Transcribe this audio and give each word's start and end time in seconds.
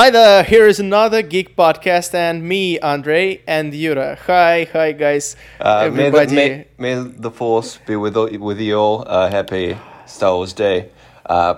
Hi 0.00 0.10
there, 0.10 0.42
here 0.44 0.66
is 0.66 0.78
another 0.78 1.22
Geek 1.22 1.56
podcast 1.56 2.12
and 2.14 2.42
me, 2.42 2.78
Andrei, 2.80 3.40
and 3.46 3.72
Yura. 3.74 4.18
Hi, 4.26 4.64
hi 4.72 4.92
guys, 4.92 5.36
Uh, 5.60 5.88
may, 5.90 6.10
the, 6.10 6.18
everybody. 6.18 6.34
may, 6.34 6.66
may 6.78 6.94
the 6.94 7.30
force 7.30 7.78
be 7.86 7.96
with 7.96 8.16
all- 8.16 8.28
with 8.38 8.60
you 8.60 8.76
all. 8.78 9.04
Uh, 9.06 9.30
happy 9.30 9.76
Star 10.06 10.34
Wars 10.36 10.52
Day. 10.52 10.90
Uh, 11.24 11.54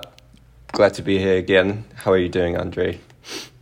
glad 0.73 0.95
to 0.95 1.02
be 1.02 1.19
here 1.19 1.37
again. 1.37 1.84
How 2.05 2.12
are 2.12 2.19
you 2.19 2.29
doing, 2.29 2.57
Andre? 2.57 2.98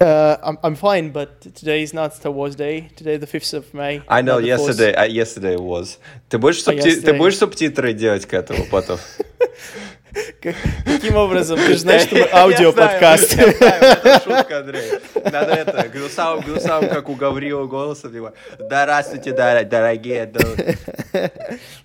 Uh, 0.01 0.37
I'm, 0.45 0.59
I'm 0.63 0.75
fine, 0.77 1.11
but 1.11 1.41
today 1.41 1.83
is 1.83 1.95
not 1.95 2.15
Star 2.15 2.31
Wars 2.31 2.55
Day. 2.55 2.91
Today, 2.97 3.17
the 3.17 3.27
5th 3.27 3.55
of 3.55 3.73
May. 3.75 4.03
I 4.09 4.21
know 4.21 4.35
not 4.39 4.43
the 4.43 4.49
4th. 4.51 4.69
yesterday. 4.69 4.95
Uh, 4.95 5.05
yesterday 5.05 5.57
was. 5.57 5.99
Ты 6.29 6.39
будешь 6.39 6.63
А, 6.69 6.71
субти- 6.73 6.83
ты 6.83 7.13
yesterday. 7.13 7.19
будешь 7.19 7.39
субтитры 7.39 7.93
делать 7.95 8.27
к 8.27 8.35
этому 8.35 8.65
потом? 8.71 8.99
Как- 10.42 10.56
Каким 10.86 11.16
образом? 11.16 11.58
Ты 11.58 11.68
же 11.74 11.78
знаешь, 11.78 12.04
что 12.04 12.16
мы 12.16 12.28
аудиоподкаст. 12.32 13.38
Это 13.38 14.22
шутка, 14.24 14.58
Андрей. 14.60 14.92
Надо 15.16 15.54
это, 15.54 15.88
гнусавым, 15.88 16.42
гнусавым, 16.44 16.90
как 16.90 17.10
у 17.10 17.16
Гаврила 17.16 17.66
голосом. 17.66 18.12
типа, 18.12 18.34
Да, 18.60 18.84
здравствуйте, 18.84 19.32
дор- 19.32 19.64
дорогие. 19.64 20.26
да». 20.26 21.30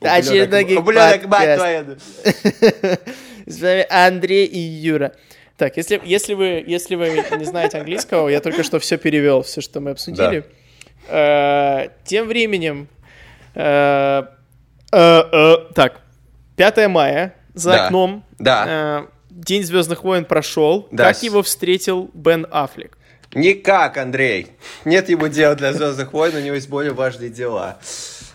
Очередной 0.01 0.77
Ублюдок, 0.77 1.27
мать 1.27 1.57
твою. 1.57 1.97
С 3.47 3.61
вами 3.61 3.87
Андрей 3.91 4.47
и 4.47 4.59
Юра. 4.59 5.13
Так, 5.57 5.77
если, 5.77 6.01
если, 6.05 6.35
вы, 6.35 6.65
если 6.67 6.97
вы 6.97 7.25
не 7.39 7.45
знаете 7.45 7.79
английского, 7.79 8.29
я 8.29 8.41
только 8.41 8.63
что 8.65 8.79
все 8.81 8.99
перевел, 8.99 9.43
все, 9.43 9.61
что 9.61 9.81
мы 9.81 9.93
обсудили. 9.93 10.45
Э, 11.09 11.89
тем 12.05 12.27
временем... 12.27 12.89
э, 13.55 14.23
э, 14.93 15.57
так, 15.75 16.01
5 16.57 16.89
мая, 16.89 17.35
за 17.57 17.71
Да. 17.73 17.85
окном. 17.87 18.25
Да. 18.39 18.65
э, 18.69 19.07
День 19.31 19.65
Звездных 19.65 20.05
войн 20.05 20.25
прошел. 20.25 20.87
Да. 20.93 21.13
Как 21.13 21.23
его 21.23 21.43
встретил 21.43 22.11
Бен 22.15 22.47
Аффлек? 22.51 22.97
Никак, 23.35 23.97
Андрей. 23.99 24.53
Нет 24.85 25.09
ему 25.09 25.29
дела 25.29 25.55
для 25.57 25.73
Звездных 25.73 26.13
войн, 26.13 26.37
у 26.37 26.41
него 26.41 26.55
есть 26.55 26.69
более 26.69 26.93
важные 26.93 27.29
дела. 27.29 27.79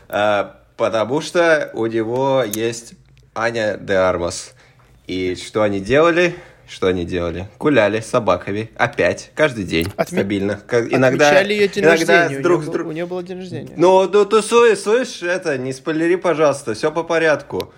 А, 0.09 0.59
потому 0.77 1.21
что 1.21 1.71
у 1.73 1.85
него 1.85 2.43
есть 2.45 2.93
Аня 3.33 3.77
де 3.77 3.93
Армас. 3.93 4.53
И 5.07 5.35
что 5.35 5.63
они 5.63 5.79
делали? 5.79 6.35
Что 6.67 6.87
они 6.87 7.03
делали? 7.03 7.49
Гуляли 7.59 7.99
с 7.99 8.05
собаками. 8.07 8.69
Опять. 8.77 9.31
Каждый 9.35 9.63
день. 9.65 9.87
Отме- 9.97 10.05
Стабильно. 10.19 10.59
Как- 10.67 10.91
иногда, 10.93 11.27
Отмечали 11.29 11.53
ее 11.53 11.67
день 11.67 11.83
иногда 11.83 12.21
рождения. 12.23 12.41
друг 12.43 12.59
у, 12.59 12.61
него, 12.63 12.71
друг- 12.71 12.83
был- 12.85 12.89
у 12.91 12.93
нее 12.93 13.05
был 13.05 13.21
день 13.23 13.37
рождения. 13.39 13.73
Ну, 13.75 14.07
ну, 14.07 14.25
тусуй, 14.25 14.77
слышь, 14.77 15.21
это, 15.23 15.57
не 15.57 15.73
спойлери, 15.73 16.15
пожалуйста. 16.15 16.73
Все 16.73 16.91
по 16.91 17.03
порядку. 17.03 17.73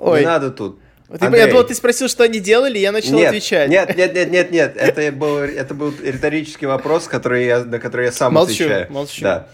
Ой, 0.00 0.20
Не 0.20 0.26
надо 0.26 0.50
тут. 0.50 0.80
ты, 1.08 1.24
я 1.36 1.46
думал, 1.46 1.64
ты 1.64 1.74
спросил, 1.74 2.08
что 2.08 2.24
они 2.24 2.40
делали, 2.40 2.78
я 2.78 2.92
начал 2.92 3.14
нет, 3.14 3.28
отвечать. 3.28 3.68
Нет, 3.68 3.96
нет, 3.96 4.14
нет, 4.14 4.30
нет, 4.30 4.50
нет. 4.50 4.76
Это 4.76 5.12
был, 5.12 5.38
это 5.38 5.74
был 5.74 5.92
риторический 6.02 6.66
вопрос, 6.66 7.06
который 7.06 7.46
я, 7.46 7.64
на 7.64 7.78
который 7.78 8.06
я 8.06 8.12
сам 8.12 8.32
Молчу, 8.34 8.64
отвечаю. 8.64 8.92
молчу. 8.92 9.22
Да. 9.22 9.48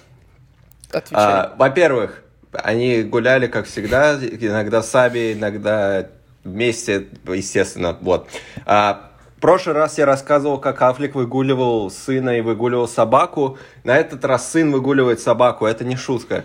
Отвечай. 0.92 1.24
А, 1.24 1.54
во-первых, 1.58 2.22
они 2.52 3.02
гуляли, 3.02 3.46
как 3.48 3.66
всегда, 3.66 4.14
иногда 4.14 4.82
сами, 4.82 5.32
иногда 5.32 6.06
вместе, 6.44 7.08
естественно, 7.26 7.96
вот. 8.00 8.28
А, 8.64 9.10
в 9.36 9.40
прошлый 9.40 9.74
раз 9.74 9.98
я 9.98 10.06
рассказывал, 10.06 10.58
как 10.58 10.80
Афлик 10.80 11.14
выгуливал 11.14 11.90
сына 11.90 12.38
и 12.38 12.40
выгуливал 12.40 12.88
собаку. 12.88 13.58
На 13.84 13.96
этот 13.96 14.24
раз 14.24 14.50
сын 14.50 14.72
выгуливает 14.72 15.20
собаку. 15.20 15.66
Это 15.66 15.84
не 15.84 15.94
шутка. 15.94 16.44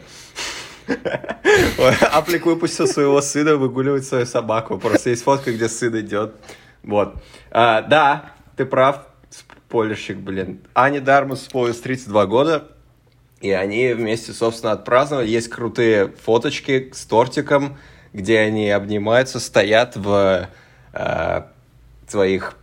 Афлик 2.11 2.45
выпустил 2.45 2.87
своего 2.87 3.21
сына 3.21 3.55
выгуливать 3.55 4.05
свою 4.05 4.25
собаку. 4.25 4.77
Просто 4.77 5.09
есть 5.09 5.23
фотка, 5.23 5.51
где 5.51 5.69
сын 5.69 5.99
идет. 5.99 6.35
Вот. 6.83 7.15
А, 7.51 7.81
да, 7.81 8.31
ты 8.55 8.65
прав, 8.65 9.07
спойлерщик, 9.29 10.17
блин. 10.17 10.61
Ани 10.73 10.99
Дармус 10.99 11.43
исполнилось 11.43 11.79
32 11.79 12.25
года. 12.25 12.67
И 13.41 13.51
они 13.51 13.93
вместе, 13.93 14.33
собственно, 14.33 14.73
отпраздновали. 14.73 15.27
Есть 15.27 15.49
крутые 15.49 16.09
фоточки 16.09 16.91
с 16.93 17.05
тортиком, 17.05 17.77
где 18.13 18.39
они 18.39 18.69
обнимаются, 18.69 19.39
стоят 19.39 19.95
в 19.95 20.47
э, 20.93 21.41
своих 22.07 22.55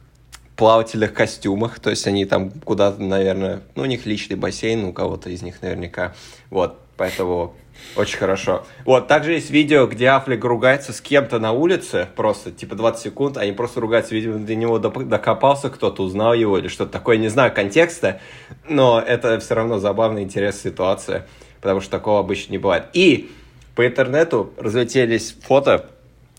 плавательных 0.57 1.15
костюмах. 1.15 1.81
То 1.81 1.91
есть 1.91 2.07
они 2.07 2.27
там 2.27 2.51
куда-то, 2.51 3.03
наверное, 3.03 3.63
ну, 3.75 3.83
у 3.83 3.87
них 3.87 4.07
личный 4.07 4.37
бассейн, 4.37 4.85
у 4.85 4.93
кого-то 4.93 5.31
из 5.31 5.43
них 5.43 5.63
наверняка. 5.63 6.15
Вот, 6.51 6.79
поэтому 6.97 7.55
очень 7.97 8.19
хорошо. 8.19 8.65
Вот, 8.85 9.09
также 9.09 9.33
есть 9.33 9.51
видео, 9.51 9.87
где 9.87 10.07
Афлик 10.07 10.45
ругается 10.45 10.93
с 10.93 11.01
кем-то 11.01 11.39
на 11.39 11.53
улице, 11.53 12.09
просто, 12.15 12.53
типа, 12.53 12.75
20 12.77 13.03
секунд, 13.03 13.37
они 13.37 13.53
просто 13.53 13.81
ругаются, 13.81 14.15
видимо, 14.15 14.39
до 14.39 14.55
него 14.55 14.79
докопался 14.79 15.71
кто-то, 15.71 16.03
узнал 16.03 16.35
его 16.35 16.59
или 16.59 16.69
что-то 16.69 16.93
такое, 16.93 17.17
не 17.17 17.29
знаю 17.29 17.53
контекста, 17.53 18.21
но 18.69 19.03
это 19.05 19.41
все 19.41 19.55
равно 19.55 19.79
забавная, 19.79 20.23
интересная 20.23 20.73
ситуация, 20.73 21.27
потому 21.61 21.81
что 21.81 21.91
такого 21.91 22.21
обычно 22.21 22.53
не 22.53 22.59
бывает. 22.59 22.85
И 22.93 23.31
по 23.75 23.87
интернету 23.87 24.53
разлетелись 24.57 25.35
фото, 25.43 25.89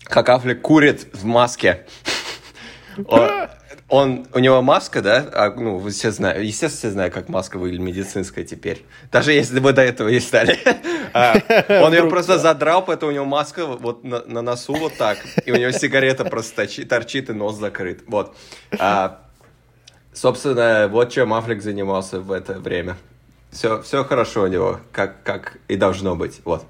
как 0.04 0.28
Афлик 0.28 0.62
курит 0.62 1.08
в 1.12 1.24
маске. 1.24 1.86
Он, 3.90 4.24
у 4.32 4.38
него 4.38 4.62
маска, 4.62 5.02
да? 5.02 5.28
А, 5.32 5.50
ну, 5.50 5.78
вы 5.78 5.90
все 5.90 6.12
знаете, 6.12 6.44
естественно, 6.44 6.78
все 6.78 6.90
знают, 6.90 7.12
как 7.12 7.28
маска 7.28 7.58
выглядит 7.58 7.84
медицинская 7.84 8.44
теперь. 8.44 8.84
Даже 9.10 9.32
если 9.32 9.58
вы 9.58 9.72
до 9.72 9.82
этого 9.82 10.08
не 10.08 10.20
знали. 10.20 10.58
А, 11.12 11.34
Он 11.82 11.92
ее 11.92 12.08
просто 12.08 12.38
задрал, 12.38 12.84
поэтому 12.84 13.10
у 13.10 13.14
него 13.16 13.24
маска 13.24 13.66
вот 13.66 14.04
на, 14.04 14.42
носу 14.42 14.74
вот 14.74 14.96
так. 14.96 15.18
И 15.44 15.50
у 15.50 15.56
него 15.56 15.72
сигарета 15.72 16.24
просто 16.24 16.68
торчит, 16.86 17.30
и 17.30 17.32
нос 17.32 17.56
закрыт. 17.56 18.04
Вот. 18.06 18.36
А, 18.78 19.22
собственно, 20.12 20.86
вот 20.88 21.10
чем 21.10 21.34
Аффлек 21.34 21.62
занимался 21.62 22.20
в 22.20 22.30
это 22.30 22.60
время. 22.60 22.96
Все, 23.50 23.82
все 23.82 24.04
хорошо 24.04 24.42
у 24.42 24.46
него, 24.46 24.78
как, 24.92 25.24
как 25.24 25.58
и 25.66 25.74
должно 25.74 26.14
быть. 26.14 26.40
Вот. 26.44 26.64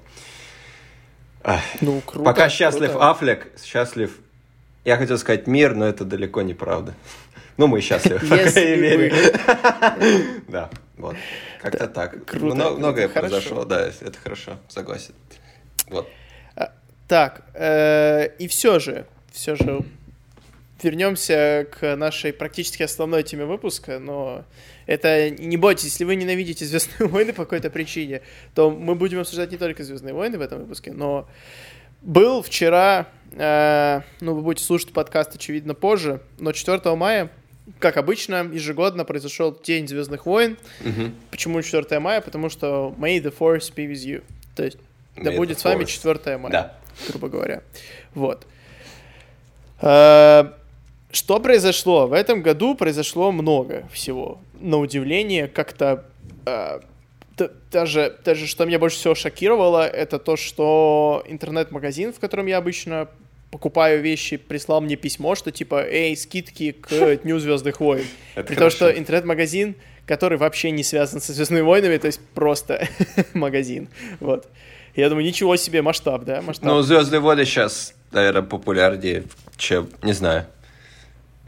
Ну, 1.81 2.01
круто. 2.01 2.25
Пока 2.25 2.49
счастлив 2.49 2.89
круто. 2.89 3.11
Аффлек, 3.11 3.51
счастлив... 3.63 4.17
Я 4.83 4.97
хотел 4.97 5.17
сказать 5.17 5.47
мир, 5.47 5.75
но 5.75 5.85
это 5.85 6.05
далеко 6.05 6.41
не 6.41 6.53
правда. 6.53 6.93
Ну, 7.57 7.67
мы 7.67 7.81
счастливы, 7.81 8.19
по 8.27 8.37
крайней 8.37 8.81
мере. 8.81 9.13
Да, 10.47 10.69
вот. 10.97 11.15
Как-то 11.61 11.87
так. 11.87 12.25
круто, 12.25 12.55
Мно- 12.55 12.63
круто, 12.65 12.79
Многое 12.79 13.07
произошло, 13.09 13.65
да, 13.65 13.87
это 13.87 14.17
хорошо, 14.17 14.57
согласен. 14.67 15.13
Вот. 15.87 16.09
Так, 17.07 17.43
э, 17.55 18.29
и 18.39 18.47
все 18.47 18.79
же, 18.79 19.05
все 19.33 19.57
же 19.57 19.83
вернемся 20.81 21.67
к 21.69 21.97
нашей 21.97 22.31
практически 22.31 22.83
основной 22.83 23.23
теме 23.23 23.43
выпуска, 23.43 23.99
но 23.99 24.45
это 24.85 25.29
не 25.29 25.57
бойтесь, 25.57 25.83
если 25.83 26.05
вы 26.05 26.15
ненавидите 26.15 26.63
Звездные 26.63 27.09
войны 27.09 27.33
по 27.33 27.43
какой-то 27.43 27.69
причине, 27.69 28.21
то 28.55 28.71
мы 28.71 28.95
будем 28.95 29.19
обсуждать 29.19 29.51
не 29.51 29.57
только 29.57 29.83
Звездные 29.83 30.13
войны 30.13 30.37
в 30.37 30.41
этом 30.41 30.59
выпуске, 30.59 30.93
но 30.93 31.27
был 32.01 32.41
вчера, 32.41 33.07
э, 33.31 34.01
ну, 34.19 34.33
вы 34.35 34.41
будете 34.41 34.65
слушать 34.65 34.93
подкаст, 34.93 35.35
очевидно, 35.35 35.73
позже, 35.73 36.21
но 36.39 36.51
4 36.51 36.95
мая, 36.95 37.29
как 37.79 37.97
обычно, 37.97 38.49
ежегодно 38.51 39.05
произошел 39.05 39.57
День 39.63 39.87
Звездных 39.87 40.25
войн. 40.25 40.57
Мгм. 40.81 41.15
Почему 41.29 41.61
4 41.61 41.99
мая? 41.99 42.21
Потому 42.21 42.49
что 42.49 42.93
May 42.97 43.21
the 43.21 43.33
Force 43.37 43.73
be 43.73 43.87
with 43.89 44.05
you. 44.05 44.23
То 44.55 44.63
есть, 44.63 44.77
да 45.15 45.31
May 45.31 45.37
будет 45.37 45.57
the 45.57 45.61
с 45.61 45.63
вами 45.63 45.83
Force. 45.83 45.87
4 45.87 46.37
мая 46.37 46.51
Да. 46.51 46.75
грубо 47.09 47.29
говоря. 47.29 47.61
Вот. 48.13 48.45
Э, 49.81 50.51
Что 51.11 51.39
произошло? 51.39 52.07
В 52.07 52.13
этом 52.13 52.41
году 52.41 52.73
произошло 52.75 53.31
много 53.31 53.87
всего. 53.91 54.39
На 54.59 54.77
удивление, 54.77 55.47
как-то 55.47 56.05
э, 56.45 56.79
даже, 57.71 58.17
даже 58.23 58.47
что 58.47 58.65
меня 58.65 58.79
больше 58.79 58.97
всего 58.97 59.15
шокировало, 59.15 59.85
это 59.85 60.19
то, 60.19 60.37
что 60.37 61.23
интернет-магазин, 61.27 62.13
в 62.13 62.19
котором 62.19 62.45
я 62.45 62.57
обычно 62.59 63.09
покупаю 63.51 64.01
вещи, 64.01 64.37
прислал 64.37 64.81
мне 64.81 64.95
письмо, 64.95 65.35
что 65.35 65.51
типа, 65.51 65.85
эй, 65.85 66.15
скидки 66.17 66.71
к 66.71 67.17
Дню 67.23 67.37
Звездных 67.39 67.79
войн. 67.79 68.05
Это 68.35 68.47
При 68.47 68.55
том, 68.55 68.69
что 68.69 68.89
интернет-магазин, 68.89 69.75
который 70.05 70.37
вообще 70.37 70.71
не 70.71 70.83
связан 70.83 71.21
со 71.21 71.33
Звездными 71.33 71.61
войнами, 71.61 71.97
то 71.97 72.07
есть 72.07 72.21
просто 72.33 72.87
магазин. 73.33 73.89
Вот. 74.19 74.47
Я 74.95 75.09
думаю, 75.09 75.25
ничего 75.25 75.55
себе 75.55 75.81
масштаб, 75.81 76.23
да? 76.23 76.41
Масштаб. 76.41 76.65
Ну, 76.65 76.81
Звездные 76.81 77.19
войны 77.19 77.45
сейчас, 77.45 77.93
наверное, 78.11 78.41
популярнее, 78.41 79.23
чем, 79.57 79.89
не 80.01 80.13
знаю. 80.13 80.47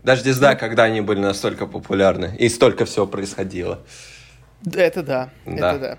Даже 0.04 0.24
не 0.26 0.32
знаю, 0.32 0.58
когда 0.58 0.84
они 0.84 1.02
были 1.02 1.20
настолько 1.20 1.66
популярны. 1.66 2.36
И 2.38 2.50
столько 2.50 2.86
всего 2.86 3.08
происходило. 3.08 3.80
Это 4.66 5.04
да, 5.04 5.30
Да. 5.46 5.76
это 5.76 5.80
да. 5.80 5.98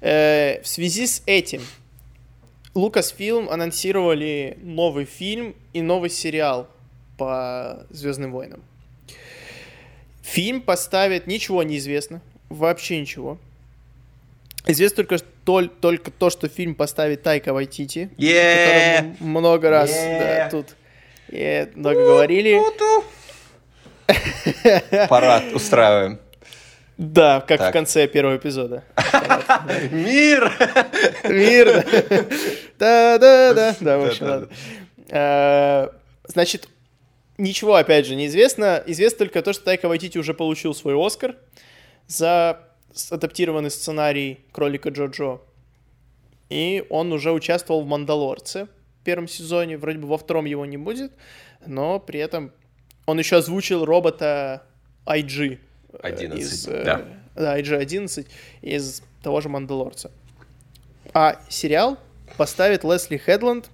Э, 0.00 0.62
в 0.62 0.68
связи 0.68 1.06
с 1.06 1.22
этим 1.26 1.62
Lucasfilm 2.78 3.48
анонсировали 3.50 4.56
новый 4.62 5.04
фильм 5.04 5.56
и 5.72 5.82
новый 5.82 6.10
сериал 6.10 6.68
по 7.16 7.84
Звездным 7.90 8.32
войнам. 8.32 8.62
Фильм 10.22 10.60
поставит, 10.60 11.26
ничего 11.26 11.62
не 11.62 11.78
известно, 11.78 12.20
вообще 12.48 13.00
ничего. 13.00 13.38
Известно 14.66 15.04
только, 15.04 15.18
только 15.80 16.10
то, 16.10 16.30
что 16.30 16.48
фильм 16.48 16.74
поставит 16.74 17.22
Тайка 17.22 17.52
Вайтити, 17.52 18.10
Yeah! 18.16 19.16
много 19.18 19.70
раз 19.70 19.90
Yeah! 19.90 20.18
да, 20.20 20.50
тут 20.50 20.76
много 21.74 22.04
говорили. 22.04 22.60
Парад 25.08 25.52
устраиваем. 25.54 26.20
Да, 26.98 27.40
как 27.40 27.58
Так. 27.58 27.70
в 27.70 27.72
конце 27.72 28.06
первого 28.08 28.36
эпизода. 28.36 28.82
Мир! 29.92 30.52
Мир, 31.24 31.84
да. 32.78 33.18
Да-да-да. 33.18 33.76
Да, 33.80 33.98
в 33.98 34.04
общем, 34.06 34.26
ладно. 34.26 34.48
Э, 35.08 35.88
Значит, 36.28 36.68
ничего, 37.38 37.76
опять 37.76 38.06
же, 38.06 38.14
не 38.16 38.26
известно. 38.26 38.84
Только 39.18 39.42
то, 39.42 39.52
что 39.52 39.64
Тайка 39.64 39.88
Вайтити 39.88 40.18
уже 40.18 40.34
получил 40.34 40.74
свой 40.74 40.94
Оскар 40.94 41.36
за 42.06 42.60
адаптированный 43.10 43.70
сценарий 43.70 44.40
«Кролика 44.52 44.90
Джо-Джо». 44.90 45.40
И 46.50 46.84
он 46.90 47.12
уже 47.12 47.32
участвовал 47.32 47.82
в 47.82 47.86
«Мандалорце» 47.86 48.66
в 49.00 49.04
первом 49.04 49.28
сезоне. 49.28 49.78
Вроде 49.78 49.98
бы 49.98 50.08
во 50.08 50.18
втором 50.18 50.44
его 50.46 50.66
не 50.66 50.76
будет, 50.76 51.12
но 51.64 51.98
при 52.00 52.20
этом 52.20 52.52
он 53.06 53.18
еще 53.18 53.36
озвучил 53.36 53.84
робота 53.84 54.64
IG. 55.06 55.58
Э, 55.92 55.98
11, 56.02 56.38
из, 56.38 56.68
э, 56.68 56.84
да. 56.84 57.04
Да, 57.34 57.58
IG-11 57.58 58.26
из 58.62 59.02
того 59.22 59.40
же 59.40 59.48
«Мандалорца». 59.48 60.10
А 61.14 61.40
сериал 61.48 61.98
поставит 62.36 62.84
Лесли 62.84 63.16
Хедланд, 63.16 63.70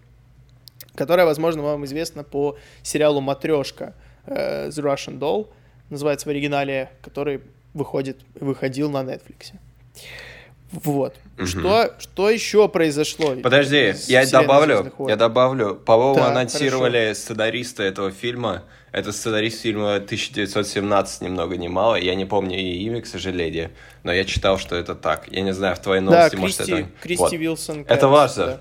которая, 0.94 1.26
возможно, 1.26 1.62
вам 1.62 1.84
известна 1.84 2.24
по 2.24 2.56
сериалу 2.82 3.20
«Матрешка» 3.20 3.94
э, 4.26 4.68
The 4.68 4.82
Russian 4.82 5.18
Doll, 5.18 5.48
называется 5.90 6.26
в 6.26 6.30
оригинале, 6.30 6.90
который 7.02 7.40
выходит, 7.72 8.18
выходил 8.34 8.90
на 8.90 9.02
Netflix. 9.02 9.52
Вот. 10.82 11.14
Мгм. 11.36 11.46
Что, 11.46 11.94
что 11.98 12.30
еще 12.30 12.68
произошло? 12.68 13.34
Подожди, 13.42 13.94
я 14.06 14.26
добавлю, 14.26 14.92
я 15.08 15.16
добавлю. 15.16 15.74
По-моему, 15.74 16.16
Так, 16.16 16.30
анонсировали 16.30 17.12
сценариста 17.14 17.82
этого 17.82 18.10
фильма. 18.10 18.62
Это 18.92 19.12
сценарист 19.12 19.62
фильма 19.62 19.96
1917, 19.96 21.22
ни 21.22 21.28
много 21.28 21.56
ни 21.56 21.66
мало. 21.68 21.96
Я 21.96 22.14
не 22.14 22.24
помню 22.24 22.58
и 22.58 22.84
имя, 22.84 23.00
к 23.02 23.06
сожалению. 23.06 23.70
Но 24.04 24.12
я 24.12 24.24
читал, 24.24 24.58
что 24.58 24.76
это 24.76 24.94
так. 24.94 25.26
Я 25.30 25.42
не 25.42 25.52
знаю, 25.52 25.74
в 25.76 25.80
твоей 25.80 26.00
Да, 26.04 26.10
новости, 26.10 26.36
может, 26.36 26.56
Кристи, 26.58 26.72
это... 26.72 26.88
Кристи 27.02 27.22
Вот. 27.22 27.32
Вилсон. 27.32 27.80
Это 27.80 27.88
кажется, 27.88 28.08
важно. 28.08 28.46
да. 28.46 28.60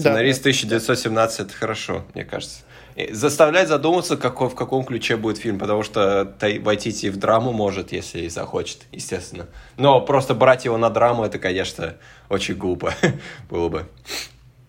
Сценарист 0.00 0.42
Да, 0.42 0.44
да. 0.44 0.50
1917 0.50 1.40
это 1.40 1.52
хорошо, 1.54 2.04
мне 2.14 2.24
кажется. 2.24 2.60
И 2.98 3.12
Заставляет 3.12 3.68
задуматься, 3.68 4.16
какой, 4.16 4.48
в 4.48 4.56
каком 4.56 4.84
ключе 4.84 5.16
будет 5.16 5.38
фильм, 5.38 5.60
потому 5.60 5.84
что 5.84 6.36
Вайтити 6.40 7.10
в 7.10 7.16
драму 7.16 7.52
может, 7.52 7.92
если 7.92 8.22
и 8.22 8.28
захочет, 8.28 8.86
естественно. 8.90 9.46
Но 9.76 10.00
просто 10.00 10.34
брать 10.34 10.64
его 10.64 10.76
на 10.78 10.90
драму, 10.90 11.24
это, 11.24 11.38
конечно, 11.38 11.94
очень 12.28 12.56
глупо 12.56 12.92
было 13.50 13.68
бы. 13.68 13.86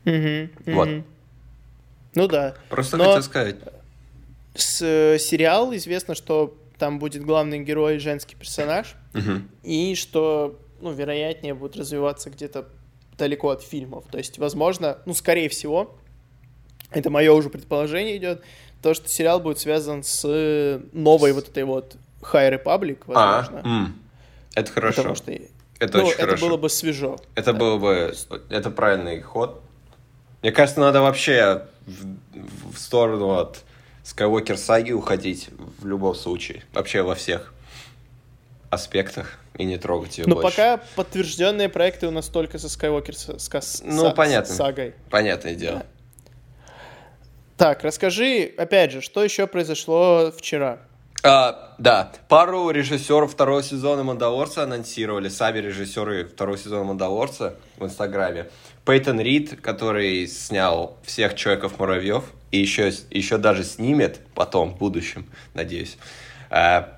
Вот. 0.06 0.90
Ну 2.14 2.28
да. 2.28 2.54
Просто 2.70 2.98
Но- 2.98 3.06
хотел 3.06 3.24
сказать. 3.24 3.56
С, 4.54 4.82
э, 4.82 5.18
сериал 5.18 5.74
известно, 5.76 6.14
что 6.14 6.56
там 6.78 7.00
будет 7.00 7.24
главный 7.24 7.60
герой 7.60 7.98
женский 7.98 8.36
персонаж, 8.36 8.96
и 9.64 9.96
что, 9.96 10.60
ну, 10.82 10.92
вероятнее, 10.92 11.56
будет 11.56 11.78
развиваться 11.78 12.30
где-то 12.30 12.68
далеко 13.18 13.50
от 13.50 13.64
фильмов. 13.64 14.06
То 14.12 14.20
есть, 14.20 14.38
возможно, 14.38 15.00
ну, 15.06 15.16
скорее 15.16 15.50
всего, 15.50 15.98
это 16.92 17.10
мое 17.10 17.32
уже 17.34 17.50
предположение 17.50 18.18
идет, 18.18 18.42
то, 18.82 18.94
что 18.94 19.08
сериал 19.10 19.40
будет 19.40 19.60
связан 19.60 20.04
с 20.04 20.24
новой 20.94 21.34
вот 21.34 21.50
этой 21.50 21.64
вот 21.66 21.96
High 22.22 22.62
Republic, 22.64 22.98
А, 23.10 23.42
возможно. 23.42 23.68
м. 23.68 24.00
это 24.56 24.72
хорошо. 24.72 24.98
Потому 24.98 25.16
что 25.16 25.32
Это 25.80 25.98
ну, 25.98 26.04
очень 26.06 26.14
это 26.16 26.26
хорошо. 26.26 26.48
было 26.48 26.58
бы 26.58 26.70
свежо. 26.70 27.18
Это 27.36 27.54
было 27.54 27.78
бы... 27.78 28.14
Это 28.50 28.70
правильный 28.70 29.22
ход. 29.22 29.62
Мне 30.42 30.52
кажется, 30.52 30.80
надо 30.82 31.02
вообще 31.02 31.68
в, 31.86 32.74
в 32.74 32.78
сторону 32.80 33.32
от 33.32 33.60
Skywalker 34.04 34.58
саги 34.58 34.92
уходить 34.92 35.50
в 35.80 35.86
любом 35.88 36.16
случае. 36.16 36.64
Вообще 36.74 37.02
во 37.02 37.16
всех 37.16 37.54
аспектах. 38.70 39.38
И 39.58 39.66
не 39.66 39.78
трогать 39.78 40.18
ее 40.18 40.26
Но 40.26 40.36
больше. 40.36 40.52
пока 40.56 40.78
подтвержденные 40.96 41.68
проекты 41.68 42.08
у 42.08 42.12
нас 42.12 42.28
только 42.30 42.58
со 42.60 42.68
Skywalker 42.68 43.12
с- 43.12 43.38
с- 43.38 43.50
с- 43.62 43.82
Ну, 43.84 44.06
са- 44.08 44.14
понятно. 44.16 44.54
сагой. 44.56 44.94
Понятное 45.10 45.54
дело. 45.56 45.86
Так, 47.60 47.84
расскажи, 47.84 48.54
опять 48.58 48.94
же, 48.94 49.02
что 49.02 49.22
еще 49.22 49.46
произошло 49.46 50.32
вчера? 50.32 50.80
А, 51.24 51.76
да, 51.78 52.10
пару 52.30 52.70
режиссеров 52.70 53.34
второго 53.34 53.62
сезона 53.62 54.02
«Мандалорца» 54.02 54.64
анонсировали, 54.64 55.28
сами 55.28 55.60
режиссеры 55.60 56.24
второго 56.24 56.58
сезона 56.58 56.86
«Мандалорца» 56.86 57.56
в 57.76 57.84
Инстаграме. 57.84 58.48
Пейтон 58.86 59.20
Рид, 59.20 59.60
который 59.60 60.26
снял 60.28 60.98
всех 61.04 61.36
Человеков-муравьев, 61.36 62.24
и 62.52 62.60
еще, 62.60 62.94
еще 63.12 63.38
даже 63.38 63.66
снимет 63.66 64.22
потом, 64.36 64.76
в 64.76 64.78
будущем, 64.78 65.30
надеюсь, 65.54 65.98
а, 66.50 66.98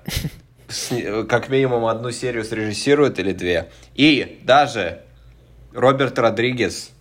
сни- 0.68 1.26
как 1.26 1.48
минимум 1.48 1.86
одну 1.86 2.12
серию 2.12 2.44
срежиссирует 2.44 3.18
или 3.18 3.32
две. 3.32 3.68
И 3.96 4.40
даже 4.44 5.00
Роберт 5.72 6.20
Родригес 6.20 6.91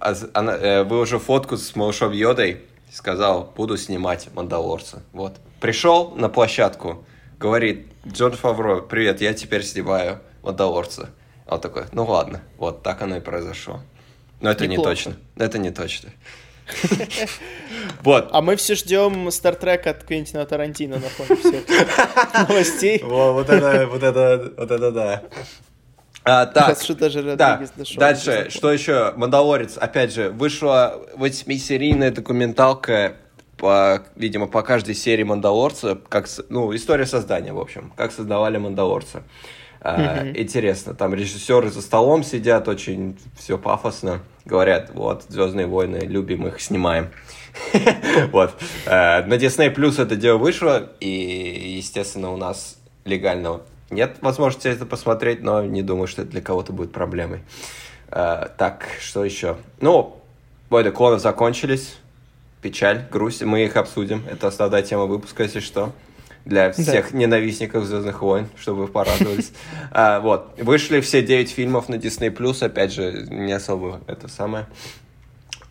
она, 0.00 0.56
э, 0.56 0.82
выложил 0.84 1.18
фотку 1.18 1.56
с 1.56 1.74
малышом 1.76 2.12
Йодой, 2.12 2.62
сказал, 2.92 3.52
буду 3.56 3.76
снимать 3.76 4.28
«Мандалорца». 4.34 5.02
Вот. 5.12 5.36
Пришел 5.60 6.10
на 6.12 6.28
площадку, 6.28 7.04
говорит, 7.38 7.86
Джон 8.06 8.32
Фавро, 8.32 8.80
привет, 8.80 9.20
я 9.20 9.34
теперь 9.34 9.62
снимаю 9.64 10.20
«Мандалорца». 10.42 11.10
Он 11.46 11.60
такой, 11.60 11.84
ну 11.92 12.04
ладно, 12.04 12.42
вот 12.56 12.82
так 12.82 13.02
оно 13.02 13.16
и 13.16 13.20
произошло. 13.20 13.80
Но 14.40 14.50
это 14.50 14.66
не 14.66 14.72
Неплохо. 14.76 14.90
точно. 14.90 15.16
Это 15.36 15.58
не 15.58 15.70
точно. 15.70 16.10
Вот. 18.02 18.28
А 18.32 18.40
мы 18.40 18.56
все 18.56 18.74
ждем 18.74 19.30
Стартрек 19.30 19.86
от 19.86 20.04
Квентина 20.04 20.46
Тарантино 20.46 20.96
на 20.98 21.08
фоне 21.08 21.40
всех 21.40 22.48
новостей. 22.48 23.00
Вот 23.02 23.48
это, 23.48 23.86
вот 23.86 24.02
это, 24.02 24.52
вот 24.56 24.70
это 24.70 24.90
да. 24.90 25.22
А, 26.24 26.46
так, 26.46 26.80
что 26.80 26.94
даже 26.94 27.36
Да, 27.36 27.60
дошел. 27.76 27.98
дальше, 27.98 28.48
что 28.50 28.72
еще? 28.72 29.12
«Мандалорец», 29.16 29.76
опять 29.76 30.12
же, 30.12 30.30
вышла 30.30 31.00
восьмисерийная 31.16 32.10
документалка, 32.10 33.16
по, 33.58 34.02
видимо, 34.16 34.46
по 34.46 34.62
каждой 34.62 34.94
серии 34.94 35.22
«Мандалорца», 35.22 35.98
как, 36.08 36.26
ну, 36.48 36.74
история 36.74 37.06
создания, 37.06 37.52
в 37.52 37.58
общем, 37.60 37.92
как 37.96 38.10
создавали 38.12 38.56
«Мандалорца». 38.56 39.22
А, 39.80 40.26
Интересно, 40.34 40.94
там 40.94 41.12
режиссеры 41.14 41.70
за 41.70 41.82
столом 41.82 42.24
сидят, 42.24 42.68
очень 42.68 43.18
все 43.38 43.58
пафосно, 43.58 44.20
говорят, 44.46 44.90
вот, 44.94 45.24
«Звездные 45.28 45.66
войны», 45.66 45.98
любим 45.98 46.46
их, 46.46 46.60
снимаем. 46.60 47.10
Вот. 48.32 48.54
Э, 48.86 49.22
На 49.24 49.34
Disney 49.34 49.72
Plus 49.74 50.02
это 50.02 50.16
дело 50.16 50.38
вышло, 50.38 50.90
и, 51.00 51.74
естественно, 51.76 52.32
у 52.32 52.36
нас 52.36 52.78
легально 53.04 53.60
нет 53.94 54.16
возможности 54.20 54.68
это 54.68 54.86
посмотреть, 54.86 55.42
но 55.42 55.62
не 55.62 55.82
думаю, 55.82 56.06
что 56.06 56.22
это 56.22 56.32
для 56.32 56.40
кого-то 56.40 56.72
будет 56.72 56.92
проблемой. 56.92 57.40
Э, 58.10 58.48
Так, 58.56 58.86
что 59.00 59.24
еще? 59.24 59.56
Ну, 59.80 60.20
Войны 60.70 60.90
клонов 60.90 61.20
закончились. 61.20 61.96
Печаль, 62.62 63.06
грусть, 63.10 63.42
мы 63.42 63.64
их 63.64 63.76
обсудим. 63.76 64.24
Это 64.30 64.48
основная 64.48 64.82
тема 64.82 65.04
выпуска, 65.04 65.42
если 65.42 65.60
что. 65.60 65.92
Для 66.44 66.72
всех 66.72 67.12
ненавистников 67.12 67.84
Звездных 67.84 68.20
войн, 68.22 68.48
чтобы 68.58 68.82
вы 68.82 68.88
порадовались. 68.88 69.52
А, 69.92 70.20
Вот. 70.22 70.58
Вышли 70.58 71.00
все 71.00 71.22
9 71.22 71.50
фильмов 71.50 71.88
на 71.88 71.94
Disney 71.94 72.34
Plus, 72.34 72.64
опять 72.64 72.92
же, 72.92 73.26
не 73.30 73.52
особо 73.52 74.00
это 74.06 74.28
самое. 74.28 74.66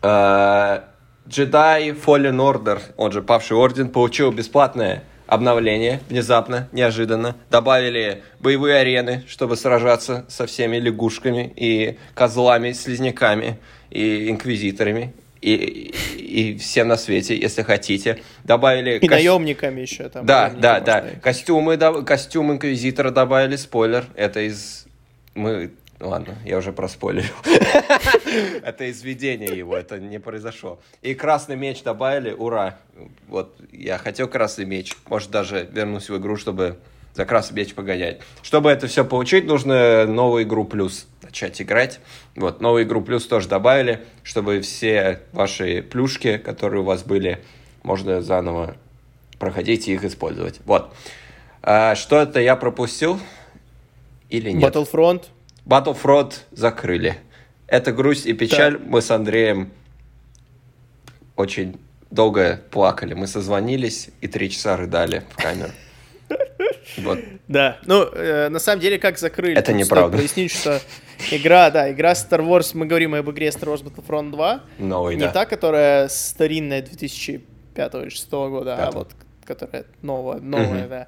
А, 0.02 0.84
Jedi 1.26 2.00
Fallen 2.02 2.36
Order, 2.36 2.80
он 2.96 3.12
же 3.12 3.22
Павший 3.22 3.56
Орден, 3.56 3.88
получил 3.88 4.30
бесплатное 4.32 5.04
обновление 5.26 6.00
внезапно, 6.08 6.68
неожиданно. 6.72 7.36
Добавили 7.50 8.22
боевые 8.40 8.76
арены, 8.76 9.24
чтобы 9.26 9.56
сражаться 9.56 10.24
со 10.28 10.46
всеми 10.46 10.76
лягушками 10.76 11.52
и 11.56 11.98
козлами, 12.14 12.72
слизняками 12.72 13.58
и 13.90 14.30
инквизиторами. 14.30 15.12
И, 15.40 15.54
и, 15.54 16.52
и 16.52 16.58
всем 16.58 16.88
на 16.88 16.96
свете, 16.96 17.36
если 17.38 17.62
хотите. 17.62 18.22
Добавили... 18.44 18.98
И 18.98 19.06
кос- 19.06 19.10
наемниками 19.18 19.82
еще 19.82 20.08
там. 20.08 20.24
да, 20.24 20.48
да, 20.48 20.80
да. 20.80 21.04
Костюмы, 21.22 21.76
да, 21.76 21.92
костюм 22.00 22.52
Инквизитора 22.52 23.10
добавили, 23.10 23.56
спойлер. 23.56 24.06
Это 24.14 24.40
из... 24.40 24.86
Мы... 25.34 25.70
Ладно, 26.00 26.36
я 26.44 26.58
уже 26.58 26.72
проспойлерил. 26.72 27.34
Это 28.62 28.84
из 28.84 29.02
видения 29.02 29.54
его, 29.54 29.76
это 29.76 29.98
не 29.98 30.18
произошло. 30.18 30.80
И 31.02 31.14
красный 31.14 31.56
меч 31.56 31.82
добавили, 31.82 32.32
ура. 32.32 32.78
Вот, 33.28 33.56
я 33.72 33.98
хотел 33.98 34.28
красный 34.28 34.64
меч. 34.64 34.92
Может, 35.06 35.30
даже 35.30 35.68
вернусь 35.72 36.08
в 36.08 36.16
игру, 36.18 36.36
чтобы 36.36 36.78
за 37.14 37.24
красный 37.24 37.56
меч 37.56 37.74
погонять. 37.74 38.20
Чтобы 38.42 38.70
это 38.70 38.88
все 38.88 39.04
получить, 39.04 39.46
нужно 39.46 40.04
новую 40.06 40.42
игру 40.42 40.64
плюс 40.64 41.06
начать 41.22 41.60
играть. 41.62 42.00
Вот, 42.36 42.60
новую 42.60 42.84
игру 42.84 43.00
плюс 43.00 43.26
тоже 43.26 43.48
добавили, 43.48 44.04
чтобы 44.22 44.60
все 44.60 45.20
ваши 45.32 45.82
плюшки, 45.82 46.38
которые 46.38 46.82
у 46.82 46.84
вас 46.84 47.02
были, 47.02 47.42
можно 47.82 48.20
заново 48.20 48.76
проходить 49.38 49.88
и 49.88 49.94
их 49.94 50.04
использовать. 50.04 50.60
Вот. 50.64 50.92
А, 51.62 51.94
что 51.94 52.20
это 52.20 52.40
я 52.40 52.56
пропустил? 52.56 53.18
Или 54.30 54.50
нет? 54.50 54.74
Battlefront. 54.74 55.24
Battlefront 55.66 56.34
закрыли. 56.52 57.16
Это 57.66 57.92
грусть 57.92 58.26
и 58.26 58.32
печаль. 58.32 58.78
Мы 58.78 59.00
с 59.00 59.10
Андреем 59.10 59.70
очень 61.36 61.78
долго 62.10 62.60
плакали. 62.70 63.14
Мы 63.14 63.26
созвонились 63.26 64.10
и 64.20 64.28
три 64.28 64.50
часа 64.50 64.76
рыдали 64.76 65.22
в 65.30 65.36
камеру. 65.36 65.70
Вот. 66.98 67.18
Да, 67.48 67.78
ну, 67.86 68.04
э, 68.04 68.48
на 68.48 68.58
самом 68.58 68.80
деле, 68.80 68.98
как 68.98 69.18
закрыли? 69.18 69.56
Это 69.56 69.72
неправда. 69.72 70.16
Пояснить, 70.18 70.52
что 70.52 70.80
игра, 71.30 71.70
да, 71.70 71.90
игра 71.90 72.12
Star 72.12 72.40
Wars, 72.40 72.70
мы 72.74 72.86
говорим 72.86 73.14
об 73.14 73.30
игре 73.30 73.48
Star 73.48 73.74
Wars 73.74 73.82
Battlefront 73.82 74.30
2. 74.30 74.60
Новый, 74.78 75.16
не 75.16 75.22
да. 75.22 75.32
та, 75.32 75.46
которая 75.46 76.08
старинная 76.08 76.82
2005-2006 76.82 78.50
года, 78.50 78.86
а 78.86 78.90
вот 78.90 79.12
которая 79.44 79.84
новая, 80.02 80.40
новая, 80.40 80.82
угу. 80.82 80.88
да. 80.88 81.06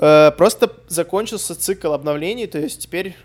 Э, 0.00 0.30
просто 0.32 0.72
закончился 0.86 1.54
цикл 1.54 1.92
обновлений, 1.92 2.46
то 2.46 2.58
есть 2.58 2.82
теперь 2.82 3.16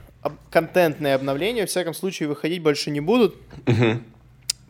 контентные 0.49 1.15
обновления, 1.15 1.65
в 1.65 1.69
всяком 1.69 1.93
случае, 1.93 2.29
выходить 2.29 2.61
больше 2.61 2.91
не 2.91 3.01
будут. 3.01 3.35
Угу. 3.67 3.99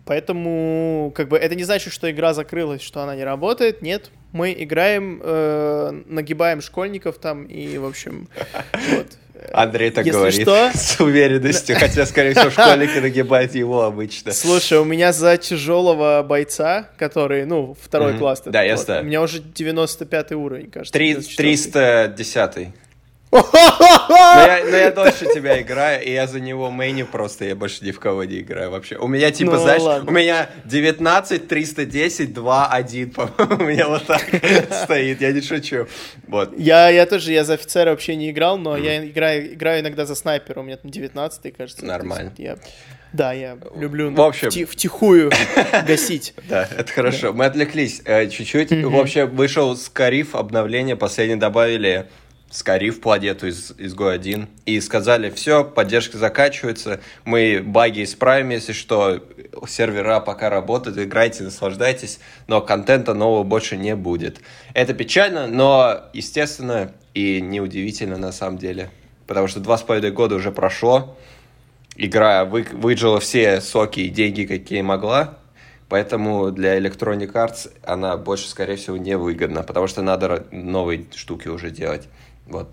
Поэтому, 0.06 1.14
как 1.16 1.30
бы, 1.30 1.38
это 1.38 1.56
не 1.56 1.64
значит, 1.64 1.94
что 1.94 2.12
игра 2.12 2.34
закрылась, 2.34 2.82
что 2.82 3.02
она 3.02 3.16
не 3.16 3.24
работает. 3.24 3.82
Нет, 3.82 4.12
мы 4.34 4.54
играем, 4.58 5.22
э, 5.24 6.02
нагибаем 6.08 6.62
школьников 6.62 7.20
там 7.20 7.46
и, 7.46 7.78
в 7.78 7.86
общем, 7.86 8.28
вот. 8.90 9.08
Андрей 9.52 9.92
так 9.92 10.06
Если 10.06 10.18
говорит 10.18 10.42
что... 10.42 10.72
с 10.78 11.00
уверенностью, 11.00 11.76
хотя, 11.78 12.06
скорее 12.06 12.34
всего, 12.34 12.50
школьники 12.50 12.98
нагибают 13.00 13.56
его 13.56 13.84
обычно. 13.84 14.32
Слушай, 14.32 14.80
у 14.80 14.86
меня 14.86 15.14
за 15.14 15.38
тяжелого 15.38 16.24
бойца, 16.28 16.90
который, 16.98 17.46
ну, 17.46 17.76
второй 17.80 18.14
mm-hmm. 18.14 18.18
класс. 18.18 18.44
Да, 18.46 18.62
я 18.62 18.78
знаю. 18.78 19.04
У 19.04 19.06
меня 19.06 19.22
уже 19.22 19.40
95 19.40 20.32
уровень, 20.34 20.70
кажется. 20.70 20.94
310 20.94 22.74
но 23.34 24.42
я, 24.46 24.62
но 24.70 24.78
я 24.78 24.92
дольше 24.96 25.26
тебя 25.34 25.62
играю, 25.62 26.04
и 26.04 26.12
я 26.12 26.28
за 26.28 26.40
него 26.40 26.70
мейни 26.70 27.04
просто, 27.04 27.46
я 27.46 27.56
больше 27.56 27.84
ни 27.84 27.92
в 27.92 28.00
кого 28.00 28.24
не 28.24 28.42
играю 28.42 28.72
вообще. 28.72 28.98
У 28.98 29.08
меня 29.08 29.32
типа, 29.32 29.54
ну, 29.54 29.58
знаешь, 29.58 29.82
ладно. 29.82 30.10
у 30.10 30.14
меня 30.14 30.50
19, 30.66 31.48
310, 31.48 32.34
2, 32.34 32.68
1, 32.68 33.12
по-моему, 33.12 33.64
у 33.64 33.68
меня 33.68 33.88
вот 33.88 34.06
так 34.06 34.22
стоит, 34.84 35.22
я 35.22 35.32
не 35.32 35.42
шучу. 35.42 35.88
Вот. 36.28 36.58
Я, 36.58 36.90
я 36.90 37.06
тоже, 37.06 37.34
я 37.34 37.44
за 37.44 37.54
офицера 37.54 37.90
вообще 37.90 38.16
не 38.16 38.32
играл, 38.32 38.58
но 38.58 38.78
mm. 38.78 38.84
я 38.84 39.06
играю, 39.06 39.54
играю 39.54 39.82
иногда 39.82 40.06
за 40.06 40.16
снайпера, 40.16 40.60
у 40.60 40.64
меня 40.64 40.78
там 40.78 40.92
19 40.92 41.58
кажется. 41.58 41.86
Нормально. 41.86 42.34
Я... 42.38 42.58
Да, 43.14 43.32
я 43.32 43.60
люблю 43.76 44.12
в 44.12 44.22
общем... 44.22 44.48
вти- 44.48 44.66
втихую 44.66 45.32
гасить. 45.88 46.34
Да, 46.50 46.68
это 46.76 46.92
хорошо. 46.92 47.32
Мы 47.32 47.46
отвлеклись 47.46 48.02
э, 48.06 48.28
чуть-чуть. 48.28 48.72
В 48.72 49.00
общем, 49.00 49.30
вышел 49.30 49.78
Скариф, 49.78 50.34
обновление, 50.36 50.96
последнее 50.96 51.38
добавили 51.38 52.08
Скариф 52.54 53.02
планету 53.02 53.48
из 53.48 53.74
изгой 53.80 54.14
1 54.14 54.48
и 54.68 54.80
сказали, 54.80 55.32
все, 55.32 55.64
поддержка 55.64 56.20
заканчивается, 56.20 57.02
мы 57.26 57.64
баги 57.66 58.04
исправим, 58.04 58.50
если 58.50 58.74
что, 58.74 59.24
сервера 59.68 60.20
пока 60.20 60.52
работают, 60.52 61.00
играйте, 61.00 61.44
наслаждайтесь, 61.44 62.20
но 62.46 62.62
контента 62.62 63.16
нового 63.16 63.42
больше 63.42 63.76
не 63.76 63.96
будет. 63.96 64.40
Это 64.76 64.94
печально, 64.94 65.48
но 65.48 66.02
естественно 66.14 66.94
и 67.16 67.42
неудивительно 67.42 68.18
на 68.18 68.32
самом 68.32 68.60
деле, 68.60 68.92
потому 69.26 69.48
что 69.48 69.60
два 69.60 69.76
с 69.76 69.82
половиной 69.82 70.12
года 70.12 70.36
уже 70.36 70.52
прошло, 70.52 71.18
игра 71.96 72.46
вы, 72.46 72.68
выжила 72.72 73.20
все 73.20 73.62
соки 73.62 74.02
и 74.02 74.10
деньги, 74.10 74.46
какие 74.46 74.84
могла, 74.84 75.40
Поэтому 75.90 76.50
для 76.50 76.80
Electronic 76.80 77.34
Arts 77.34 77.72
она 77.84 78.18
больше, 78.18 78.48
скорее 78.48 78.78
всего, 78.78 78.98
не 78.98 79.16
выгодна, 79.16 79.62
потому 79.62 79.86
что 79.86 80.02
надо 80.02 80.48
новые 80.52 81.06
штуки 81.14 81.50
уже 81.50 81.70
делать. 81.70 82.08
Вот. 82.46 82.70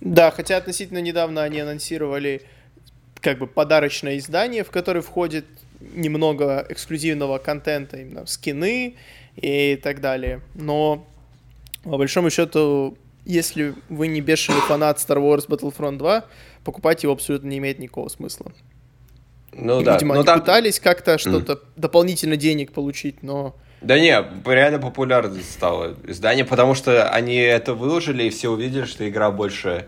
Да, 0.00 0.30
хотя 0.30 0.56
относительно 0.56 0.98
недавно 0.98 1.42
они 1.42 1.60
анонсировали 1.60 2.42
как 3.20 3.38
бы 3.38 3.46
подарочное 3.46 4.18
издание, 4.18 4.64
в 4.64 4.70
которое 4.70 5.02
входит 5.02 5.44
немного 5.80 6.66
эксклюзивного 6.68 7.38
контента, 7.38 7.98
именно 7.98 8.26
скины 8.26 8.96
и 9.36 9.76
так 9.76 10.00
далее. 10.00 10.40
Но 10.54 11.06
по 11.82 11.96
большому 11.96 12.30
счету, 12.30 12.96
если 13.24 13.74
вы 13.88 14.08
не 14.08 14.20
бешеный 14.20 14.60
фанат 14.60 14.98
Star 14.98 15.18
Wars 15.18 15.46
Battlefront 15.48 15.98
2, 15.98 16.24
покупать 16.64 17.02
его 17.02 17.12
абсолютно 17.12 17.48
не 17.48 17.58
имеет 17.58 17.78
никакого 17.78 18.08
смысла. 18.08 18.52
Ну 19.52 19.80
и, 19.80 19.84
да. 19.84 19.94
Видимо, 19.94 20.14
но 20.14 20.20
они 20.20 20.26
там... 20.26 20.40
пытались 20.40 20.80
как-то 20.80 21.18
что-то 21.18 21.54
mm. 21.54 21.60
дополнительно 21.76 22.36
денег 22.36 22.72
получить, 22.72 23.22
но 23.22 23.56
да 23.80 23.98
не, 23.98 24.10
реально 24.44 24.78
популярно 24.78 25.40
стало 25.42 25.96
издание, 26.06 26.44
потому 26.44 26.74
что 26.74 27.08
они 27.08 27.36
это 27.36 27.74
выложили, 27.74 28.24
и 28.24 28.30
все 28.30 28.50
увидели, 28.50 28.84
что 28.84 29.08
игра 29.08 29.30
больше 29.30 29.86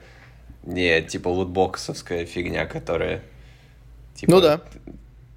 не 0.62 1.02
типа 1.02 1.28
лутбоксовская 1.28 2.24
фигня, 2.24 2.66
которая 2.66 3.22
типа 4.14 4.32
ну 4.32 4.40
да. 4.40 4.60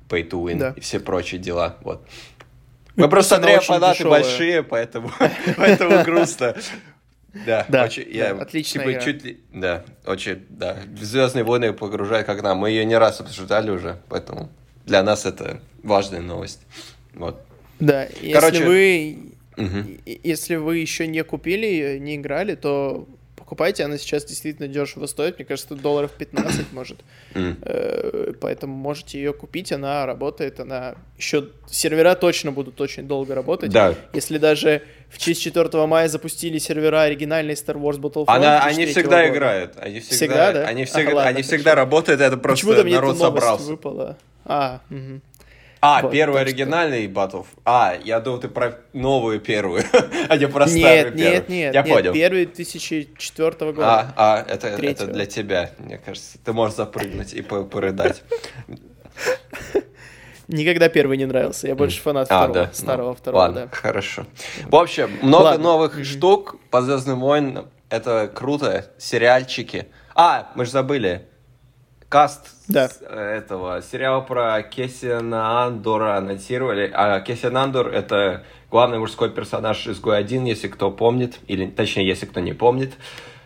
pay 0.07 0.29
to 0.29 0.41
win 0.41 0.57
да. 0.57 0.73
и 0.75 0.79
все 0.79 0.99
прочие 0.99 1.39
дела. 1.39 1.77
Вот. 1.81 2.07
Мы 2.95 3.09
просто 3.09 3.35
Андрея 3.35 3.59
фанаты 3.59 3.99
дешевая. 3.99 4.21
большие, 4.21 4.63
поэтому, 4.63 5.11
поэтому 5.57 6.03
грустно. 6.03 6.55
Да, 7.45 7.65
да, 7.67 7.83
очень, 7.83 8.09
я, 8.09 8.33
да 8.33 8.43
отлично. 8.43 8.85
Типа, 8.85 9.01
чуть 9.01 9.23
ли, 9.25 9.43
да, 9.51 9.83
очень, 10.05 10.45
да. 10.49 10.77
Звездные 11.01 11.43
войны 11.43 11.73
погружают 11.73 12.25
как 12.25 12.41
нам. 12.41 12.59
Мы 12.59 12.69
ее 12.69 12.85
не 12.85 12.97
раз 12.97 13.19
обсуждали 13.19 13.69
уже, 13.69 13.99
поэтому 14.07 14.49
для 14.85 15.03
нас 15.03 15.25
это 15.25 15.59
важная 15.83 16.21
новость. 16.21 16.61
Вот. 17.13 17.44
Да, 17.79 18.07
Короче... 18.33 18.57
если 18.57 18.63
вы, 18.65 19.17
угу. 19.57 19.87
если 20.23 20.55
вы 20.55 20.77
еще 20.77 21.07
не 21.07 21.23
купили, 21.23 21.97
не 21.99 22.15
играли, 22.15 22.55
то 22.55 23.07
покупайте, 23.45 23.83
она 23.83 23.97
сейчас 23.99 24.25
действительно 24.25 24.67
дешево 24.67 25.05
стоит, 25.05 25.37
мне 25.37 25.45
кажется, 25.45 25.75
долларов 25.75 26.11
15 26.17 26.65
может, 26.73 26.97
э, 27.35 28.33
поэтому 28.41 28.75
можете 28.75 29.19
ее 29.19 29.33
купить, 29.33 29.71
она 29.71 30.05
работает, 30.05 30.59
она 30.59 30.95
еще, 31.17 31.49
сервера 31.69 32.15
точно 32.15 32.51
будут 32.51 32.81
очень 32.81 33.07
долго 33.07 33.35
работать, 33.35 33.71
да. 33.71 33.93
если 34.13 34.39
даже 34.39 34.81
в 35.09 35.19
честь 35.19 35.43
4 35.43 35.85
мая 35.85 36.07
запустили 36.07 36.57
сервера 36.57 37.03
оригинальной 37.03 37.53
Star 37.53 37.75
Wars 37.75 37.99
Battlefront. 37.99 38.25
Она, 38.27 38.63
они 38.63 38.87
всегда 38.87 39.21
года. 39.21 39.29
играют, 39.29 39.73
они 39.77 39.99
всегда, 39.99 40.15
всегда 40.15 40.51
да? 40.53 40.67
они 40.67 40.85
всегда, 40.85 41.01
ага, 41.01 41.15
ладно, 41.15 41.29
они 41.29 41.41
всегда 41.43 41.75
работают, 41.75 42.21
это 42.21 42.37
просто 42.37 42.83
народ 42.83 43.17
собрался. 43.17 43.65
Выпало. 43.65 44.17
А, 44.43 44.81
угу. 44.89 45.21
А, 45.85 46.01
вот, 46.01 46.11
первый 46.11 46.41
оригинальный 46.41 47.03
что... 47.03 47.13
Battle. 47.13 47.45
А, 47.63 47.95
я 48.03 48.19
думал, 48.19 48.39
ты 48.39 48.47
про 48.47 48.79
новую 48.93 49.39
первую, 49.39 49.83
а 50.29 50.35
не 50.35 50.47
про 50.47 50.65
старую 50.65 50.83
нет, 50.83 51.15
первую. 51.15 51.31
Нет, 51.31 51.49
нет, 51.49 51.75
я 51.75 51.83
нет. 51.83 51.93
понял. 51.93 52.13
Первый 52.13 52.45
2004 52.47 53.71
года. 53.71 54.13
А, 54.15 54.15
а 54.15 54.45
это, 54.47 54.67
это 54.69 55.05
для 55.05 55.27
тебя, 55.27 55.69
мне 55.77 55.99
кажется. 55.99 56.39
Ты 56.43 56.53
можешь 56.53 56.75
запрыгнуть 56.75 57.33
и 57.33 57.43
порыдать. 57.43 58.23
Никогда 60.47 60.89
первый 60.89 61.17
не 61.17 61.25
нравился. 61.25 61.67
Я 61.67 61.75
больше 61.75 62.01
фанат 62.01 62.31
а, 62.31 62.47
второго, 62.47 62.53
да. 62.53 62.73
старого 62.73 63.09
ну, 63.09 63.15
второго. 63.15 63.41
Ладно, 63.41 63.61
да. 63.61 63.75
хорошо. 63.75 64.25
В 64.65 64.75
общем, 64.75 65.11
много 65.21 65.43
ладно. 65.43 65.63
новых 65.63 66.03
штук 66.03 66.55
по 66.71 66.81
Звездным 66.81 67.19
войнам. 67.19 67.69
Это 67.89 68.27
круто. 68.33 68.91
Сериальчики. 68.97 69.87
А, 70.15 70.51
мы 70.55 70.65
же 70.65 70.71
забыли 70.71 71.27
каст 72.09 72.55
да. 72.67 72.89
Э, 73.01 73.37
этого 73.37 73.81
сериала 73.81 74.21
про 74.21 74.61
Кессиана 74.63 75.65
Андора 75.65 76.17
анонсировали. 76.17 76.89
А 76.93 77.19
Кессиан 77.21 77.57
Андор— 77.57 77.87
это 77.93 78.43
главный 78.71 78.99
мужской 78.99 79.29
персонаж 79.29 79.85
из 79.87 79.99
Гой-1, 79.99 80.47
если 80.47 80.67
кто 80.67 80.91
помнит, 80.91 81.39
или 81.47 81.67
точнее, 81.67 82.07
если 82.07 82.25
кто 82.25 82.39
не 82.39 82.53
помнит. 82.53 82.93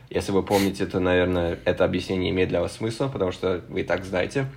Если 0.09 0.31
вы 0.31 0.41
помните, 0.41 0.85
то, 0.85 0.99
наверное, 0.99 1.59
это 1.65 1.85
объяснение 1.85 2.31
имеет 2.31 2.49
для 2.49 2.61
вас 2.61 2.77
смысл, 2.77 3.09
потому 3.09 3.31
что 3.31 3.61
вы 3.69 3.81
и 3.81 3.83
так 3.83 4.05
знаете. 4.05 4.47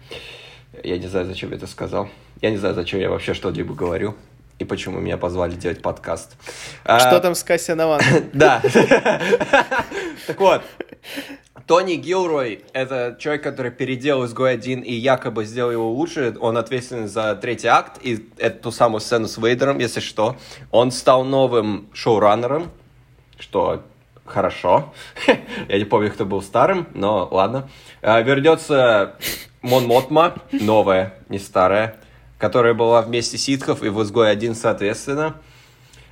Я 0.82 0.96
не 0.96 1.06
знаю, 1.06 1.26
зачем 1.26 1.50
я 1.50 1.56
это 1.56 1.66
сказал. 1.66 2.08
Я 2.40 2.50
не 2.50 2.56
знаю, 2.56 2.74
зачем 2.74 3.00
я 3.00 3.10
вообще 3.10 3.34
что-либо 3.34 3.74
говорю 3.74 4.14
и 4.58 4.64
почему 4.64 5.00
меня 5.00 5.18
позвали 5.18 5.54
делать 5.56 5.82
подкаст. 5.82 6.36
Что 6.84 7.16
а... 7.16 7.20
там 7.20 7.34
с 7.34 7.42
Кассианом 7.42 8.00
Да. 8.32 8.62
Так 10.26 10.40
вот, 10.40 10.62
Тони 11.72 11.94
Гилрой— 11.94 12.66
это 12.74 13.16
человек, 13.18 13.42
который 13.42 13.70
переделал 13.70 14.26
изгой 14.26 14.52
один 14.52 14.80
и 14.80 14.92
якобы 14.92 15.46
сделал 15.46 15.70
его 15.70 15.90
лучше. 15.90 16.36
Он 16.38 16.58
ответственен 16.58 17.08
за 17.08 17.34
третий 17.34 17.68
акт 17.68 17.98
и 18.02 18.28
эту 18.36 18.70
самую 18.70 19.00
сцену 19.00 19.26
с 19.26 19.38
Вейдером, 19.38 19.78
если 19.78 20.00
что. 20.00 20.36
Он 20.70 20.90
стал 20.90 21.24
новым 21.24 21.88
шоураннером, 21.94 22.70
что 23.38 23.84
хорошо. 24.26 24.92
Я 25.70 25.78
не 25.78 25.86
помню, 25.86 26.12
кто 26.12 26.26
был 26.26 26.42
старым, 26.42 26.88
но 26.92 27.26
ладно. 27.30 27.70
А, 28.02 28.20
вернется 28.20 29.14
Мон 29.62 29.86
Мотма, 29.86 30.34
новая, 30.52 31.14
не 31.30 31.38
старая, 31.38 31.96
которая 32.36 32.74
была 32.74 33.00
вместе 33.00 33.38
ситхов 33.38 33.82
и 33.82 33.88
в 33.88 34.02
изгой 34.02 34.30
один 34.30 34.54
соответственно. 34.54 35.36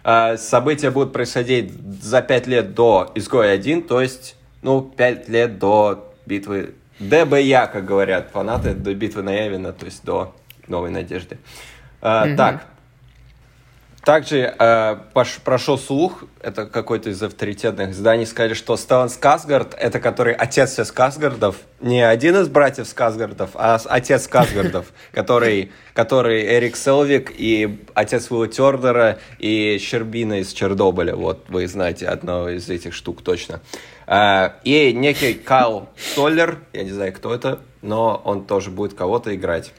А, 0.05 0.39
события 0.39 0.91
будут 0.91 1.13
происходить 1.13 1.71
за 2.03 2.23
пять 2.23 2.47
лет 2.47 2.73
до 2.73 3.13
изгоя 3.15 3.53
1, 3.53 3.83
то 3.83 4.01
есть 4.01 4.37
ну, 4.63 4.83
пять 4.83 5.29
лет 5.29 5.59
до 5.59 6.13
битвы 6.27 6.75
ДБЯ, 6.99 7.67
как 7.67 7.85
говорят 7.85 8.31
фанаты, 8.33 8.75
до 8.75 8.95
битвы 8.95 9.23
на 9.23 9.31
Явина, 9.31 9.73
то 9.73 9.87
есть 9.87 10.05
до 10.05 10.35
Новой 10.69 10.91
Надежды. 10.91 11.39
А, 12.03 12.27
mm-hmm. 12.27 12.37
Так, 12.37 12.67
Также 14.05 14.55
э, 14.59 14.97
пош- 15.15 15.41
прошел 15.45 15.79
слух, 15.79 16.25
это 16.43 16.65
какой-то 16.67 17.11
из 17.11 17.23
авторитетных 17.23 17.91
изданий, 17.91 18.25
сказали, 18.25 18.55
что 18.55 18.77
Стеллан 18.79 19.11
Сказгард, 19.11 19.75
это 19.79 20.01
который 20.01 20.33
отец 20.33 20.73
всех 20.73 20.87
Сказгардов, 20.87 21.57
не 21.81 22.01
один 22.01 22.37
из 22.37 22.49
братьев 22.49 22.89
Сказгардов, 22.89 23.51
а 23.55 23.79
отец 23.85 24.25
Сказгардов, 24.25 24.93
который, 25.13 25.71
который 25.93 26.47
Эрик 26.47 26.77
Селвик 26.77 27.31
и 27.37 27.85
отец 27.93 28.31
Уилла 28.31 28.49
Тердера 28.49 29.19
и 29.39 29.79
Щербина 29.79 30.41
из 30.41 30.53
Чердобыля. 30.53 31.15
Вот 31.15 31.45
вы 31.49 31.67
знаете 31.67 32.07
одно 32.07 32.49
из 32.49 32.71
этих 32.71 32.95
штук 32.95 33.23
точно. 33.23 33.57
Э, 33.57 34.00
и 34.65 34.93
некий 34.93 35.35
Кайл 35.35 35.89
Соллер, 35.97 36.59
я 36.73 36.83
не 36.83 36.91
знаю, 36.91 37.13
кто 37.13 37.33
это, 37.33 37.61
но 37.81 38.21
он 38.25 38.45
тоже 38.45 38.71
будет 38.71 38.95
кого-то 38.95 39.35
играть. 39.35 39.73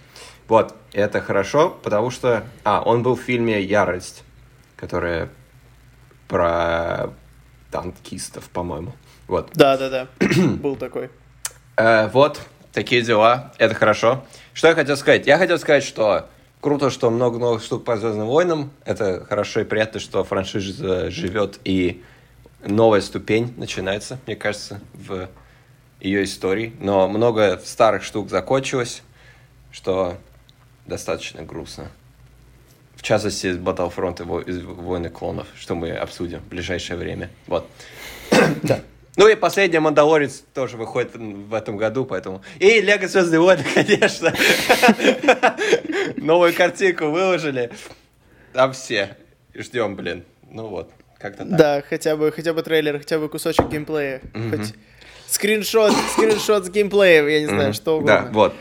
Вот, 0.48 0.76
это 0.94 1.22
хорошо, 1.22 1.70
потому 1.70 2.12
что... 2.12 2.44
А, 2.64 2.82
он 2.82 3.04
был 3.04 3.16
в 3.16 3.22
фильме 3.22 3.62
«Ярость», 3.62 4.24
которая 4.76 5.30
про 6.28 7.12
танкистов, 7.72 8.50
по-моему. 8.50 8.94
Вот. 9.28 9.50
Да-да-да, 9.54 10.08
был 10.62 10.76
такой. 10.76 11.10
Э, 11.78 12.10
вот, 12.10 12.42
такие 12.74 13.02
дела, 13.02 13.54
это 13.58 13.76
хорошо. 13.76 14.26
Что 14.54 14.68
я 14.68 14.76
хотел 14.76 14.98
сказать? 14.98 15.26
Я 15.26 15.38
хотел 15.38 15.58
сказать, 15.58 15.84
что 15.84 16.28
круто, 16.60 16.90
что 16.90 17.10
много 17.10 17.40
новых 17.40 17.64
штук 17.64 17.86
по 17.86 17.98
«Звездным 17.98 18.28
войнам». 18.28 18.72
Это 18.84 19.26
хорошо 19.26 19.62
и 19.62 19.64
приятно, 19.64 20.00
что 20.00 20.24
франшиза 20.24 21.10
живет 21.10 21.60
и 21.64 22.04
новая 22.66 23.02
ступень 23.02 23.54
начинается, 23.58 24.20
мне 24.26 24.36
кажется, 24.36 24.80
в 24.94 25.30
ее 26.00 26.24
истории. 26.24 26.74
Но 26.80 27.08
много 27.08 27.60
старых 27.64 28.04
штук 28.04 28.30
закончилось, 28.30 29.04
что 29.72 30.18
достаточно 30.86 31.44
грустно. 31.44 31.90
В 32.96 33.04
частности, 33.04 33.48
из 33.48 33.58
Battlefront 33.58 34.22
и 34.22 34.24
Во- 34.24 34.74
Войны 34.74 35.10
клонов, 35.10 35.48
что 35.56 35.76
мы 35.76 35.92
обсудим 35.92 36.40
в 36.40 36.48
ближайшее 36.48 36.98
время. 36.98 37.30
Вот. 37.48 37.68
Ну 39.18 39.28
и 39.28 39.36
последний 39.36 39.78
Мандалорец 39.78 40.42
тоже 40.54 40.78
выходит 40.78 41.18
в 41.18 41.54
этом 41.54 41.76
году, 41.76 42.06
поэтому... 42.06 42.42
И 42.60 42.80
Лего 42.80 43.10
Звездные 43.10 43.42
войны, 43.42 43.66
конечно. 43.74 44.34
Новую 46.16 46.54
картинку 46.54 47.08
выложили. 47.10 47.72
Там 48.54 48.72
все. 48.72 49.18
Ждем, 49.54 49.98
блин. 49.98 50.24
Ну 50.50 50.68
вот, 50.68 50.92
как-то 51.22 51.46
так. 51.46 51.56
Да, 51.58 51.84
хотя 51.88 52.16
бы, 52.18 52.32
хотя 52.32 52.54
бы 52.54 52.62
трейлер, 52.64 52.98
хотя 53.00 53.20
бы 53.20 53.30
кусочек 53.30 53.68
геймплея. 53.70 54.22
Хоть 54.50 54.74
скриншот, 55.28 55.94
скриншот 56.14 56.66
с 56.66 56.70
геймплеем, 56.70 57.28
я 57.28 57.40
не 57.42 57.46
знаю, 57.48 57.64
Мгм. 57.66 57.74
что 57.74 58.02
Да, 58.02 58.18
угодно. 58.20 58.32
вот. 58.34 58.56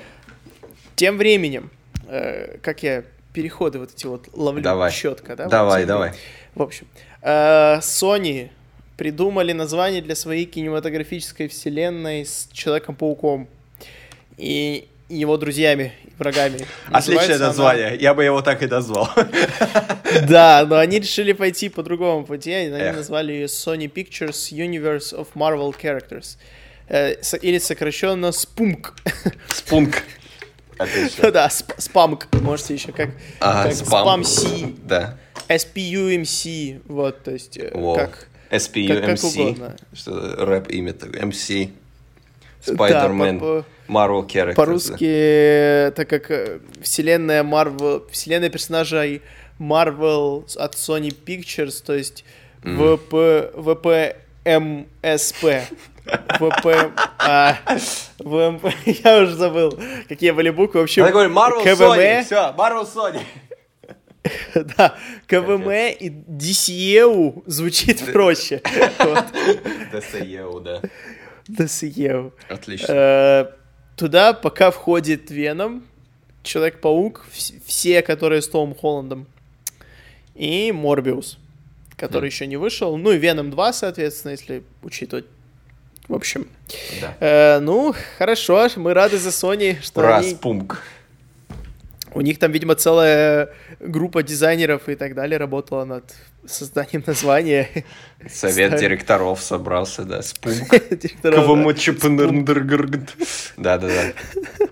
Тем 0.97 1.17
временем, 1.19 1.71
э, 2.09 2.59
как 2.62 2.83
я 2.83 3.05
переходы 3.33 3.79
вот 3.79 3.93
эти 3.93 4.07
вот 4.07 4.29
ловлю 4.33 4.62
Давай. 4.62 4.93
четко, 4.93 5.37
да? 5.37 5.45
вот 5.45 5.50
Давай, 5.50 5.81
тем 5.83 5.88
давай. 5.88 6.12
В 6.55 6.62
общем, 6.62 6.87
э, 7.23 7.79
Sony 7.79 8.50
придумали 8.97 9.52
название 9.52 10.02
для 10.02 10.14
своей 10.14 10.45
кинематографической 10.45 11.49
вселенной 11.49 12.26
с 12.26 12.49
Человеком-пауком 12.52 13.49
и 14.37 14.88
его 15.19 15.37
друзьями 15.37 15.93
и 16.05 16.11
врагами. 16.19 16.67
Отличное 16.87 16.93
Называется 16.93 17.37
она- 17.37 17.47
название. 17.49 17.97
Я 18.00 18.14
бы 18.14 18.25
его 18.25 18.43
так 18.43 18.62
и 18.62 18.67
назвал. 18.67 19.09
Да, 20.29 20.67
но 20.69 20.76
они 20.79 20.99
решили 20.99 21.33
пойти 21.33 21.69
по 21.69 21.83
другому 21.83 22.25
пути. 22.25 22.52
Они 22.52 22.75
Эх. 22.76 22.97
назвали 22.97 23.33
ее 23.33 23.47
Sony 23.47 23.90
Pictures 23.90 24.50
Universe 24.52 25.14
of 25.14 25.29
Marvel 25.35 25.75
Characters. 25.81 26.37
Э, 26.88 27.14
или 27.43 27.59
сокращенно 27.59 28.26
SPUMC. 28.33 28.88
Спунк. 29.55 30.02
Отлично. 30.79 31.31
да, 31.31 31.47
сп- 31.47 31.75
спамк. 31.79 32.26
Можете 32.40 32.75
еще 32.75 32.90
как, 32.93 33.11
Ага, 33.38 33.69
как 33.69 33.75
спам. 33.75 34.23
SPAM-C, 34.23 34.73
Да. 34.85 35.16
SPUMC. 35.49 36.81
Вот, 36.87 37.23
то 37.23 37.31
есть, 37.33 37.57
э, 37.59 37.70
Wow. 37.73 37.96
как... 37.96 38.27
SPU, 38.51 38.88
как- 38.88 39.16
как 39.16 39.25
угодно. 39.25 39.77
Что 39.92 40.44
рэп 40.44 40.70
имя 40.70 40.92
такое. 40.92 41.20
MC. 41.23 41.70
Да, 42.66 42.73
Spider-Man. 42.73 43.38
по- 43.38 43.64
Marvel 43.90 44.26
Characters. 44.26 44.55
По-русски, 44.55 45.05
э, 45.05 45.90
так 45.96 46.09
как 46.09 46.31
э, 46.31 46.61
вселенная 46.81 47.42
Marvel, 47.42 48.09
вселенная 48.11 48.48
персонажей 48.48 49.22
Marvel 49.59 50.44
от 50.57 50.74
Sony 50.74 51.12
Pictures, 51.12 51.83
то 51.85 51.94
есть 51.94 52.24
ВП, 52.62 53.53
ВПМСП. 53.57 55.44
ВП... 56.38 56.66
а, 57.18 57.57
ВМП, 58.18 58.66
я 59.05 59.22
уже 59.22 59.35
забыл, 59.35 59.79
какие 60.09 60.31
были 60.31 60.50
буквы. 60.50 60.81
В 60.81 60.85
общем, 60.85 61.05
Я 61.05 61.12
говорю, 61.12 61.31
Marvel 61.31 61.62
КВМ, 61.62 61.83
Sony. 61.83 62.24
Все, 62.24 62.55
Marvel 62.57 62.87
Sony. 62.87 63.20
да, 64.76 64.94
КВМ 65.26 65.70
и 65.70 66.11
DCEU 66.11 67.42
звучит 67.46 68.12
проще. 68.12 68.61
DCEU, 69.92 70.61
да. 70.61 70.81
DCEU. 71.48 72.33
Отлично. 72.48 73.50
Туда 74.00 74.32
пока 74.32 74.70
входит 74.70 75.30
Веном, 75.30 75.84
Человек-паук, 76.42 77.26
вс- 77.30 77.60
все, 77.66 78.00
которые 78.00 78.40
с 78.40 78.48
Томом 78.48 78.74
Холландом, 78.74 79.26
и 80.34 80.72
Морбиус, 80.72 81.36
который 81.96 82.30
еще 82.30 82.46
не 82.46 82.56
вышел. 82.56 82.96
Ну 82.96 83.12
и 83.12 83.18
Веном 83.18 83.50
2, 83.50 83.72
соответственно, 83.74 84.30
если 84.30 84.62
учитывать. 84.82 85.26
В 86.08 86.14
общем, 86.14 86.48
Да. 87.02 87.14
э, 87.20 87.58
ну, 87.60 87.94
хорошо, 88.16 88.66
мы 88.76 88.94
рады 88.94 89.18
за 89.18 89.28
Sony, 89.28 89.76
что 89.82 90.00
Ура, 90.00 90.16
они- 90.16 90.30
спумк. 90.30 90.82
У 92.14 92.20
них 92.20 92.38
там, 92.38 92.53
видимо, 92.53 92.75
целая 92.75 93.51
группа 93.81 94.23
дизайнеров 94.23 94.88
и 94.88 94.94
так 94.94 95.14
далее 95.14 95.38
работала 95.38 95.85
над 95.85 96.05
созданием 96.46 97.03
названия. 97.07 97.68
Совет 98.29 98.79
директоров 98.79 99.40
собрался, 99.40 100.05
да, 100.05 100.23
спумк. 100.23 100.70
Директоров, 100.90 101.40
да. 101.40 101.42
КВМ 101.42 101.75
ЧПНРНДРГРГ. 101.75 103.01
Да, 103.57 103.79
да, 103.79 103.88
да. 103.88 104.66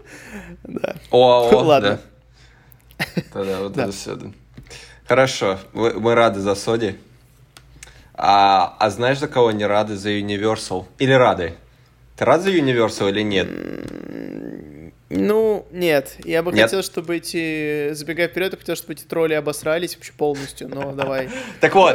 Да. 0.65 0.97
О, 1.11 1.49
о, 1.51 1.65
Ладно. 1.65 2.01
да. 2.99 3.05
Да-да, 3.33 3.61
вот 3.61 3.77
это 3.77 3.93
все. 3.93 4.17
да. 4.17 4.27
Хорошо, 5.07 5.59
мы, 5.73 5.95
мы 5.95 6.15
рады 6.15 6.41
за 6.41 6.55
Соди. 6.55 6.97
А, 8.15 8.77
а 8.79 8.91
знаешь, 8.91 9.19
за 9.19 9.29
кого 9.29 9.53
не 9.53 9.65
рады? 9.65 9.97
За 9.97 10.11
Universal? 10.11 10.87
Или 10.99 11.13
рады? 11.13 11.55
Ты 12.17 12.25
рад 12.25 12.43
за 12.43 12.51
Universal 12.51 13.11
или 13.11 13.23
нет? 13.23 13.49
Ну, 15.11 15.67
нет. 15.71 16.17
Я 16.25 16.43
бы 16.43 16.53
Нет? 16.53 16.65
хотел, 16.65 16.83
чтобы 16.83 17.17
эти... 17.17 17.95
Забегая 17.95 18.29
вперед, 18.29 18.53
я 18.53 18.59
хотел, 18.59 18.77
чтобы 18.77 18.93
эти 18.93 19.05
тролли 19.05 19.33
обосрались 19.33 19.95
вообще 19.97 20.13
полностью, 20.13 20.69
но 20.69 20.93
давай. 20.97 21.31
Так 21.61 21.75
вот, 21.75 21.95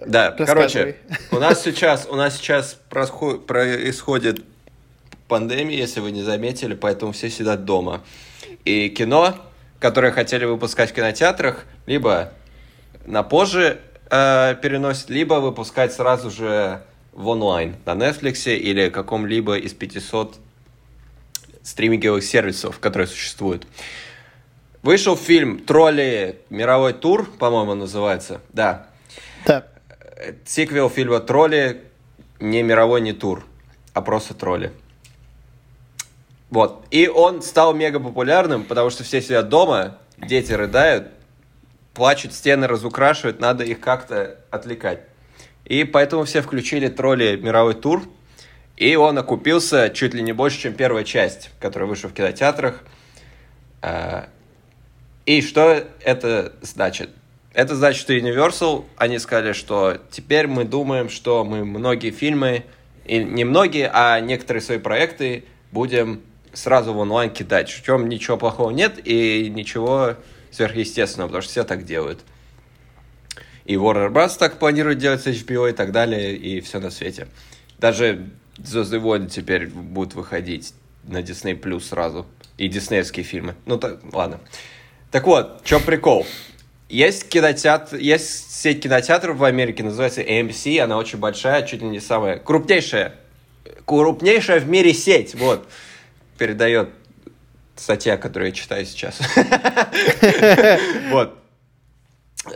Э, 0.00 0.06
да, 0.06 0.32
короче, 0.32 0.96
у 1.30 1.38
нас 1.38 1.62
сейчас, 1.64 2.06
у 2.08 2.16
нас 2.16 2.36
сейчас 2.36 2.78
происходит 2.88 4.44
пандемия, 5.28 5.78
если 5.78 6.00
вы 6.00 6.10
не 6.10 6.22
заметили, 6.22 6.74
поэтому 6.74 7.12
все 7.12 7.30
сидят 7.30 7.64
дома. 7.64 8.02
И 8.64 8.88
кино, 8.90 9.36
которое 9.78 10.12
хотели 10.12 10.44
выпускать 10.44 10.90
в 10.90 10.94
кинотеатрах, 10.94 11.64
либо 11.86 12.32
на 13.06 13.22
позже 13.22 13.80
э, 14.10 14.54
переносят, 14.60 15.08
либо 15.08 15.34
выпускать 15.34 15.92
сразу 15.92 16.30
же 16.30 16.82
в 17.12 17.28
онлайн 17.28 17.76
на 17.86 17.92
Netflix 17.92 18.54
или 18.54 18.88
каком-либо 18.90 19.56
из 19.56 19.72
500 19.72 20.36
стриминговых 21.62 22.24
сервисов, 22.24 22.78
которые 22.78 23.06
существуют. 23.06 23.66
Вышел 24.82 25.16
фильм 25.16 25.58
«Тролли. 25.58 26.40
Мировой 26.48 26.94
тур», 26.94 27.30
по-моему, 27.38 27.74
называется. 27.74 28.40
Да, 28.52 28.86
Да. 29.46 29.66
Сиквел 30.44 30.88
фильма 30.90 31.20
«Тролли» 31.20 31.82
не 32.40 32.62
мировой, 32.62 33.00
не 33.00 33.12
тур, 33.12 33.44
а 33.94 34.02
просто 34.02 34.34
«Тролли». 34.34 34.72
Вот. 36.50 36.84
И 36.90 37.08
он 37.08 37.42
стал 37.42 37.74
мега 37.74 38.00
популярным, 38.00 38.64
потому 38.64 38.90
что 38.90 39.04
все 39.04 39.22
сидят 39.22 39.48
дома, 39.48 39.98
дети 40.18 40.52
рыдают, 40.52 41.08
плачут, 41.94 42.32
стены 42.32 42.66
разукрашивают, 42.66 43.40
надо 43.40 43.64
их 43.64 43.80
как-то 43.80 44.40
отвлекать. 44.50 45.00
И 45.64 45.84
поэтому 45.84 46.24
все 46.24 46.42
включили 46.42 46.88
«Тролли. 46.88 47.36
Мировой 47.36 47.74
тур», 47.74 48.02
и 48.80 48.96
он 48.96 49.18
окупился 49.18 49.90
чуть 49.90 50.14
ли 50.14 50.22
не 50.22 50.32
больше, 50.32 50.58
чем 50.58 50.72
первая 50.72 51.04
часть, 51.04 51.50
которая 51.60 51.86
вышла 51.86 52.08
в 52.08 52.14
кинотеатрах. 52.14 52.82
А, 53.82 54.30
И 55.26 55.42
что 55.42 55.84
это 56.00 56.54
значит? 56.62 57.10
Это 57.52 57.76
значит, 57.76 58.00
что 58.00 58.14
Universal, 58.14 58.86
они 58.96 59.18
сказали, 59.18 59.52
что 59.52 59.98
теперь 60.10 60.46
мы 60.46 60.64
думаем, 60.64 61.10
что 61.10 61.44
мы 61.44 61.62
многие 61.66 62.10
фильмы, 62.10 62.64
и 63.04 63.22
не 63.22 63.44
многие, 63.44 63.90
а 63.92 64.18
некоторые 64.18 64.62
свои 64.62 64.78
проекты 64.78 65.44
будем 65.72 66.22
сразу 66.54 66.94
в 66.94 66.98
онлайн 66.98 67.30
кидать. 67.30 67.68
В 67.68 67.84
чем 67.84 68.08
ничего 68.08 68.38
плохого 68.38 68.70
нет 68.70 68.98
и 69.04 69.50
ничего 69.50 70.16
сверхъестественного, 70.50 71.28
потому 71.28 71.42
что 71.42 71.50
все 71.50 71.64
так 71.64 71.84
делают. 71.84 72.20
И 73.66 73.74
Warner 73.74 74.10
Bros. 74.10 74.38
так 74.38 74.58
планирует 74.58 74.96
делать 74.96 75.20
с 75.20 75.26
HBO 75.26 75.68
и 75.68 75.74
так 75.74 75.92
далее, 75.92 76.34
и 76.34 76.62
все 76.62 76.80
на 76.80 76.90
свете. 76.90 77.28
Даже 77.78 78.30
Звездные 78.64 79.00
войны 79.00 79.28
теперь 79.28 79.66
будут 79.68 80.14
выходить 80.14 80.74
на 81.04 81.18
Disney 81.18 81.58
Plus 81.58 81.80
сразу. 81.80 82.26
И 82.56 82.68
диснеевские 82.68 83.24
фильмы. 83.24 83.54
Ну, 83.64 83.78
так, 83.78 84.00
ладно. 84.12 84.38
Так 85.10 85.26
вот, 85.26 85.62
в 85.64 85.84
прикол? 85.84 86.26
Есть 86.90 87.28
кинотеатр, 87.28 87.96
есть 87.96 88.52
сеть 88.52 88.82
кинотеатров 88.82 89.36
в 89.36 89.44
Америке, 89.44 89.84
называется 89.84 90.22
AMC, 90.22 90.80
она 90.80 90.98
очень 90.98 91.18
большая, 91.18 91.62
чуть 91.62 91.82
ли 91.82 91.88
не 91.88 92.00
самая 92.00 92.38
крупнейшая, 92.38 93.14
крупнейшая 93.86 94.58
в 94.58 94.68
мире 94.68 94.92
сеть, 94.92 95.36
вот, 95.36 95.68
передает 96.36 96.90
статья, 97.76 98.16
которую 98.16 98.50
я 98.50 98.54
читаю 98.54 98.84
сейчас. 98.84 99.20
Вот. 101.10 101.38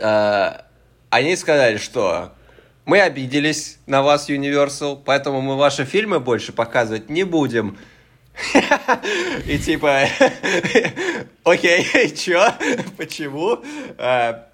А, 0.01 0.65
они 1.09 1.35
сказали, 1.35 1.77
что 1.77 2.33
мы 2.85 3.01
обиделись 3.01 3.79
на 3.87 4.01
вас, 4.01 4.29
Universal, 4.29 5.01
поэтому 5.03 5.41
мы 5.41 5.57
ваши 5.57 5.85
фильмы 5.85 6.19
больше 6.19 6.53
показывать 6.53 7.09
не 7.09 7.23
будем. 7.23 7.77
И 9.45 9.57
типа, 9.57 10.03
окей, 11.43 12.09
чё? 12.15 12.53
Почему? 12.97 13.63
А, 13.97 14.49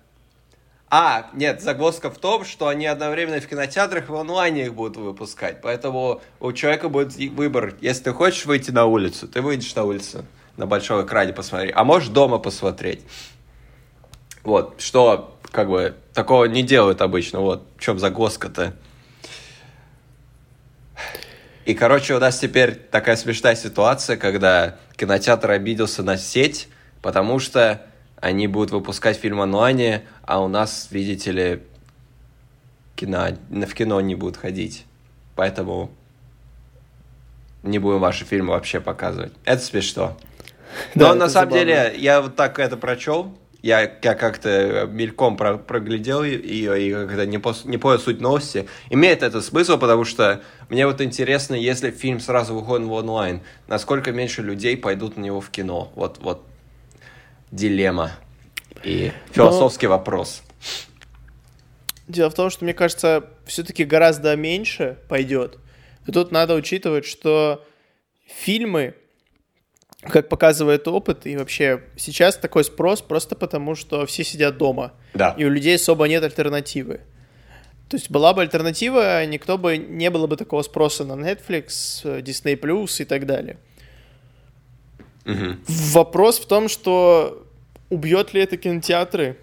а, 0.89 1.29
нет, 1.33 1.61
загвоздка 1.61 2.09
в 2.09 2.17
том, 2.17 2.45
что 2.45 2.67
они 2.67 2.85
одновременно 2.85 3.39
в 3.39 3.47
кинотеатрах 3.47 4.09
и 4.09 4.11
в 4.11 4.15
онлайне 4.15 4.65
их 4.65 4.73
будут 4.73 4.97
выпускать. 4.97 5.61
Поэтому 5.61 6.21
у 6.39 6.51
человека 6.53 6.89
будет 6.89 7.15
выбор. 7.33 7.75
Если 7.81 8.03
ты 8.03 8.13
хочешь 8.13 8.45
выйти 8.45 8.71
на 8.71 8.85
улицу, 8.85 9.27
ты 9.27 9.41
выйдешь 9.41 9.73
на 9.75 9.83
улицу 9.83 10.25
на 10.57 10.67
большом 10.67 11.05
экране 11.05 11.33
посмотреть. 11.33 11.73
А 11.75 11.83
можешь 11.83 12.09
дома 12.09 12.39
посмотреть. 12.39 13.01
Вот, 14.43 14.81
что, 14.81 15.30
как 15.51 15.69
бы, 15.69 15.95
такого 16.13 16.45
не 16.45 16.63
делают 16.63 17.01
обычно. 17.01 17.39
Вот, 17.39 17.67
в 17.77 17.81
чем 17.81 17.99
загвоздка-то. 17.99 18.73
И, 21.65 21.73
короче, 21.73 22.15
у 22.15 22.19
нас 22.19 22.39
теперь 22.39 22.75
такая 22.75 23.15
смешная 23.15 23.55
ситуация, 23.55 24.17
когда 24.17 24.77
кинотеатр 24.95 25.51
обиделся 25.51 26.03
на 26.03 26.17
сеть, 26.17 26.67
потому 27.01 27.39
что 27.39 27.85
они 28.17 28.47
будут 28.47 28.71
выпускать 28.71 29.17
фильм 29.17 29.41
онлайне, 29.41 30.03
а 30.23 30.43
у 30.43 30.47
нас, 30.47 30.87
видите 30.91 31.31
ли, 31.31 31.63
кино, 32.95 33.27
в 33.49 33.73
кино 33.73 34.01
не 34.01 34.15
будут 34.15 34.37
ходить. 34.37 34.85
Поэтому 35.35 35.91
не 37.63 37.79
будем 37.79 37.99
ваши 37.99 38.25
фильмы 38.25 38.53
вообще 38.53 38.79
показывать. 38.79 39.33
Это 39.45 39.61
смешно. 39.61 40.17
Но 40.95 41.09
да, 41.09 41.15
на 41.15 41.29
самом 41.29 41.51
забавно. 41.51 41.59
деле, 41.59 41.93
я 41.97 42.21
вот 42.21 42.35
так 42.35 42.57
это 42.59 42.77
прочел, 42.77 43.37
я, 43.61 43.81
я 43.81 44.15
как-то 44.15 44.87
мельком 44.91 45.37
про, 45.37 45.57
проглядел 45.57 46.23
ее 46.23 46.81
и 46.81 46.91
как-то 46.91 47.25
не, 47.25 47.37
пос, 47.37 47.65
не 47.65 47.77
понял 47.77 47.99
суть 47.99 48.19
новости. 48.19 48.67
Имеет 48.89 49.21
это 49.23 49.41
смысл, 49.41 49.77
потому 49.77 50.03
что 50.03 50.41
мне 50.69 50.87
вот 50.87 51.01
интересно, 51.01 51.53
если 51.53 51.91
фильм 51.91 52.19
сразу 52.19 52.55
выходит 52.55 52.87
в 52.87 52.91
онлайн, 52.91 53.41
насколько 53.67 54.11
меньше 54.11 54.41
людей 54.41 54.75
пойдут 54.77 55.17
на 55.17 55.21
него 55.21 55.41
в 55.41 55.49
кино. 55.49 55.91
Вот, 55.95 56.17
вот 56.21 56.43
дилемма 57.51 58.11
и 58.83 59.11
философский 59.31 59.87
Но... 59.87 59.97
вопрос. 59.97 60.41
Дело 62.07 62.29
в 62.29 62.33
том, 62.33 62.49
что, 62.49 62.65
мне 62.65 62.73
кажется, 62.73 63.29
все-таки 63.45 63.85
гораздо 63.85 64.35
меньше 64.35 64.97
пойдет. 65.07 65.59
И 66.07 66.11
тут 66.11 66.31
надо 66.31 66.55
учитывать, 66.55 67.05
что 67.05 67.63
фильмы 68.25 68.95
как 70.01 70.29
показывает 70.29 70.87
опыт, 70.87 71.27
и 71.27 71.37
вообще 71.37 71.83
сейчас 71.95 72.35
такой 72.35 72.63
спрос 72.63 73.01
просто 73.01 73.35
потому, 73.35 73.75
что 73.75 74.05
все 74.05 74.23
сидят 74.23 74.57
дома. 74.57 74.93
Да. 75.13 75.35
И 75.37 75.45
у 75.45 75.49
людей 75.49 75.75
особо 75.75 76.07
нет 76.07 76.23
альтернативы. 76.23 77.01
То 77.87 77.97
есть 77.97 78.09
была 78.09 78.33
бы 78.33 78.41
альтернатива, 78.41 79.25
никто 79.25 79.57
бы 79.57 79.77
не 79.77 80.09
было 80.09 80.25
бы 80.25 80.37
такого 80.37 80.61
спроса 80.61 81.03
на 81.03 81.13
Netflix, 81.13 82.03
Disney 82.23 82.59
Plus 82.59 83.01
и 83.01 83.05
так 83.05 83.25
далее. 83.25 83.57
Угу. 85.25 85.57
Вопрос 85.67 86.39
в 86.39 86.47
том, 86.47 86.67
что 86.67 87.45
убьет 87.89 88.33
ли 88.33 88.41
это 88.41 88.57
кинотеатры? 88.57 89.37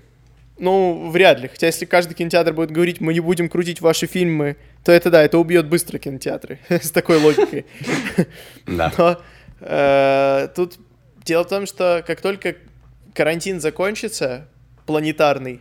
Ну, 0.58 1.10
вряд 1.10 1.40
ли. 1.40 1.48
Хотя 1.48 1.66
если 1.66 1.84
каждый 1.84 2.14
кинотеатр 2.14 2.52
будет 2.52 2.72
говорить, 2.72 3.00
мы 3.00 3.14
не 3.14 3.20
будем 3.20 3.48
крутить 3.48 3.80
ваши 3.80 4.06
фильмы, 4.06 4.56
то 4.82 4.90
это 4.90 5.10
да, 5.10 5.22
это 5.22 5.38
убьет 5.38 5.68
быстро 5.68 5.98
кинотеатры. 5.98 6.58
С 6.68 6.90
такой 6.90 7.18
логикой. 7.18 7.66
Да. 8.66 9.20
Э, 9.60 10.48
тут 10.54 10.78
дело 11.24 11.44
в 11.44 11.48
том, 11.48 11.66
что 11.66 12.02
как 12.06 12.20
только 12.20 12.56
карантин 13.14 13.60
закончится, 13.60 14.48
планетарный, 14.86 15.60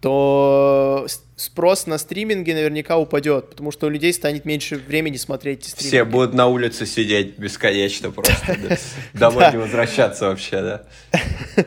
то 0.00 1.06
спрос 1.36 1.86
на 1.86 1.98
стриминги 1.98 2.52
наверняка 2.52 2.98
упадет, 2.98 3.50
потому 3.50 3.70
что 3.70 3.86
у 3.86 3.90
людей 3.90 4.12
станет 4.12 4.44
меньше 4.44 4.76
времени 4.76 5.16
смотреть 5.16 5.64
стриминги. 5.64 5.88
Все 5.88 6.04
будут 6.04 6.34
на 6.34 6.46
улице 6.46 6.86
сидеть 6.86 7.38
бесконечно 7.38 8.10
просто, 8.10 8.56
домой 9.14 9.52
не 9.52 9.58
возвращаться 9.58 10.28
вообще, 10.28 10.62
да. 10.62 10.86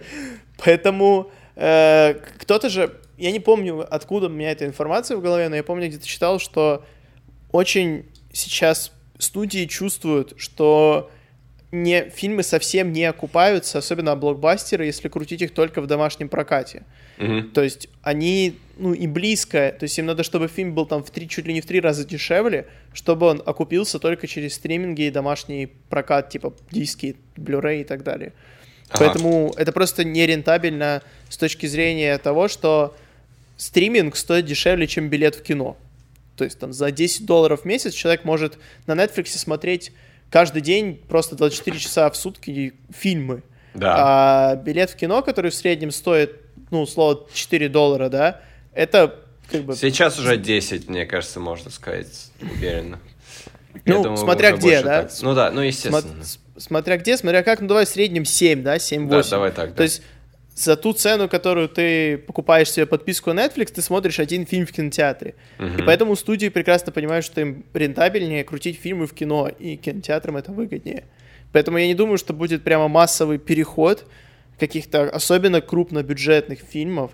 Поэтому 0.58 1.32
э, 1.56 2.16
кто-то 2.40 2.70
же, 2.70 2.94
я 3.18 3.32
не 3.32 3.40
помню, 3.40 3.86
откуда 3.90 4.28
у 4.28 4.30
меня 4.30 4.52
эта 4.52 4.66
информация 4.66 5.18
в 5.18 5.22
голове, 5.22 5.50
но 5.50 5.56
я 5.56 5.64
помню, 5.64 5.88
где-то 5.88 6.08
читал, 6.08 6.40
что 6.40 6.86
очень 7.52 8.06
сейчас 8.32 8.92
студии 9.18 9.66
чувствуют, 9.66 10.34
что 10.38 11.12
не, 11.72 12.10
фильмы 12.10 12.44
совсем 12.44 12.92
не 12.92 13.06
окупаются, 13.06 13.78
особенно 13.78 14.16
блокбастеры, 14.16 14.86
если 14.86 15.08
крутить 15.08 15.42
их 15.42 15.54
только 15.54 15.82
в 15.82 15.88
домашнем 15.88 16.28
прокате. 16.28 16.84
Mm-hmm. 17.18 17.52
То 17.52 17.62
есть 17.62 17.90
они, 18.02 18.58
ну, 18.78 18.94
и 18.94 19.06
близко, 19.06 19.76
то 19.78 19.84
есть 19.84 19.98
им 20.00 20.08
надо, 20.08 20.24
чтобы 20.24 20.48
фильм 20.48 20.74
был 20.74 20.86
там 20.86 21.04
в 21.04 21.12
три, 21.12 21.30
чуть 21.30 21.46
ли 21.46 21.54
не 21.54 21.62
в 21.62 21.66
три 21.66 21.80
раза 21.80 22.06
дешевле, 22.06 22.68
чтобы 22.94 23.28
он 23.28 23.44
окупился 23.46 24.00
только 24.00 24.26
через 24.26 24.56
стриминги 24.56 25.04
и 25.04 25.12
домашний 25.12 25.68
прокат, 25.90 26.30
типа 26.30 26.54
диски, 26.72 27.18
Blu-ray 27.36 27.82
и 27.82 27.84
так 27.84 28.04
далее. 28.04 28.34
Ага. 28.90 29.06
Поэтому 29.06 29.54
это 29.56 29.72
просто 29.72 30.04
нерентабельно 30.04 31.04
с 31.30 31.38
точки 31.38 31.68
зрения 31.68 32.18
того, 32.18 32.48
что 32.48 32.96
стриминг 33.58 34.16
стоит 34.16 34.46
дешевле, 34.46 34.88
чем 34.88 35.10
билет 35.10 35.36
в 35.36 35.44
кино. 35.44 35.78
То 36.36 36.46
есть 36.46 36.58
там 36.58 36.74
за 36.74 36.90
10 36.90 37.26
долларов 37.26 37.62
в 37.62 37.66
месяц 37.66 37.94
человек 37.94 38.24
может 38.24 38.58
на 38.88 38.94
Netflix 38.94 39.38
смотреть 39.38 39.92
каждый 40.30 40.62
день 40.62 41.02
просто 41.08 41.36
24 41.36 41.78
часа 41.80 42.10
в 42.10 42.16
сутки 42.16 42.74
фильмы. 42.92 43.44
Да. 43.74 43.96
А 43.98 44.56
билет 44.56 44.90
в 44.90 44.96
кино, 44.96 45.22
который 45.22 45.52
в 45.52 45.56
среднем 45.56 45.92
стоит, 45.92 46.36
ну, 46.72 46.82
условно, 46.82 47.26
4 47.34 47.70
доллара, 47.70 48.10
да, 48.10 48.42
это 48.74 49.16
как 49.52 49.64
бы... 49.64 49.76
Сейчас 49.76 50.20
уже 50.20 50.38
10, 50.38 50.90
мне 50.90 51.06
кажется, 51.06 51.40
можно 51.40 51.70
сказать, 51.72 52.32
уверенно. 52.42 53.00
Ну, 53.86 54.04
думаю, 54.04 54.18
смотря 54.18 54.52
где, 54.52 54.82
да? 54.82 55.04
Так. 55.04 55.12
Ну 55.22 55.34
да, 55.34 55.52
ну 55.52 55.62
естественно. 55.62 56.24
Сма- 56.24 56.40
смотря 56.58 56.98
где, 56.98 57.18
смотря 57.18 57.44
как, 57.44 57.62
ну 57.62 57.68
давай 57.68 57.86
в 57.86 57.90
среднем 57.90 58.26
7, 58.26 58.64
да, 58.64 58.78
7-8. 58.78 59.08
Да, 59.08 59.24
давай 59.30 59.52
так, 59.52 59.70
да. 59.70 59.76
То 59.76 59.84
есть 59.84 60.02
за 60.60 60.76
ту 60.76 60.94
цену, 60.94 61.30
которую 61.30 61.70
ты 61.70 62.18
покупаешь 62.18 62.72
себе 62.72 62.86
подписку 62.86 63.34
на 63.34 63.46
Netflix, 63.46 63.74
ты 63.74 63.82
смотришь 63.82 64.20
один 64.20 64.46
фильм 64.46 64.66
в 64.66 64.72
кинотеатре. 64.72 65.36
Uh-huh. 65.58 65.80
И 65.80 65.84
поэтому 65.84 66.16
студии 66.16 66.50
прекрасно 66.50 66.92
понимают, 66.92 67.26
что 67.26 67.42
им 67.42 67.64
рентабельнее 67.74 68.44
крутить 68.44 68.80
фильмы 68.80 69.08
в 69.08 69.14
кино, 69.14 69.48
и 69.48 69.78
кинотеатрам 69.78 70.38
это 70.38 70.52
выгоднее. 70.52 71.06
Поэтому 71.54 71.78
я 71.78 71.88
не 71.88 71.96
думаю, 71.96 72.18
что 72.18 72.34
будет 72.34 72.64
прямо 72.64 72.88
массовый 72.88 73.38
переход 73.38 74.06
каких-то 74.60 75.04
особенно 75.10 75.62
крупнобюджетных 75.62 76.60
фильмов. 76.60 77.12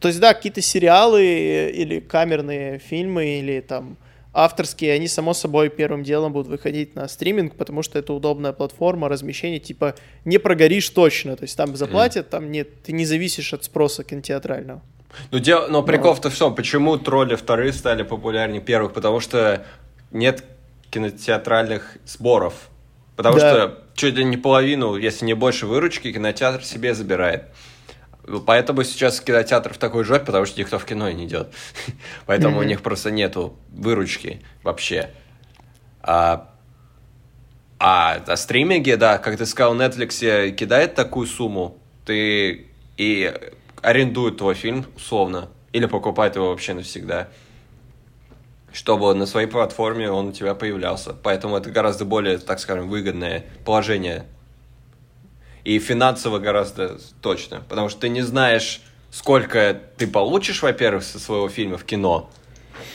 То 0.00 0.08
есть, 0.08 0.20
да, 0.20 0.34
какие-то 0.34 0.60
сериалы 0.60 1.70
или 1.74 2.00
камерные 2.00 2.78
фильмы, 2.78 3.38
или 3.38 3.60
там 3.60 3.96
авторские, 4.32 4.92
они, 4.92 5.08
само 5.08 5.34
собой, 5.34 5.68
первым 5.68 6.02
делом 6.02 6.32
будут 6.32 6.48
выходить 6.48 6.94
на 6.94 7.08
стриминг, 7.08 7.54
потому 7.54 7.82
что 7.82 7.98
это 7.98 8.12
удобная 8.12 8.52
платформа 8.52 9.08
размещения, 9.08 9.58
типа, 9.58 9.94
не 10.24 10.38
прогоришь 10.38 10.88
точно, 10.90 11.36
то 11.36 11.44
есть 11.44 11.56
там 11.56 11.76
заплатят, 11.76 12.26
mm. 12.26 12.30
там 12.30 12.50
нет, 12.50 12.82
ты 12.82 12.92
не 12.92 13.04
зависишь 13.04 13.52
от 13.52 13.64
спроса 13.64 14.04
кинотеатрального. 14.04 14.82
Ну, 15.30 15.38
дел... 15.38 15.68
но 15.68 15.82
прикол-то 15.82 16.30
в 16.30 16.38
том, 16.38 16.54
почему 16.54 16.98
тролли 16.98 17.34
вторые 17.34 17.72
стали 17.72 18.02
популярнее 18.02 18.60
первых, 18.60 18.92
потому 18.92 19.20
что 19.20 19.64
нет 20.10 20.44
кинотеатральных 20.90 21.96
сборов. 22.06 22.68
Потому 23.16 23.38
да. 23.38 23.50
что 23.50 23.78
чуть 23.94 24.14
ли 24.14 24.24
не 24.24 24.36
половину, 24.36 24.96
если 24.96 25.24
не 25.24 25.34
больше 25.34 25.66
выручки, 25.66 26.12
кинотеатр 26.12 26.64
себе 26.64 26.94
забирает. 26.94 27.44
Поэтому 28.46 28.84
сейчас 28.84 29.20
кинотеатр 29.20 29.74
в 29.74 29.78
такой 29.78 30.04
жопе, 30.04 30.26
потому 30.26 30.46
что 30.46 30.60
никто 30.60 30.78
в 30.78 30.84
кино 30.84 31.10
не 31.10 31.26
идет. 31.26 31.52
Поэтому 32.26 32.56
mm-hmm. 32.56 32.64
у 32.64 32.68
них 32.68 32.82
просто 32.82 33.10
нету 33.10 33.56
выручки 33.70 34.42
вообще. 34.62 35.10
А, 36.00 36.50
а, 37.78 38.20
а 38.26 38.36
стриминге, 38.36 38.96
да, 38.96 39.18
как 39.18 39.36
ты 39.36 39.46
сказал, 39.46 39.76
Netflix 39.76 40.50
кидает 40.52 40.94
такую 40.94 41.26
сумму, 41.26 41.78
ты 42.04 42.66
и 42.96 43.32
арендует 43.82 44.38
твой 44.38 44.54
фильм 44.54 44.86
условно, 44.96 45.48
или 45.72 45.86
покупает 45.86 46.36
его 46.36 46.48
вообще 46.48 46.74
навсегда, 46.74 47.28
чтобы 48.72 49.14
на 49.14 49.26
своей 49.26 49.46
платформе 49.46 50.10
он 50.10 50.28
у 50.28 50.32
тебя 50.32 50.54
появлялся. 50.54 51.14
Поэтому 51.14 51.56
это 51.56 51.70
гораздо 51.70 52.04
более, 52.04 52.38
так 52.38 52.58
скажем, 52.58 52.88
выгодное 52.88 53.44
положение 53.64 54.26
и 55.68 55.78
финансово 55.80 56.38
гораздо 56.38 56.98
точно, 57.20 57.62
потому 57.68 57.90
что 57.90 58.00
ты 58.00 58.08
не 58.08 58.22
знаешь, 58.22 58.80
сколько 59.10 59.78
ты 59.98 60.06
получишь, 60.06 60.62
во-первых, 60.62 61.04
со 61.04 61.18
своего 61.18 61.50
фильма 61.50 61.76
в 61.76 61.84
кино. 61.84 62.30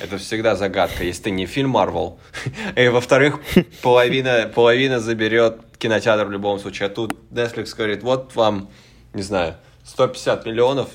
Это 0.01 0.17
всегда 0.17 0.55
загадка, 0.55 1.03
если 1.03 1.25
ты 1.25 1.29
не 1.29 1.45
фильм 1.45 1.69
Марвел. 1.69 2.17
И 2.75 2.87
во-вторых, 2.87 3.41
половина, 3.83 4.51
половина 4.55 4.99
заберет 4.99 5.59
кинотеатр 5.77 6.25
в 6.25 6.31
любом 6.31 6.57
случае. 6.57 6.87
А 6.87 6.89
тут 6.89 7.15
Netflix 7.29 7.75
говорит, 7.75 8.01
вот 8.01 8.35
вам, 8.35 8.69
не 9.13 9.21
знаю, 9.21 9.57
150 9.85 10.43
миллионов, 10.47 10.89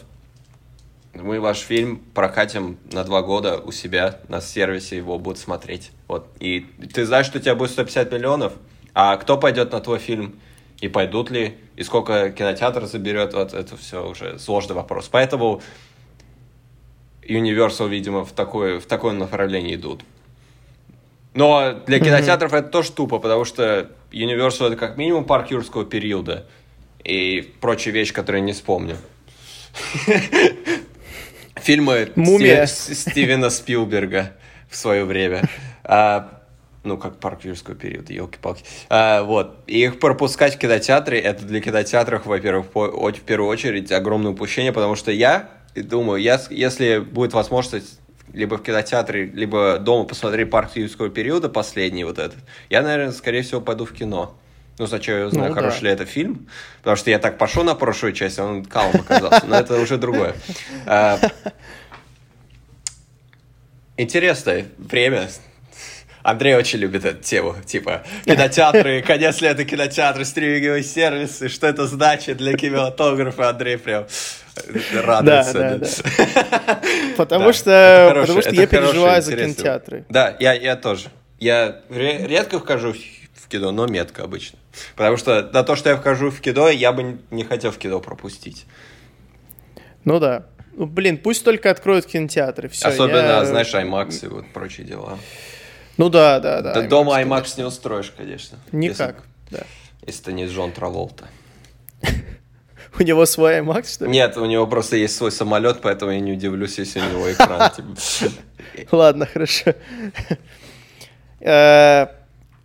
мы 1.14 1.38
ваш 1.38 1.58
фильм 1.58 1.98
прокатим 2.12 2.76
на 2.90 3.04
два 3.04 3.22
года 3.22 3.58
у 3.58 3.70
себя 3.70 4.18
на 4.26 4.40
сервисе, 4.40 4.96
его 4.96 5.16
будут 5.20 5.38
смотреть. 5.38 5.92
Вот. 6.08 6.26
И 6.40 6.66
ты 6.92 7.06
знаешь, 7.06 7.26
что 7.26 7.38
у 7.38 7.40
тебя 7.40 7.54
будет 7.54 7.70
150 7.70 8.10
миллионов, 8.10 8.54
а 8.94 9.16
кто 9.16 9.38
пойдет 9.38 9.70
на 9.70 9.78
твой 9.78 10.00
фильм? 10.00 10.40
И 10.80 10.88
пойдут 10.88 11.30
ли? 11.30 11.58
И 11.76 11.82
сколько 11.82 12.30
кинотеатр 12.30 12.86
заберет? 12.86 13.34
Вот 13.34 13.52
это 13.52 13.76
все 13.76 14.08
уже 14.08 14.38
сложный 14.38 14.76
вопрос. 14.76 15.08
Поэтому 15.10 15.60
Universal, 17.22 17.88
видимо, 17.88 18.24
в 18.24 18.32
такое, 18.32 18.78
в 18.80 18.86
такое 18.86 19.12
направление 19.12 19.74
идут. 19.74 20.02
Но 21.34 21.74
для 21.86 22.00
кинотеатров 22.00 22.52
mm-hmm. 22.52 22.58
это 22.58 22.68
тоже 22.68 22.92
тупо, 22.92 23.18
потому 23.18 23.44
что 23.44 23.90
Universal 24.10 24.68
это 24.68 24.76
как 24.76 24.96
минимум 24.96 25.24
парк 25.24 25.50
юрского 25.50 25.84
периода 25.84 26.46
и 27.04 27.52
прочие 27.60 27.92
вещи, 27.92 28.12
которые 28.12 28.40
не 28.40 28.52
вспомню. 28.52 28.96
Фильмы. 31.56 32.10
Стивена 32.66 33.50
Спилберга 33.50 34.32
в 34.70 34.76
свое 34.76 35.04
время. 35.04 35.48
А, 35.84 36.37
ну, 36.84 36.96
как 36.96 37.18
парк 37.18 37.44
юрского 37.44 37.74
периода, 37.74 38.12
елки-палки. 38.12 38.64
А, 38.88 39.22
вот. 39.22 39.56
И 39.66 39.82
их 39.82 39.98
пропускать 39.98 40.54
в 40.54 40.58
кинотеатры, 40.58 41.18
это 41.18 41.44
для 41.44 41.60
кинотеатров, 41.60 42.26
во-первых, 42.26 42.66
в 42.74 43.12
первую 43.26 43.50
очередь 43.50 43.90
огромное 43.92 44.32
упущение, 44.32 44.72
потому 44.72 44.94
что 44.94 45.10
я 45.10 45.50
думаю, 45.74 46.20
я, 46.20 46.40
если 46.50 46.98
будет 46.98 47.32
возможность 47.32 48.00
либо 48.32 48.56
в 48.56 48.62
кинотеатре, 48.62 49.26
либо 49.26 49.78
дома 49.78 50.04
посмотреть 50.04 50.50
парк 50.50 50.76
юрского 50.76 51.08
периода, 51.08 51.48
последний 51.48 52.04
вот 52.04 52.18
этот, 52.18 52.38
я, 52.70 52.82
наверное, 52.82 53.12
скорее 53.12 53.42
всего, 53.42 53.60
пойду 53.60 53.84
в 53.84 53.92
кино. 53.92 54.34
Ну, 54.78 54.86
сначала 54.86 55.18
я 55.18 55.26
узнаю, 55.26 55.48
ну, 55.48 55.54
хороший 55.54 55.80
да. 55.80 55.86
ли 55.88 55.92
это 55.92 56.06
фильм, 56.06 56.48
потому 56.78 56.96
что 56.96 57.10
я 57.10 57.18
так 57.18 57.36
пошел 57.36 57.64
на 57.64 57.74
прошлую 57.74 58.12
часть, 58.12 58.38
а 58.38 58.44
он 58.44 58.64
калом 58.64 58.94
оказался, 58.94 59.44
но 59.44 59.56
это 59.56 59.80
уже 59.80 59.98
другое. 59.98 60.36
А, 60.86 61.18
интересное 63.96 64.66
время. 64.78 65.28
Андрей 66.22 66.54
очень 66.54 66.78
любит 66.78 67.04
эту 67.04 67.22
тему, 67.22 67.56
типа 67.64 68.02
кинотеатры, 68.24 69.02
конец 69.02 69.40
лета 69.40 69.64
кинотеатры, 69.64 70.24
стриминговые 70.24 70.82
сервисы, 70.82 71.48
что 71.48 71.66
это 71.66 71.86
значит 71.86 72.36
для 72.38 72.54
кинематографа, 72.54 73.48
Андрей 73.48 73.78
прям 73.78 74.06
радуется. 74.94 75.52
Да, 75.52 75.78
да, 75.78 75.88
да. 76.66 76.80
Потому 77.16 77.52
что, 77.52 78.12
потому 78.14 78.40
что 78.42 78.54
я 78.54 78.66
переживаю 78.66 79.22
за 79.22 79.36
кинотеатры. 79.36 80.04
Да, 80.08 80.36
я, 80.40 80.52
я 80.52 80.76
тоже. 80.76 81.08
Я 81.38 81.82
редко 81.88 82.58
вхожу 82.58 82.92
в 82.92 83.48
кино, 83.48 83.70
но 83.70 83.86
метко 83.86 84.24
обычно. 84.24 84.58
Потому 84.96 85.16
что 85.16 85.48
на 85.52 85.62
то, 85.62 85.76
что 85.76 85.90
я 85.90 85.96
вхожу 85.96 86.30
в 86.30 86.40
кино, 86.40 86.68
я 86.68 86.92
бы 86.92 87.18
не 87.30 87.44
хотел 87.44 87.70
в 87.70 87.78
кино 87.78 88.00
пропустить. 88.00 88.66
Ну 90.04 90.18
да. 90.18 90.46
Ну, 90.72 90.86
блин, 90.86 91.18
пусть 91.18 91.44
только 91.44 91.70
откроют 91.70 92.06
кинотеатры. 92.06 92.68
Все, 92.68 92.88
Особенно, 92.88 93.16
я... 93.16 93.44
знаешь, 93.44 93.72
IMAX 93.74 94.24
и 94.24 94.28
вот 94.28 94.46
прочие 94.52 94.86
дела. 94.86 95.18
Ну 95.98 96.08
да, 96.08 96.40
да, 96.40 96.62
да. 96.62 96.74
да 96.74 96.84
IMAX, 96.84 96.88
дома 96.88 97.20
IMAX 97.20 97.26
конечно. 97.26 97.60
не 97.60 97.66
устроишь, 97.66 98.12
конечно. 98.16 98.58
Никак, 98.72 99.16
если, 99.50 99.58
да. 99.58 99.66
Если 100.06 100.22
ты 100.22 100.32
не 100.32 100.46
Джон 100.46 100.72
Траволта. 100.72 101.26
У 102.98 103.02
него 103.02 103.26
свой 103.26 103.58
IMAX, 103.58 103.94
что 103.94 104.04
ли? 104.06 104.12
Нет, 104.12 104.36
у 104.36 104.46
него 104.46 104.66
просто 104.66 104.96
есть 104.96 105.16
свой 105.16 105.32
самолет, 105.32 105.80
поэтому 105.82 106.12
я 106.12 106.20
не 106.20 106.32
удивлюсь, 106.32 106.78
если 106.78 107.00
у 107.00 107.04
него 107.04 107.30
экран. 107.30 107.70
Типа. 107.76 108.96
Ладно, 108.96 109.26
хорошо. 109.26 109.74
Э, 111.40 112.08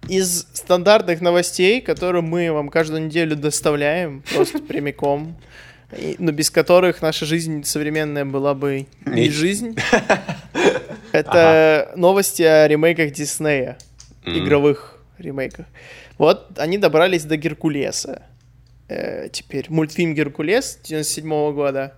из 0.07 0.47
стандартных 0.53 1.21
новостей, 1.21 1.79
которые 1.79 2.23
мы 2.23 2.51
вам 2.51 2.69
каждую 2.69 3.05
неделю 3.05 3.35
доставляем 3.35 4.23
просто 4.33 4.57
прямиком, 4.57 5.37
но 6.17 6.31
без 6.31 6.49
которых 6.49 7.03
наша 7.03 7.27
жизнь 7.27 7.63
современная 7.63 8.25
была 8.25 8.55
бы 8.55 8.87
не 9.05 9.29
жизнь. 9.29 9.77
Это 11.11 11.91
новости 11.95 12.41
о 12.43 12.67
ремейках 12.67 13.11
Диснея, 13.11 13.77
игровых 14.25 14.97
ремейках. 15.17 15.65
Вот 16.17 16.57
они 16.57 16.77
добрались 16.77 17.23
до 17.23 17.37
Геркулеса. 17.37 18.23
Э, 18.87 19.29
теперь 19.29 19.65
мультфильм 19.69 20.13
Геркулес 20.13 20.79
97 20.83 21.53
года. 21.53 21.93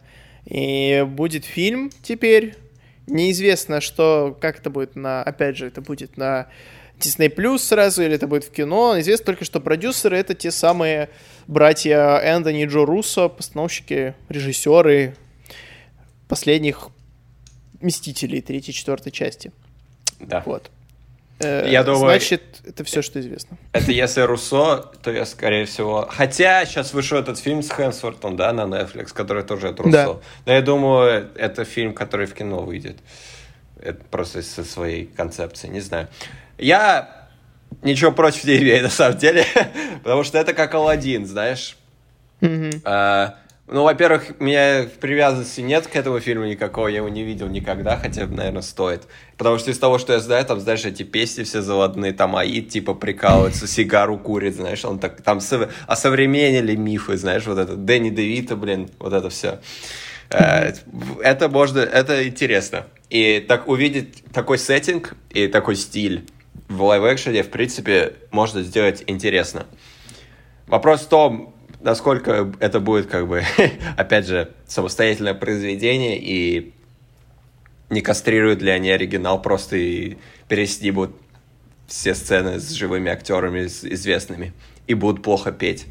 И 0.45 1.05
будет 1.07 1.45
фильм 1.45 1.91
теперь. 2.03 2.55
Неизвестно, 3.07 3.81
что, 3.81 4.35
как 4.41 4.59
это 4.59 4.69
будет 4.69 4.95
на, 4.95 5.21
опять 5.21 5.57
же, 5.57 5.67
это 5.67 5.81
будет 5.81 6.17
на 6.17 6.47
Disney 6.97 7.33
Plus 7.33 7.59
сразу, 7.59 8.01
или 8.01 8.15
это 8.15 8.25
будет 8.27 8.45
в 8.45 8.51
кино. 8.51 8.99
Известно 8.99 9.27
только, 9.27 9.45
что 9.45 9.59
продюсеры— 9.59 10.17
это 10.19 10.33
те 10.33 10.49
самые 10.49 11.09
братья 11.45 12.17
Энтони 12.17 12.63
и 12.63 12.65
Джо 12.65 12.85
Руссо, 12.85 13.27
постановщики, 13.27 14.15
режиссеры 14.29 15.15
последних 16.27 16.89
«Мстителей» 17.85 18.41
третьей 18.41 18.73
четвертой 18.73 19.11
части. 19.11 19.51
Да. 20.19 20.41
Вот. 20.45 20.71
Э, 21.39 21.67
я 21.69 21.83
думаю, 21.83 22.05
Значит, 22.05 22.61
это 22.65 22.83
все, 22.83 23.01
что 23.01 23.19
известно. 23.19 23.57
Это 23.73 23.91
если 23.91 24.21
Руссо, 24.21 24.91
то 25.03 25.11
я, 25.11 25.25
скорее 25.25 25.65
всего... 25.65 26.07
Хотя 26.09 26.65
сейчас 26.65 26.93
вышел 26.93 27.17
этот 27.17 27.37
фильм 27.39 27.61
с 27.61 27.69
Хэнсвортом, 27.69 28.37
да, 28.37 28.53
на 28.53 28.61
Netflix, 28.61 29.13
который 29.13 29.43
тоже 29.43 29.69
от 29.69 29.79
Руссо. 29.79 29.91
Да. 29.91 30.19
Но 30.45 30.53
я 30.53 30.61
думаю, 30.61 31.29
это 31.35 31.65
фильм, 31.65 31.93
который 31.93 32.25
в 32.25 32.33
кино 32.33 32.61
выйдет. 32.61 32.97
Это 33.81 34.03
просто 34.09 34.41
со 34.41 34.63
своей 34.63 35.05
концепцией, 35.05 35.73
не 35.73 35.81
знаю. 35.81 36.07
Я 36.57 37.27
ничего 37.81 38.11
против 38.11 38.45
не 38.45 38.57
имею, 38.57 38.83
на 38.83 38.89
самом 38.89 39.17
деле, 39.17 39.45
потому 40.03 40.23
что 40.23 40.37
это 40.37 40.53
как 40.53 40.73
Алладин, 40.73 41.25
знаешь. 41.25 41.77
Mm-hmm. 42.39 42.81
А, 42.85 43.35
ну, 43.67 43.83
во-первых, 43.83 44.39
меня 44.39 44.85
привязанности 44.99 45.61
нет 45.61 45.87
к 45.87 45.95
этому 45.95 46.19
фильму 46.19 46.45
никакого, 46.45 46.87
я 46.87 46.97
его 46.97 47.09
не 47.09 47.23
видел 47.23 47.47
никогда, 47.47 47.97
хотя, 47.97 48.27
наверное, 48.27 48.61
стоит. 48.61 49.07
Потому 49.37 49.57
что 49.57 49.71
из 49.71 49.79
того, 49.79 49.97
что 49.97 50.13
я 50.13 50.19
знаю, 50.19 50.45
там, 50.45 50.59
знаешь, 50.59 50.85
эти 50.85 51.01
песни 51.01 51.43
все 51.43 51.63
заводные, 51.63 52.13
там 52.13 52.35
Аид, 52.35 52.69
типа, 52.69 52.93
прикалывается, 52.93 53.65
сигару 53.67 54.19
курит, 54.19 54.55
знаешь, 54.55 54.85
он 54.85 54.99
так, 54.99 55.21
там, 55.23 55.41
сов... 55.41 55.73
осовременили 55.87 56.75
мифы, 56.75 57.17
знаешь, 57.17 57.47
вот 57.47 57.57
это, 57.57 57.75
Дэнни 57.75 58.11
Девита, 58.11 58.55
блин, 58.55 58.91
вот 58.99 59.13
это 59.13 59.29
все. 59.29 59.59
Э, 60.29 60.73
это 61.23 61.49
можно, 61.49 61.79
это 61.79 62.27
интересно. 62.27 62.85
И 63.09 63.43
так 63.47 63.67
увидеть 63.67 64.23
такой 64.31 64.59
сеттинг 64.59 65.15
и 65.31 65.47
такой 65.47 65.75
стиль 65.75 66.27
в 66.67 66.83
лайв-экшене, 66.83 67.41
в 67.41 67.49
принципе, 67.49 68.13
можно 68.29 68.61
сделать 68.61 69.03
интересно. 69.07 69.65
Вопрос 70.67 71.01
в 71.01 71.09
том, 71.09 71.54
насколько 71.79 72.53
это 72.59 72.79
будет, 72.79 73.07
как 73.07 73.27
бы, 73.27 73.43
опять 73.97 74.27
же, 74.27 74.51
самостоятельное 74.67 75.33
произведение, 75.33 76.19
и 76.19 76.73
не 77.89 78.01
кастрируют 78.01 78.61
ли 78.61 78.71
они 78.71 78.89
оригинал 78.89 79.41
просто 79.41 79.77
и 79.77 80.17
переснимут 80.47 81.11
все 81.87 82.15
сцены 82.15 82.59
с 82.59 82.71
живыми 82.71 83.11
актерами 83.11 83.67
с 83.67 83.83
известными 83.83 84.53
и 84.87 84.93
будут 84.93 85.23
плохо 85.23 85.51
петь 85.51 85.85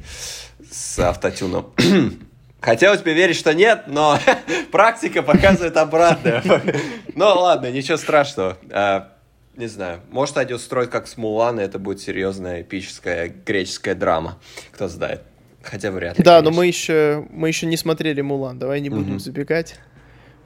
с 0.70 0.99
автотюном. 0.99 1.73
Хотелось 2.61 3.03
бы 3.03 3.12
верить, 3.12 3.37
что 3.37 3.53
нет, 3.55 3.85
но 3.87 4.18
практика 4.73 5.23
показывает 5.23 5.77
обратное. 5.77 6.42
ну 7.14 7.27
ладно, 7.27 7.70
ничего 7.70 7.97
страшного. 7.97 8.57
А, 8.70 9.12
не 9.57 9.66
знаю, 9.66 10.01
может 10.11 10.37
они 10.37 10.55
устроят 10.55 10.90
как 10.90 11.07
с 11.07 11.16
и 11.16 11.62
это 11.62 11.79
будет 11.79 12.01
серьезная 12.01 12.62
эпическая 12.62 13.29
греческая 13.29 13.94
драма. 13.94 14.38
Кто 14.73 14.88
знает. 14.88 15.23
Хотя 15.64 15.90
вряд 15.90 16.18
ли. 16.18 16.24
Да, 16.24 16.38
конечно. 16.38 16.50
но 16.50 16.57
мы 16.57 16.66
еще, 16.66 17.27
мы 17.31 17.48
еще 17.48 17.66
не 17.66 17.77
смотрели 17.77 18.20
Мулан. 18.20 18.59
Давай 18.59 18.81
не 18.81 18.90
будем 18.90 19.12
угу. 19.12 19.18
забегать 19.18 19.77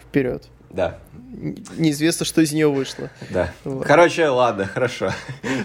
вперед. 0.00 0.48
Да. 0.70 0.98
Неизвестно, 1.76 2.24
что 2.26 2.40
из 2.40 2.52
нее 2.52 2.68
вышло. 2.68 3.11
Да. 3.31 3.52
Вот. 3.64 3.87
Короче, 3.87 4.28
ладно, 4.28 4.66
хорошо. 4.66 5.12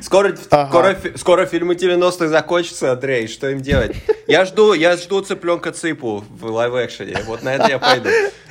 Скоро, 0.02 0.36
ага. 0.50 0.70
скоро, 0.70 0.98
скоро 1.18 1.46
фильмы 1.46 1.76
90-х 1.76 2.28
закончатся, 2.28 2.92
Андрей. 2.94 3.28
Что 3.28 3.50
им 3.50 3.62
делать? 3.62 3.96
Я 4.28 4.46
жду, 4.46 4.74
я 4.74 4.96
жду 4.98 5.22
цыпленка 5.22 5.72
Цыпу 5.72 6.24
в 6.30 6.46
лайв-экшене. 6.46 7.18
Вот 7.26 7.44
на 7.44 7.56
это 7.56 7.70
я 7.70 7.80
пойду. 7.80 8.10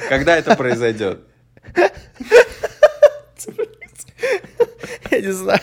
Когда 0.08 0.36
это 0.36 0.54
произойдет? 0.56 1.20
Я 5.16 5.20
не 5.20 5.32
знаю. 5.32 5.60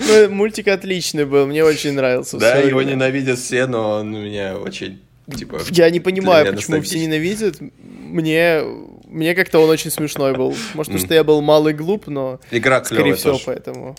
Ну, 0.00 0.30
мультик 0.30 0.68
отличный 0.68 1.26
был, 1.26 1.46
мне 1.46 1.64
очень 1.64 1.92
нравился. 1.92 2.38
Да, 2.38 2.56
его 2.56 2.82
ненавидят 2.82 3.38
все, 3.38 3.66
но 3.66 4.00
он 4.00 4.12
меня 4.12 4.56
очень, 4.56 5.02
типа... 5.34 5.60
Я 5.70 5.90
не 5.90 6.00
понимаю, 6.00 6.54
почему 6.54 6.80
все 6.80 6.98
ненавидят. 6.98 7.58
Мне, 7.60 8.62
мне 9.04 9.34
как-то 9.34 9.58
он 9.58 9.68
очень 9.68 9.90
смешной 9.90 10.34
был. 10.34 10.54
Может, 10.74 10.92
потому 10.92 10.98
что 10.98 11.14
я 11.14 11.24
был 11.24 11.42
малый 11.42 11.74
глуп, 11.74 12.06
но... 12.06 12.40
Игра 12.50 12.82
Скорее 12.84 13.14
всего, 13.14 13.38
поэтому... 13.44 13.96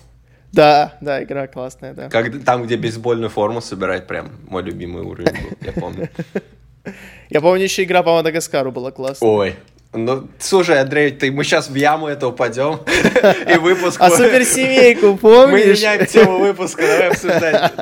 Да, 0.52 0.98
да, 1.02 1.22
игра 1.24 1.46
классная, 1.48 1.94
да. 1.94 2.10
Как, 2.10 2.44
там, 2.44 2.64
где 2.64 2.78
бейсбольную 2.78 3.30
форму 3.30 3.62
собирать, 3.62 4.08
прям 4.08 4.32
мой 4.48 4.64
любимый 4.64 5.04
уровень 5.04 5.34
был, 5.34 5.58
я 5.62 5.72
помню. 5.74 6.10
Я 7.30 7.42
помню, 7.42 7.64
еще 7.64 7.84
игра 7.84 8.02
по 8.02 8.14
Мадагаскару 8.14 8.72
была 8.72 8.92
классная. 8.92 9.28
Ой, 9.30 9.56
ну, 10.06 10.28
слушай, 10.40 10.80
Андрей, 10.80 11.12
ты, 11.12 11.32
мы 11.32 11.44
сейчас 11.44 11.70
в 11.70 11.76
яму 11.76 12.08
это 12.08 12.28
упадем, 12.28 12.80
и 13.54 13.58
выпуск... 13.58 13.98
А 14.00 14.10
суперсемейку 14.10 15.18
помнишь? 15.18 15.66
Мы 15.66 15.74
меняем 15.74 16.06
тему 16.06 16.40
выпуска, 16.40 16.82
давай 16.82 17.10
обсуждать. 17.10 17.74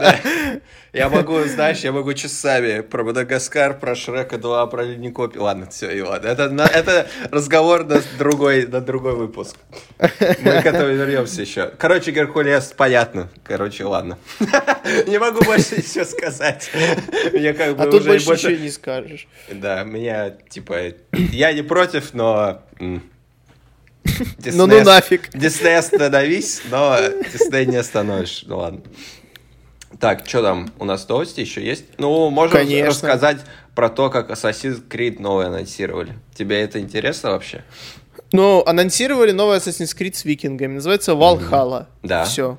Я 0.95 1.09
могу, 1.09 1.43
знаешь, 1.43 1.79
я 1.79 1.91
могу 1.91 2.13
часами 2.13 2.79
про 2.79 3.03
Мадагаскар, 3.03 3.77
про 3.77 3.95
Шрека 3.95 4.37
2, 4.37 4.67
про 4.67 4.83
Ледникопи. 4.83 5.37
Ладно, 5.37 5.67
все, 5.69 5.91
и 5.91 5.99
ладно. 5.99 6.27
Это, 6.29 6.43
это 6.43 7.07
разговор 7.31 7.83
на 7.83 8.01
другой, 8.17 8.65
на 8.65 8.79
другой 8.79 9.13
выпуск. 9.15 9.57
Мы 9.99 10.61
к 10.61 10.65
этому 10.65 10.93
вернемся 10.93 11.41
еще. 11.41 11.69
Короче, 11.77 12.11
Геркулес, 12.11 12.73
понятно. 12.77 13.29
Короче, 13.43 13.83
ладно. 13.83 14.17
Не 15.07 15.19
могу 15.19 15.43
больше 15.43 15.75
ничего 15.77 16.05
сказать. 16.05 16.71
Мне 17.33 17.53
как 17.53 17.75
бы 17.75 17.83
а 17.83 17.91
тут 17.91 18.05
больше 18.05 18.31
ничего 18.31 18.51
не 18.51 18.69
скажешь. 18.69 19.27
Да, 19.51 19.83
меня, 19.83 20.29
типа, 20.29 20.93
я 21.11 21.51
не 21.51 21.61
против, 21.61 22.13
но... 22.13 22.63
Ну 24.45 24.67
ну 24.67 24.81
нафиг. 24.83 25.29
Дисней 25.33 25.77
остановись, 25.77 26.61
но 26.69 26.97
Дисней 27.33 27.65
не 27.65 27.77
остановишь. 27.77 28.43
Ну 28.45 28.59
ладно. 28.59 28.81
Так, 29.99 30.27
что 30.27 30.41
там? 30.41 30.71
У 30.79 30.85
нас 30.85 31.07
новости 31.07 31.39
еще 31.39 31.65
есть? 31.65 31.85
Ну, 31.97 32.33
Конечно. 32.49 32.87
рассказать 32.87 33.37
про 33.75 33.89
то, 33.89 34.09
как 34.09 34.29
Assassin's 34.29 34.81
Creed 34.87 35.21
новый 35.21 35.47
анонсировали. 35.47 36.13
Тебе 36.35 36.61
это 36.61 36.79
интересно 36.79 37.31
вообще? 37.31 37.63
Ну, 38.31 38.63
анонсировали 38.65 39.31
новый 39.31 39.57
Assassin's 39.57 39.95
Creed 39.97 40.15
с 40.15 40.25
викингами. 40.25 40.75
Называется 40.75 41.11
Valhalla. 41.11 41.49
Mm-hmm. 41.51 41.87
Да. 42.03 42.25
Все. 42.25 42.57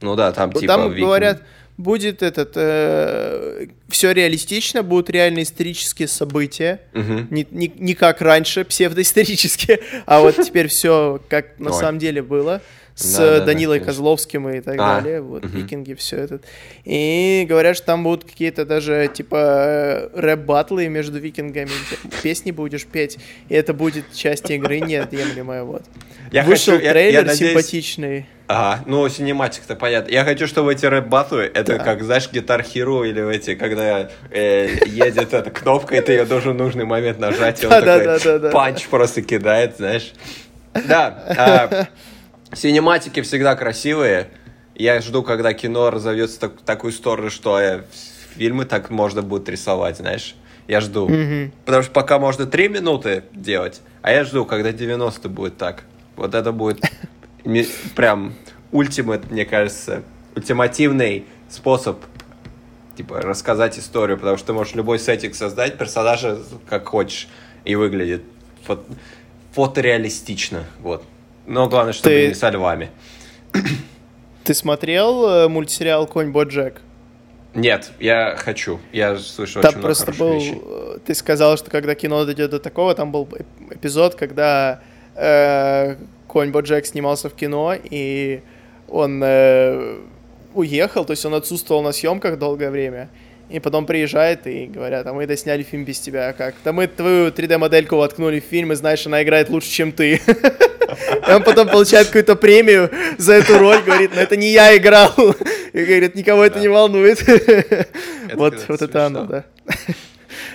Ну 0.00 0.16
да, 0.16 0.32
там 0.32 0.52
типа 0.52 0.66
Там 0.66 0.90
викинг... 0.90 1.06
говорят, 1.06 1.42
будет 1.76 2.22
этот... 2.22 2.52
Э, 2.56 3.66
все 3.88 4.12
реалистично, 4.12 4.82
будут 4.82 5.10
реально 5.10 5.42
исторические 5.42 6.08
события. 6.08 6.80
Угу. 6.94 7.26
Не, 7.30 7.46
не, 7.50 7.72
не 7.76 7.94
как 7.94 8.20
раньше, 8.20 8.64
псевдоисторические, 8.64 9.80
а 10.06 10.20
вот 10.20 10.36
теперь 10.36 10.68
все 10.68 11.20
как 11.28 11.58
на 11.58 11.72
самом 11.72 11.98
деле 11.98 12.22
было 12.22 12.62
с 13.02 13.16
да, 13.16 13.40
Данилой 13.44 13.80
да, 13.80 13.86
Козловским 13.86 14.48
и 14.48 14.60
так 14.60 14.76
а, 14.78 15.00
далее, 15.00 15.20
вот, 15.20 15.44
угу. 15.44 15.56
викинги, 15.56 15.94
все 15.94 16.16
это. 16.18 16.40
И 16.84 17.44
говорят, 17.48 17.76
что 17.76 17.86
там 17.86 18.04
будут 18.04 18.24
какие-то 18.24 18.64
даже, 18.64 19.10
типа, 19.12 20.10
рэп-батлы 20.14 20.88
между 20.88 21.18
викингами, 21.18 21.70
песни 22.22 22.50
будешь 22.50 22.86
петь, 22.86 23.18
и 23.48 23.54
это 23.54 23.74
будет 23.74 24.12
часть 24.12 24.50
игры 24.50 24.80
неотъемлемая, 24.80 25.64
вот. 25.64 25.82
Я 26.30 26.44
Вышел 26.44 26.74
хочу, 26.74 26.88
трейлер 26.88 27.12
я, 27.12 27.20
я 27.20 27.26
надеюсь... 27.26 27.52
симпатичный. 27.52 28.26
Ага, 28.46 28.82
ну, 28.86 29.08
синематик-то 29.08 29.76
понятно. 29.76 30.10
Я 30.10 30.24
хочу, 30.24 30.46
чтобы 30.46 30.72
эти 30.72 30.84
рэп-батлы, 30.84 31.50
это 31.54 31.78
да. 31.78 31.84
как, 31.84 32.02
знаешь, 32.02 32.28
Guitar 32.30 32.62
Hero 32.62 33.08
или 33.08 33.34
эти, 33.34 33.54
когда 33.54 34.10
э, 34.30 34.78
едет 34.86 35.32
эта 35.32 35.50
кнопка, 35.50 35.96
и 35.96 36.00
ты 36.00 36.12
ее 36.12 36.24
должен 36.24 36.52
в 36.52 36.56
нужный 36.56 36.84
момент 36.84 37.18
нажать, 37.18 37.62
и 37.62 37.66
он 37.66 37.72
такой 37.72 38.50
панч 38.50 38.86
просто 38.88 39.22
кидает, 39.22 39.76
знаешь. 39.78 40.12
Да, 40.86 41.22
а, 41.36 41.88
Синематики 42.54 43.22
всегда 43.22 43.54
красивые. 43.56 44.28
Я 44.74 45.00
жду, 45.00 45.22
когда 45.22 45.52
кино 45.54 45.90
разовьется 45.90 46.40
так, 46.40 46.60
такую 46.62 46.92
сторону, 46.92 47.30
что 47.30 47.58
э, 47.58 47.82
фильмы 48.36 48.64
так 48.64 48.90
можно 48.90 49.22
будет 49.22 49.48
рисовать, 49.48 49.98
знаешь. 49.98 50.34
Я 50.68 50.80
жду. 50.80 51.08
Mm-hmm. 51.08 51.52
Потому 51.64 51.82
что 51.82 51.92
пока 51.92 52.18
можно 52.18 52.46
3 52.46 52.68
минуты 52.68 53.24
делать, 53.32 53.80
а 54.02 54.12
я 54.12 54.24
жду, 54.24 54.44
когда 54.44 54.72
90 54.72 55.28
будет 55.28 55.56
так. 55.56 55.84
Вот 56.16 56.34
это 56.34 56.52
будет 56.52 56.80
прям 57.96 58.34
ультимат, 58.70 59.30
мне 59.30 59.44
кажется, 59.44 60.02
ультимативный 60.34 61.26
способ 61.48 61.98
типа 62.96 63.20
рассказать 63.20 63.78
историю, 63.78 64.18
потому 64.18 64.36
что 64.36 64.48
ты 64.48 64.52
можешь 64.52 64.74
любой 64.74 64.98
сеттинг 64.98 65.34
создать, 65.34 65.78
персонажа 65.78 66.38
как 66.68 66.86
хочешь, 66.86 67.28
и 67.64 67.74
выглядит 67.74 68.22
фото 68.64 68.84
фотореалистично. 69.52 70.64
Вот. 70.80 71.04
Но 71.46 71.68
главное, 71.68 71.92
чтобы 71.92 72.10
Ты... 72.10 72.28
не 72.28 72.34
со 72.34 72.50
львами. 72.50 72.90
Ты 74.44 74.54
смотрел 74.54 75.28
э, 75.28 75.48
мультсериал 75.48 76.06
«Конь 76.06 76.30
Боджек»? 76.30 76.80
Нет, 77.54 77.92
я 78.00 78.36
хочу. 78.36 78.80
Я 78.92 79.18
слышал 79.18 79.60
там 79.60 79.72
очень 79.74 79.82
просто 79.82 80.12
много 80.12 80.24
был, 80.24 80.34
вещей. 80.34 80.62
Э, 80.64 80.98
ты 81.04 81.14
сказал, 81.14 81.56
что 81.56 81.70
когда 81.70 81.94
кино 81.94 82.24
дойдет 82.24 82.50
до 82.50 82.58
такого, 82.58 82.94
там 82.94 83.12
был 83.12 83.28
эпизод, 83.70 84.14
когда 84.14 84.80
э, 85.14 85.96
Конь 86.26 86.50
Боджек 86.50 86.86
снимался 86.86 87.28
в 87.28 87.34
кино, 87.34 87.74
и 87.76 88.40
он 88.88 89.22
э, 89.22 89.98
уехал, 90.54 91.04
то 91.04 91.10
есть 91.12 91.24
он 91.26 91.34
отсутствовал 91.34 91.82
на 91.82 91.92
съемках 91.92 92.38
долгое 92.38 92.70
время. 92.70 93.10
И 93.52 93.60
потом 93.60 93.84
приезжает 93.84 94.46
и 94.46 94.64
говорят, 94.64 95.06
а 95.06 95.12
мы 95.12 95.24
это 95.24 95.36
сняли 95.36 95.62
фильм 95.62 95.84
без 95.84 96.00
тебя, 96.00 96.30
а 96.30 96.32
как? 96.32 96.54
Да 96.64 96.72
мы 96.72 96.86
твою 96.86 97.28
3D-модельку 97.28 97.96
воткнули 97.96 98.40
в 98.40 98.44
фильм, 98.44 98.72
и 98.72 98.74
знаешь, 98.74 99.06
она 99.06 99.22
играет 99.22 99.50
лучше, 99.50 99.68
чем 99.68 99.92
ты. 99.92 100.22
И 101.28 101.30
он 101.30 101.42
потом 101.42 101.68
получает 101.68 102.06
какую-то 102.06 102.34
премию 102.34 102.90
за 103.18 103.34
эту 103.34 103.58
роль, 103.58 103.82
говорит, 103.82 104.12
ну 104.14 104.20
это 104.22 104.36
не 104.36 104.52
я 104.52 104.74
играл. 104.74 105.12
И 105.74 105.84
говорит, 105.84 106.14
никого 106.14 106.44
это 106.44 106.60
не 106.60 106.68
волнует. 106.68 107.22
Вот, 108.34 108.54
вот 108.68 108.80
это 108.80 109.06
оно, 109.06 109.24
да. 109.26 109.44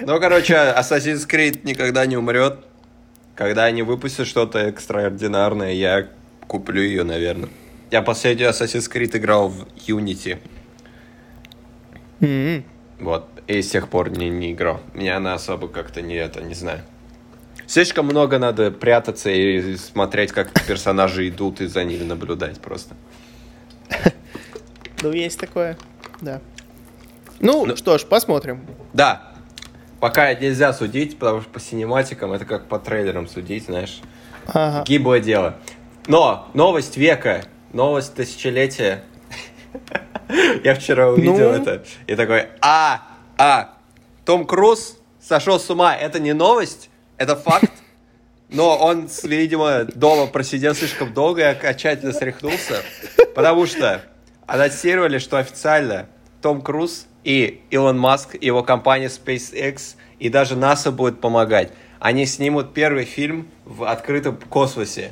Ну, 0.01 0.19
короче, 0.19 0.55
Assassin's 0.55 1.27
Creed 1.29 1.59
никогда 1.63 2.07
не 2.07 2.17
умрет. 2.17 2.55
Когда 3.35 3.65
они 3.65 3.83
выпустят 3.83 4.25
что-то 4.25 4.57
экстраординарное, 4.57 5.73
я 5.73 6.07
куплю 6.47 6.81
ее, 6.81 7.03
наверное. 7.03 7.49
Я 7.91 8.01
последний 8.01 8.45
Assassin's 8.45 8.91
Creed 8.91 9.15
играл 9.15 9.49
в 9.49 9.67
Unity. 9.87 10.39
Mm-hmm. 12.21 12.63
Вот. 12.99 13.27
И 13.47 13.61
с 13.61 13.69
тех 13.69 13.89
пор 13.89 14.09
не, 14.09 14.29
не 14.29 14.51
играл. 14.51 14.81
Меня 14.93 15.17
она 15.17 15.33
особо 15.33 15.67
как-то 15.67 16.01
не 16.01 16.15
это, 16.15 16.41
не 16.41 16.53
знаю. 16.53 16.81
Слишком 17.67 18.05
много 18.05 18.39
надо 18.39 18.71
прятаться 18.71 19.29
и 19.29 19.75
смотреть, 19.75 20.31
как 20.31 20.51
персонажи 20.65 21.27
идут, 21.27 21.59
и 21.59 21.67
за 21.67 21.83
ними 21.83 22.03
наблюдать 22.03 22.59
просто. 22.61 22.95
Ну, 25.03 25.11
есть 25.11 25.39
такое, 25.39 25.77
да. 26.21 26.41
Ну, 27.39 27.65
ну, 27.65 27.75
что 27.75 27.97
ж, 27.97 28.05
посмотрим. 28.05 28.65
Да. 28.93 29.33
Пока 29.99 30.33
нельзя 30.33 30.73
судить, 30.73 31.19
потому 31.19 31.41
что 31.41 31.49
по 31.51 31.59
синематикам 31.59 32.31
это 32.31 32.45
как 32.45 32.67
по 32.67 32.79
трейлерам 32.79 33.27
судить, 33.27 33.65
знаешь. 33.65 34.01
Ага. 34.47 34.83
Гиблое 34.85 35.19
дело. 35.19 35.57
Но 36.07 36.49
новость 36.53 36.97
века, 36.97 37.43
новость 37.73 38.15
тысячелетия 38.15 39.03
Я 40.63 40.75
вчера 40.75 41.09
увидел 41.09 41.51
ну? 41.51 41.55
это 41.55 41.83
и 42.05 42.15
такой, 42.15 42.47
а, 42.61 43.01
а, 43.37 43.75
Том 44.25 44.45
Круз 44.45 44.97
сошел 45.21 45.59
с 45.59 45.69
ума. 45.69 45.95
Это 45.95 46.19
не 46.19 46.33
новость, 46.33 46.89
это 47.17 47.35
факт. 47.35 47.71
Но 48.49 48.77
он, 48.77 49.09
видимо, 49.23 49.83
дома 49.83 50.27
просидел 50.27 50.73
слишком 50.73 51.13
долго 51.13 51.41
и 51.41 51.45
окончательно 51.45 52.13
срехнулся, 52.13 52.81
потому 53.35 53.65
что 53.65 54.01
анонсировали, 54.45 55.17
что 55.17 55.37
официально 55.37 56.07
Том 56.41 56.61
Круз 56.61 57.07
и 57.25 57.61
Илон 57.71 57.99
Маск, 57.99 58.37
его 58.39 58.63
компания 58.63 59.07
SpaceX 59.07 59.95
и 60.19 60.29
даже 60.29 60.55
НАСА 60.55 60.91
будут 60.91 61.19
помогать. 61.19 61.73
Они 61.99 62.25
снимут 62.25 62.73
первый 62.73 63.03
фильм 63.03 63.49
в 63.65 63.83
открытом 63.83 64.37
космосе. 64.49 65.11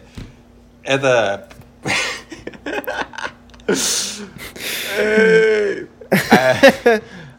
Это... 0.83 1.49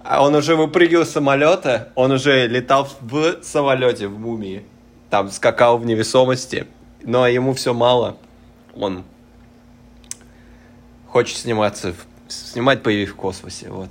А 0.08 0.22
он 0.22 0.36
уже 0.36 0.54
выпрыгивал 0.54 1.04
с 1.04 1.10
самолета, 1.10 1.88
он 1.96 2.12
уже 2.12 2.46
летал 2.46 2.88
в 3.00 3.42
самолете, 3.42 4.06
в 4.06 4.18
мумии. 4.18 4.62
Там 5.10 5.30
скакал 5.30 5.78
в 5.78 5.86
невесомости, 5.86 6.66
но 7.02 7.26
ему 7.26 7.54
все 7.54 7.74
мало. 7.74 8.16
Он 8.74 9.04
хочет 11.08 11.38
сниматься, 11.38 11.94
снимать 12.28 12.82
боевик 12.82 13.10
в 13.10 13.16
космосе, 13.16 13.66
вот. 13.68 13.90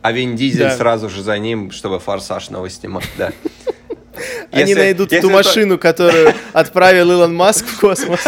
А 0.00 0.12
Вин 0.12 0.36
Дизель 0.36 0.68
да. 0.68 0.76
сразу 0.76 1.08
же 1.08 1.22
за 1.22 1.36
ним, 1.38 1.72
чтобы 1.72 1.98
форсаж 1.98 2.50
новый 2.50 2.70
снимать, 2.70 3.08
да. 3.16 3.32
Они 4.52 4.70
если, 4.70 4.82
найдут 4.82 5.12
если 5.12 5.26
ту 5.26 5.32
машину, 5.32 5.76
то... 5.76 5.82
которую 5.82 6.34
отправил 6.52 7.10
Илон 7.10 7.34
Маск 7.34 7.66
в 7.66 7.80
космос. 7.80 8.20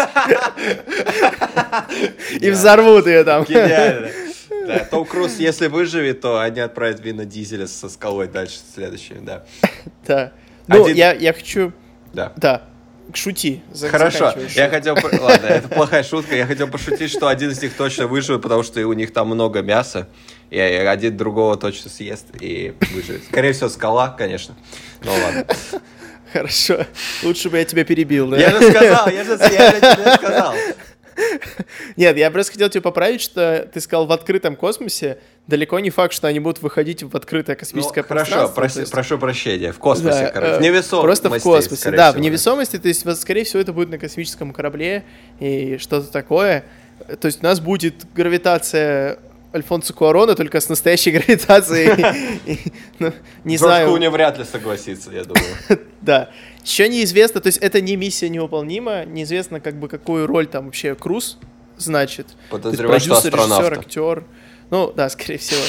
И 2.41 2.51
взорвут 2.51 3.07
ее 3.07 3.25
там. 3.25 3.45
Гениально. 3.45 4.09
Да, 4.71 4.85
Том 4.85 5.05
Круз, 5.05 5.39
если 5.39 5.67
выживет, 5.67 6.21
то 6.21 6.41
они 6.41 6.61
отправят 6.61 7.01
Вина 7.01 7.25
Дизеля 7.25 7.67
со 7.67 7.89
скалой 7.89 8.29
дальше, 8.29 8.59
следующим, 8.75 9.25
да. 9.25 9.45
Да. 10.07 10.33
Ну, 10.67 10.87
я, 10.87 11.13
я 11.13 11.33
хочу... 11.33 11.73
Да. 12.13 12.33
Да. 12.37 12.63
Шути. 13.13 13.63
Хорошо. 13.91 14.35
Я 14.55 14.69
хотел... 14.69 14.95
Ладно, 14.95 15.47
это 15.47 15.69
плохая 15.69 16.05
шутка. 16.05 16.37
Я 16.37 16.47
хотел 16.47 16.69
пошутить, 16.69 17.11
что 17.11 17.27
один 17.27 17.51
из 17.51 17.61
них 17.61 17.75
точно 17.75 18.07
выживет, 18.07 18.43
потому 18.43 18.63
что 18.63 18.81
у 18.87 18.93
них 18.93 19.13
там 19.13 19.29
много 19.29 19.63
мяса. 19.63 20.09
И 20.51 20.59
один 20.59 21.17
другого 21.17 21.57
точно 21.57 21.91
съест 21.91 22.27
и 22.41 22.75
выживет. 22.93 23.25
Скорее 23.25 23.53
всего, 23.53 23.69
скала, 23.69 24.11
конечно. 24.11 24.55
Ну 25.03 25.11
ладно. 25.13 25.47
Хорошо. 26.33 26.87
Лучше 27.25 27.51
бы 27.51 27.59
я 27.59 27.65
тебя 27.65 27.85
перебил, 27.85 28.29
да? 28.29 28.39
Я 28.39 28.51
же 28.51 28.71
сказал, 28.71 29.09
я 29.09 29.25
же, 29.25 29.31
я 29.33 29.71
же 29.73 29.81
тебе 29.81 30.15
сказал. 30.17 30.55
Нет, 31.97 32.17
я 32.17 32.31
просто 32.31 32.53
хотел 32.53 32.69
тебя 32.69 32.83
поправить, 32.83 33.21
что 33.21 33.69
ты 33.73 33.81
сказал 33.81 34.07
в 34.07 34.13
открытом 34.13 34.57
космосе. 34.57 35.19
Далеко 35.47 35.79
не 35.81 35.91
факт, 35.91 36.13
что 36.13 36.29
они 36.29 36.41
будут 36.41 36.63
выходить 36.63 37.03
в 37.03 37.15
открытое 37.17 37.57
космическое 37.57 38.03
ну, 38.03 38.09
пространство. 38.09 38.55
Хорошо, 38.55 38.81
есть... 38.81 38.93
прошу 38.93 39.19
прощения. 39.19 39.73
В 39.73 39.79
космосе, 39.79 40.25
да, 40.25 40.31
короче. 40.31 40.59
В 40.59 40.61
невесомости. 40.61 41.07
Просто 41.07 41.31
в 41.31 41.43
космосе, 41.43 41.91
да, 41.91 42.11
всего. 42.11 42.21
в 42.21 42.25
невесомости. 42.25 42.79
То 42.79 42.89
есть, 42.89 43.21
скорее 43.21 43.45
всего, 43.45 43.61
это 43.61 43.73
будет 43.73 43.91
на 43.91 43.99
космическом 43.99 44.53
корабле 44.53 45.05
и 45.41 45.77
что-то 45.79 46.11
такое. 46.11 46.65
То 47.21 47.27
есть 47.27 47.41
у 47.41 47.45
нас 47.45 47.61
будет 47.61 47.95
гравитация 48.15 49.19
Альфонсо 49.55 49.93
Куарона, 49.93 50.35
только 50.35 50.61
с 50.61 50.69
настоящей 50.69 51.11
гравитацией. 51.13 52.69
Ну, 52.99 53.13
не 53.45 53.57
знаю. 53.57 53.89
Джордж 53.89 54.09
вряд 54.09 54.39
ли 54.39 54.45
согласится, 54.45 55.11
я 55.13 55.25
думаю. 55.25 55.45
Да. 56.01 56.31
Еще 56.65 56.89
неизвестно, 56.89 57.41
то 57.41 57.49
есть 57.49 57.59
это 57.59 57.81
не 57.81 57.97
миссия 57.97 58.29
невыполнима, 58.29 59.05
неизвестно, 59.05 59.61
как 59.61 59.79
бы 59.79 59.89
какую 59.89 60.27
роль 60.27 60.47
там 60.47 60.67
вообще 60.67 60.95
Круз 60.95 61.39
значит. 61.77 62.29
Подозреваю, 62.51 63.01
что 63.01 63.17
астронавта. 63.17 63.81
актер. 63.81 64.25
Ну, 64.71 64.93
да, 64.95 65.09
скорее 65.09 65.39
всего. 65.39 65.61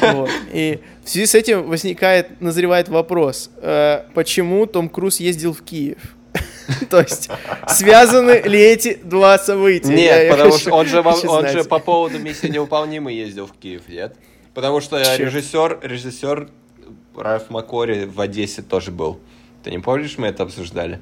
Вот. 0.12 0.30
И 0.52 0.80
в 1.02 1.08
связи 1.08 1.26
с 1.26 1.34
этим 1.34 1.68
возникает, 1.68 2.40
назревает 2.40 2.88
вопрос, 2.88 3.50
э, 3.56 4.04
почему 4.14 4.66
Том 4.66 4.88
Круз 4.88 5.18
ездил 5.18 5.52
в 5.52 5.62
Киев? 5.62 5.98
То 6.90 7.00
есть, 7.00 7.28
связаны 7.68 8.42
ли 8.44 8.58
эти 8.60 8.94
два 8.94 9.38
события? 9.38 9.94
Нет, 9.94 10.30
потому 10.30 10.52
что 10.56 10.72
он 10.72 10.86
же, 10.86 11.00
он 11.00 11.48
же 11.48 11.64
по 11.64 11.78
поводу 11.78 12.18
миссии 12.18 12.48
невыполнимой 12.48 13.14
ездил 13.14 13.46
в 13.46 13.52
Киев, 13.52 13.82
нет? 13.88 14.16
Потому 14.54 14.80
что 14.80 15.02
Чё? 15.04 15.16
режиссер, 15.16 15.80
режиссер 15.82 16.48
Ральф 17.16 17.50
Макори 17.50 18.04
в 18.04 18.20
Одессе 18.20 18.62
тоже 18.62 18.90
был. 18.90 19.18
Ты 19.62 19.70
не 19.70 19.78
помнишь, 19.78 20.16
мы 20.18 20.28
это 20.28 20.42
обсуждали? 20.44 21.00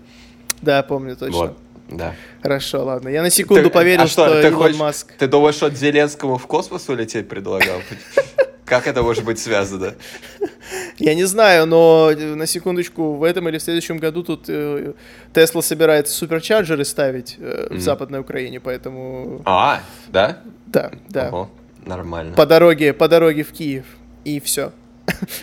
Да, 0.61 0.83
помню 0.83 1.17
точно. 1.17 1.37
Вот, 1.37 1.59
да. 1.91 2.15
Хорошо, 2.43 2.85
ладно. 2.85 3.09
Я 3.09 3.23
на 3.23 3.31
секунду 3.31 3.65
Ты- 3.65 3.71
поверил, 3.71 4.05
а 4.05 4.07
что, 4.07 4.41
ты 4.41 4.49
Илон 4.49 4.55
хочешь- 4.63 4.77
Маск... 4.79 5.13
Ты 5.19 5.27
думаешь, 5.27 5.57
что 5.57 5.71
Зеленскому 5.71 6.39
в 6.39 6.47
космос 6.47 6.89
улететь 6.89 7.29
предлагал? 7.29 7.81
Как 8.65 8.87
это 8.87 9.03
может 9.03 9.25
быть 9.25 9.39
связано? 9.39 9.95
Я 11.03 11.15
не 11.15 11.25
знаю, 11.25 11.67
но 11.67 12.11
э, 12.13 12.35
на 12.35 12.47
секундочку, 12.47 13.15
в 13.15 13.25
этом 13.25 13.49
или 13.49 13.59
в 13.59 13.63
следующем 13.63 13.99
году 13.99 14.23
тут 14.23 14.45
э, 14.49 14.93
Тесла 15.35 15.61
собирается 15.63 16.15
суперчарджеры 16.15 16.85
ставить 16.85 17.37
э, 17.39 17.67
в 17.71 17.73
Мгм. 17.73 17.81
Западной 17.81 18.21
Украине, 18.21 18.61
поэтому 18.61 19.43
А, 19.45 19.81
да? 20.09 20.39
да, 20.67 20.93
да. 21.09 21.29
Ого, 21.29 21.51
нормально. 21.85 22.35
По 22.35 22.47
дороге, 22.47 22.93
по 22.93 23.09
дороге 23.09 23.43
в 23.43 23.51
Киев. 23.53 23.85
И 24.25 24.39
все. 24.39 24.71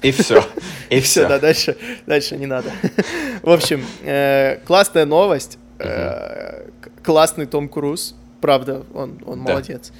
И 0.01 0.11
все. 0.11 0.43
И 0.89 1.01
Все, 1.01 1.27
да, 1.27 1.37
дальше, 1.39 1.75
дальше 2.07 2.37
не 2.37 2.45
надо. 2.45 2.71
В 3.43 3.49
общем, 3.51 3.83
э, 4.03 4.59
классная 4.65 5.05
новость. 5.05 5.59
Э, 5.77 6.67
Классный 7.03 7.45
Том 7.45 7.67
Круз. 7.69 8.15
Правда, 8.41 8.83
он, 8.93 9.19
он 9.25 9.39
молодец. 9.39 9.91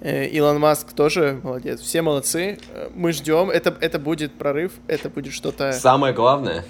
Э, 0.00 0.26
Илон 0.26 0.58
Маск 0.58 0.92
тоже 0.92 1.40
молодец. 1.42 1.80
Все 1.80 2.02
молодцы. 2.02 2.58
Э, 2.74 2.88
Мы 2.94 3.12
ждем. 3.12 3.50
Это, 3.50 3.76
это 3.80 3.98
будет 3.98 4.32
прорыв. 4.32 4.72
Это 4.86 5.08
будет 5.10 5.32
что-то... 5.32 5.72
Самое 5.72 6.14
главное, 6.14 6.64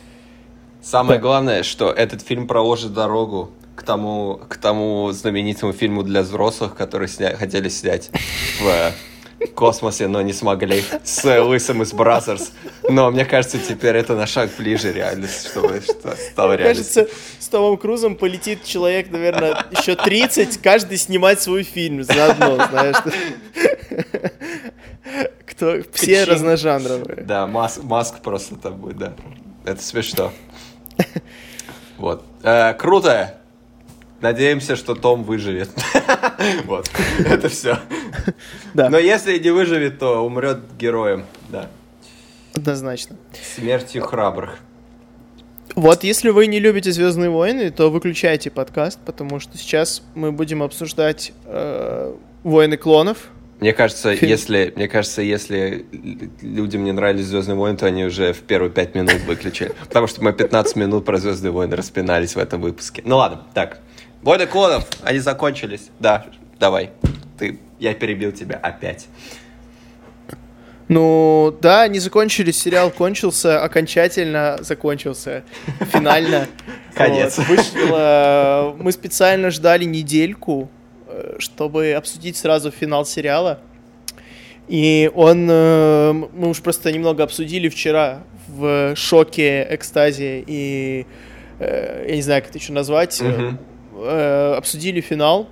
самое 0.82 1.18
Да. 1.18 1.22
главное, 1.22 1.62
что 1.62 1.90
этот 1.90 2.22
фильм 2.22 2.46
проложит 2.46 2.92
дорогу 2.92 3.50
к 3.76 3.82
тому, 3.82 4.40
к 4.48 4.56
тому 4.56 5.10
знаменитому 5.12 5.72
фильму 5.72 6.02
для 6.02 6.22
взрослых, 6.22 6.74
который 6.74 7.06
сня- 7.08 7.36
хотели 7.36 7.68
снять 7.68 8.10
в 8.60 8.92
космосе, 9.54 10.06
но 10.08 10.22
не 10.22 10.32
смогли, 10.32 10.82
с 11.04 11.24
Лысым 11.40 11.82
из 11.82 11.92
Brazzers. 11.92 12.52
Но 12.88 13.10
мне 13.10 13.24
кажется, 13.24 13.58
теперь 13.58 13.96
это 13.96 14.14
на 14.16 14.26
шаг 14.26 14.50
ближе 14.58 14.92
реальности, 14.92 15.48
чтобы 15.48 15.80
что 15.80 16.14
стало 16.16 16.54
реальностью. 16.54 17.04
кажется, 17.04 17.18
с 17.38 17.48
Томом 17.48 17.76
Крузом 17.76 18.16
полетит 18.16 18.64
человек, 18.64 19.10
наверное, 19.10 19.64
еще 19.70 19.96
30, 19.96 20.58
каждый 20.58 20.98
снимать 20.98 21.40
свой 21.40 21.62
фильм 21.62 22.02
заодно, 22.02 22.56
знаешь. 22.70 22.96
Кто, 25.46 25.76
все 25.92 26.20
Качин. 26.20 26.34
разножанровые. 26.34 27.22
Да, 27.22 27.46
Маск, 27.46 27.82
Маск 27.82 28.20
просто 28.20 28.56
там 28.56 28.76
будет, 28.76 28.98
да. 28.98 29.14
Это 29.64 29.82
смешно. 29.82 30.32
Вот. 31.98 32.24
Э, 32.42 32.72
круто. 32.74 33.39
Надеемся, 34.20 34.76
что 34.76 34.94
Том 34.94 35.24
выживет. 35.24 35.70
Вот. 36.64 36.90
Это 37.18 37.48
все. 37.50 37.78
Да, 38.72 38.88
Но 38.88 38.98
если 38.98 39.38
не 39.38 39.50
выживет, 39.50 39.98
то 39.98 40.24
умрет 40.24 40.60
героем. 40.78 41.26
Да. 41.50 41.68
однозначно. 42.54 43.16
Смертью 43.56 44.02
храбрых. 44.02 44.58
Вот, 45.74 46.02
если 46.02 46.30
вы 46.30 46.46
не 46.46 46.58
любите 46.58 46.92
Звездные 46.92 47.30
войны, 47.30 47.70
то 47.70 47.90
выключайте 47.90 48.50
подкаст, 48.50 48.98
потому 49.04 49.38
что 49.38 49.56
сейчас 49.58 50.02
мы 50.14 50.32
будем 50.32 50.62
обсуждать 50.62 51.32
э, 51.44 52.14
войны 52.42 52.76
клонов. 52.76 53.28
Мне 53.60 53.72
кажется, 53.74 54.16
Фильм. 54.16 54.30
если, 54.30 54.72
мне 54.74 54.88
кажется, 54.88 55.20
если 55.20 55.84
людям 56.40 56.82
не 56.84 56.92
нравились 56.92 57.26
Звездные 57.26 57.56
войны, 57.56 57.76
то 57.76 57.86
они 57.86 58.04
уже 58.04 58.32
в 58.32 58.40
первые 58.40 58.70
пять 58.70 58.94
минут 58.94 59.20
выключили. 59.26 59.72
Потому 59.86 60.06
что 60.06 60.24
мы 60.24 60.32
15 60.32 60.76
минут 60.76 61.04
про 61.04 61.18
Звездные 61.18 61.50
войны 61.52 61.76
распинались 61.76 62.34
в 62.34 62.38
этом 62.38 62.62
выпуске. 62.62 63.02
Ну 63.04 63.18
ладно, 63.18 63.42
так. 63.52 63.80
Войны 64.22 64.46
клонов, 64.46 64.86
они 65.02 65.18
закончились. 65.18 65.88
Да, 65.98 66.26
давай. 66.58 66.90
Ты, 67.38 67.58
я 67.78 67.94
перебил 67.94 68.32
тебя 68.32 68.56
опять. 68.56 69.06
Ну, 70.88 71.56
да, 71.62 71.86
не 71.86 72.00
закончились, 72.00 72.60
сериал 72.60 72.90
кончился, 72.90 73.62
окончательно 73.62 74.58
закончился, 74.60 75.44
финально. 75.92 76.48
Конец. 76.94 77.38
Вот, 77.38 77.46
вышло- 77.46 78.74
мы 78.76 78.90
специально 78.90 79.50
ждали 79.52 79.84
недельку, 79.84 80.68
э, 81.06 81.36
чтобы 81.38 81.92
обсудить 81.92 82.36
сразу 82.36 82.72
финал 82.72 83.06
сериала. 83.06 83.60
И 84.66 85.08
он, 85.14 85.46
э, 85.48 86.12
мы 86.12 86.48
уж 86.48 86.60
просто 86.60 86.90
немного 86.92 87.22
обсудили 87.22 87.68
вчера 87.68 88.24
в 88.48 88.96
шоке, 88.96 89.66
экстазе 89.70 90.42
и, 90.44 91.06
э, 91.60 92.06
я 92.08 92.16
не 92.16 92.22
знаю, 92.22 92.42
как 92.42 92.50
это 92.50 92.58
еще 92.58 92.72
назвать, 92.72 93.20
э, 93.20 93.24
Мгм. 93.28 93.58
Э, 94.02 94.54
обсудили 94.56 95.00
финал, 95.00 95.48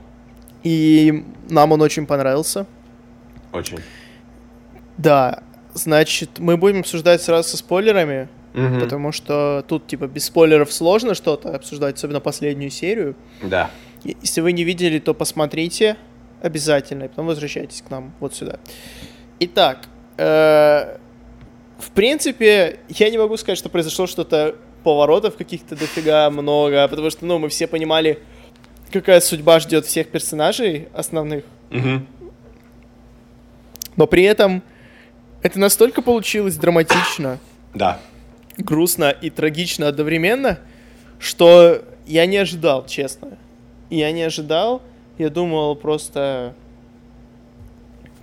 и 0.63 1.25
нам 1.49 1.73
он 1.73 1.83
очень 1.83 2.07
понравился. 2.07 2.67
Очень. 3.53 3.79
Да, 4.97 5.43
значит, 5.75 6.39
мы 6.39 6.57
будем 6.57 6.81
обсуждать 6.81 7.23
сразу 7.23 7.49
со 7.51 7.57
спойлерами, 7.57 8.29
Мгм. 8.55 8.81
потому 8.81 9.13
что 9.13 9.65
тут, 9.69 9.87
типа, 9.87 10.07
без 10.07 10.25
спойлеров 10.25 10.73
сложно 10.73 11.15
что-то 11.15 11.55
обсуждать, 11.55 11.97
особенно 11.97 12.21
последнюю 12.21 12.71
серию. 12.71 13.15
Да. 13.43 13.71
Если 14.05 14.41
вы 14.41 14.53
не 14.53 14.65
видели, 14.65 14.99
то 14.99 15.15
посмотрите 15.15 15.97
обязательно, 16.43 17.05
и 17.05 17.09
потом 17.09 17.27
возвращайтесь 17.27 17.83
к 17.83 17.91
нам 17.91 18.13
вот 18.21 18.35
сюда. 18.35 18.59
Итак, 19.41 19.79
э, 20.17 20.97
в 21.79 21.91
принципе, 21.95 22.81
я 22.89 23.11
не 23.11 23.19
могу 23.19 23.37
сказать, 23.37 23.59
что 23.59 23.69
произошло 23.69 24.07
что-то 24.07 24.57
поворотов 24.83 25.37
каких-то 25.37 25.77
дофига 25.77 26.31
много, 26.31 26.87
потому 26.89 27.11
что, 27.11 27.25
ну, 27.27 27.39
мы 27.39 27.49
все 27.49 27.67
понимали, 27.67 28.19
какая 28.93 29.21
судьба 29.21 29.61
ждет 29.61 29.87
всех 29.87 30.09
персонажей 30.09 30.89
основных, 30.95 31.45
Мгм. 31.71 32.07
но 33.97 34.07
при 34.07 34.23
этом 34.25 34.63
это 35.43 35.59
настолько 35.59 36.03
получилось 36.03 36.57
драматично, 36.57 37.39
Да. 37.75 38.01
грустно 38.57 39.11
и 39.11 39.31
трагично 39.31 39.89
одновременно, 39.89 40.59
что 41.19 41.83
я 42.07 42.27
не 42.27 42.37
ожидал, 42.39 42.87
честно. 42.87 43.37
Я 43.91 44.13
не 44.13 44.23
ожидал. 44.23 44.83
Я 45.19 45.31
думал 45.31 45.75
просто... 45.77 46.55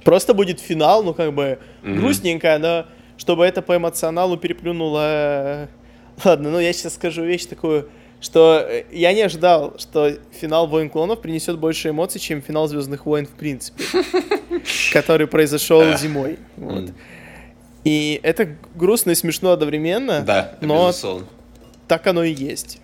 Просто 0.03 0.33
будет 0.33 0.59
финал, 0.59 1.03
ну 1.03 1.13
как 1.13 1.33
бы 1.33 1.59
Мгм. 1.83 1.97
грустненько, 1.97 2.57
но 2.59 2.85
чтобы 3.17 3.45
это 3.45 3.61
по 3.61 3.75
эмоционалу 3.75 4.37
переплюнуло... 4.37 5.67
Ладно, 6.23 6.51
ну 6.51 6.59
я 6.59 6.71
сейчас 6.73 6.95
скажу 6.95 7.23
вещь 7.23 7.45
такую, 7.45 7.89
что 8.21 8.65
э, 8.67 8.83
я 8.91 9.13
не 9.13 9.21
ожидал, 9.21 9.75
что 9.77 10.11
финал 10.31 10.67
Войн 10.67 10.89
клонов 10.89 11.21
принесет 11.21 11.57
больше 11.57 11.89
эмоций, 11.89 12.19
чем 12.19 12.41
финал 12.41 12.67
Звездных 12.67 13.05
войн 13.05 13.25
в 13.25 13.31
принципе, 13.31 13.83
который 14.93 15.27
произошел 15.27 15.95
зимой. 15.97 16.37
И 17.83 18.19
это 18.23 18.55
грустно 18.73 19.11
и 19.11 19.15
смешно 19.15 19.51
одновременно, 19.51 20.21
Да, 20.21 20.57
но 20.59 20.91
так 21.87 22.07
оно 22.07 22.23
и 22.23 22.33
есть. 22.33 22.79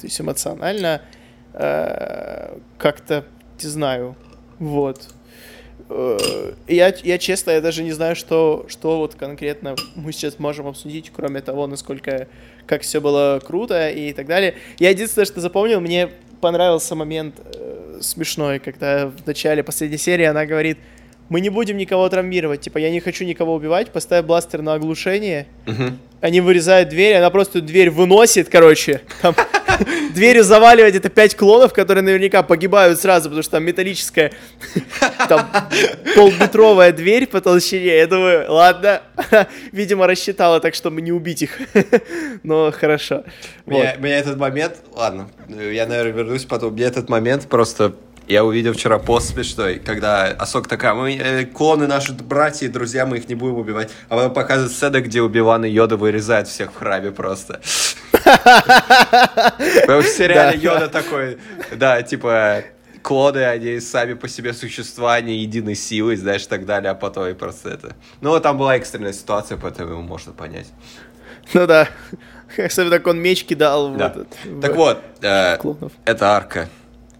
То 0.00 0.06
есть 0.06 0.20
эмоционально 0.20 1.02
э, 1.52 2.58
как-то, 2.78 3.24
не 3.62 3.68
знаю, 3.68 4.16
вот. 4.58 5.08
Э, 5.88 6.52
я, 6.66 6.92
я 7.02 7.18
честно, 7.18 7.52
я 7.52 7.60
даже 7.60 7.82
не 7.82 7.92
знаю, 7.92 8.16
что, 8.16 8.66
что 8.68 8.98
вот 8.98 9.14
конкретно 9.14 9.76
мы 9.94 10.12
сейчас 10.12 10.38
можем 10.38 10.66
обсудить, 10.66 11.12
кроме 11.14 11.40
того, 11.40 11.66
насколько, 11.66 12.28
как 12.66 12.82
все 12.82 13.00
было 13.00 13.40
круто 13.44 13.88
и 13.90 14.12
так 14.12 14.26
далее. 14.26 14.54
Я 14.78 14.90
единственное, 14.90 15.26
что 15.26 15.40
запомнил, 15.40 15.80
мне 15.80 16.08
понравился 16.40 16.94
момент 16.94 17.36
э, 17.54 17.98
смешной, 18.00 18.58
когда 18.58 19.06
в 19.06 19.26
начале 19.26 19.62
последней 19.62 19.98
серии 19.98 20.24
она 20.24 20.44
говорит, 20.46 20.78
мы 21.30 21.40
не 21.40 21.48
будем 21.48 21.78
никого 21.78 22.06
травмировать, 22.08 22.60
типа, 22.60 22.76
я 22.78 22.90
не 22.90 23.00
хочу 23.00 23.24
никого 23.24 23.54
убивать, 23.54 23.90
поставь 23.90 24.24
бластер 24.26 24.60
на 24.60 24.74
оглушение, 24.74 25.46
Мгм. 25.64 25.98
они 26.20 26.40
вырезают 26.42 26.90
дверь, 26.90 27.14
она 27.16 27.30
просто 27.30 27.62
дверь 27.62 27.88
выносит, 27.90 28.50
короче. 28.50 29.00
Там 29.22 29.34
дверью 30.14 30.44
заваливает 30.44 30.94
это 30.94 31.08
пять 31.08 31.36
клонов, 31.36 31.72
которые 31.72 32.02
наверняка 32.02 32.42
погибают 32.42 33.00
сразу, 33.00 33.24
потому 33.24 33.42
что 33.42 33.52
там 33.52 33.64
металлическая, 33.64 34.32
там 35.28 35.48
полметровая 36.14 36.92
дверь 36.92 37.26
по 37.26 37.40
толщине. 37.40 37.96
Я 37.96 38.06
думаю, 38.06 38.50
ладно, 38.50 39.02
видимо, 39.72 40.06
рассчитала 40.06 40.60
так, 40.60 40.74
чтобы 40.74 41.02
не 41.02 41.12
убить 41.12 41.42
их. 41.42 41.58
Но 42.42 42.72
хорошо. 42.72 43.24
Вот. 43.66 43.78
Меня, 43.78 43.96
меня 43.96 44.18
этот 44.18 44.36
момент, 44.38 44.76
ладно, 44.94 45.28
я, 45.48 45.86
наверное, 45.86 46.12
вернусь 46.12 46.44
потом. 46.44 46.74
Мне 46.74 46.84
этот 46.84 47.08
момент 47.08 47.48
просто 47.48 47.94
Я 48.26 48.42
увидел 48.44 48.72
вчера 48.72 48.98
пост 48.98 49.34
смешной, 49.34 49.78
когда 49.78 50.28
Асок 50.38 50.66
такая, 50.66 50.94
мы 50.94 51.14
э, 51.14 51.44
клоны 51.44 51.86
наши 51.86 52.14
братья 52.14 52.64
и 52.66 52.70
друзья, 52.70 53.04
мы 53.04 53.18
их 53.18 53.28
не 53.28 53.34
будем 53.34 53.56
убивать. 53.58 53.90
А 54.08 54.16
потом 54.16 54.32
показывает 54.32 54.72
сцена, 54.72 55.00
где 55.02 55.20
Убиван 55.20 55.64
и 55.66 55.68
Йода 55.68 55.96
вырезают 55.98 56.48
всех 56.48 56.72
в 56.72 56.76
храме 56.78 57.10
просто. 57.10 57.60
В 58.12 60.02
сериале 60.04 60.58
Йода 60.58 60.88
такой, 60.88 61.38
да, 61.76 62.00
типа, 62.02 62.64
клоны, 63.02 63.44
они 63.44 63.78
сами 63.80 64.14
по 64.14 64.26
себе 64.28 64.54
существа, 64.54 65.14
они 65.14 65.36
единой 65.36 65.74
силой, 65.74 66.16
знаешь, 66.16 66.44
и 66.44 66.48
так 66.48 66.64
далее, 66.64 66.92
а 66.92 66.94
потом 66.94 67.26
и 67.28 67.34
просто 67.34 67.70
это... 67.70 67.94
Ну, 68.22 68.38
там 68.40 68.56
была 68.56 68.76
экстренная 68.76 69.12
ситуация, 69.12 69.58
поэтому 69.58 69.90
его 69.90 70.00
можно 70.02 70.32
понять. 70.32 70.68
Ну 71.52 71.66
да. 71.66 71.88
Особенно 72.56 72.92
так 72.92 73.06
он 73.06 73.20
меч 73.20 73.44
кидал 73.44 73.90
в 73.90 73.96
Да. 73.98 74.06
этот... 74.06 74.28
Так 74.62 74.72
в- 74.72 74.76
вот, 74.76 74.98
э, 75.20 75.58
клонов. 75.58 75.92
это 76.06 76.28
арка. 76.34 76.68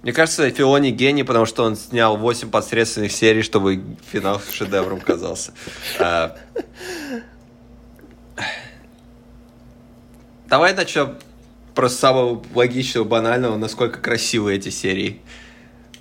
Мне 0.05 0.13
кажется, 0.13 0.51
Филони 0.51 0.91
гений, 0.91 1.25
потому 1.25 1.47
что 1.47 1.65
он 1.65 1.77
снял 1.77 2.19
8 2.19 2.51
посредственных 2.51 3.11
серий, 3.11 3.41
чтобы 3.41 3.83
финал 4.13 4.39
шедевром 4.53 5.01
казался. 5.01 5.55
А, 5.99 6.37
Давай 10.47 10.75
начнем 10.75 11.17
просто 11.75 11.99
самого 11.99 12.45
логичного, 12.55 13.05
банального, 13.05 13.57
насколько 13.57 13.99
красивы 13.99 14.55
эти 14.55 14.69
серии. 14.69 15.23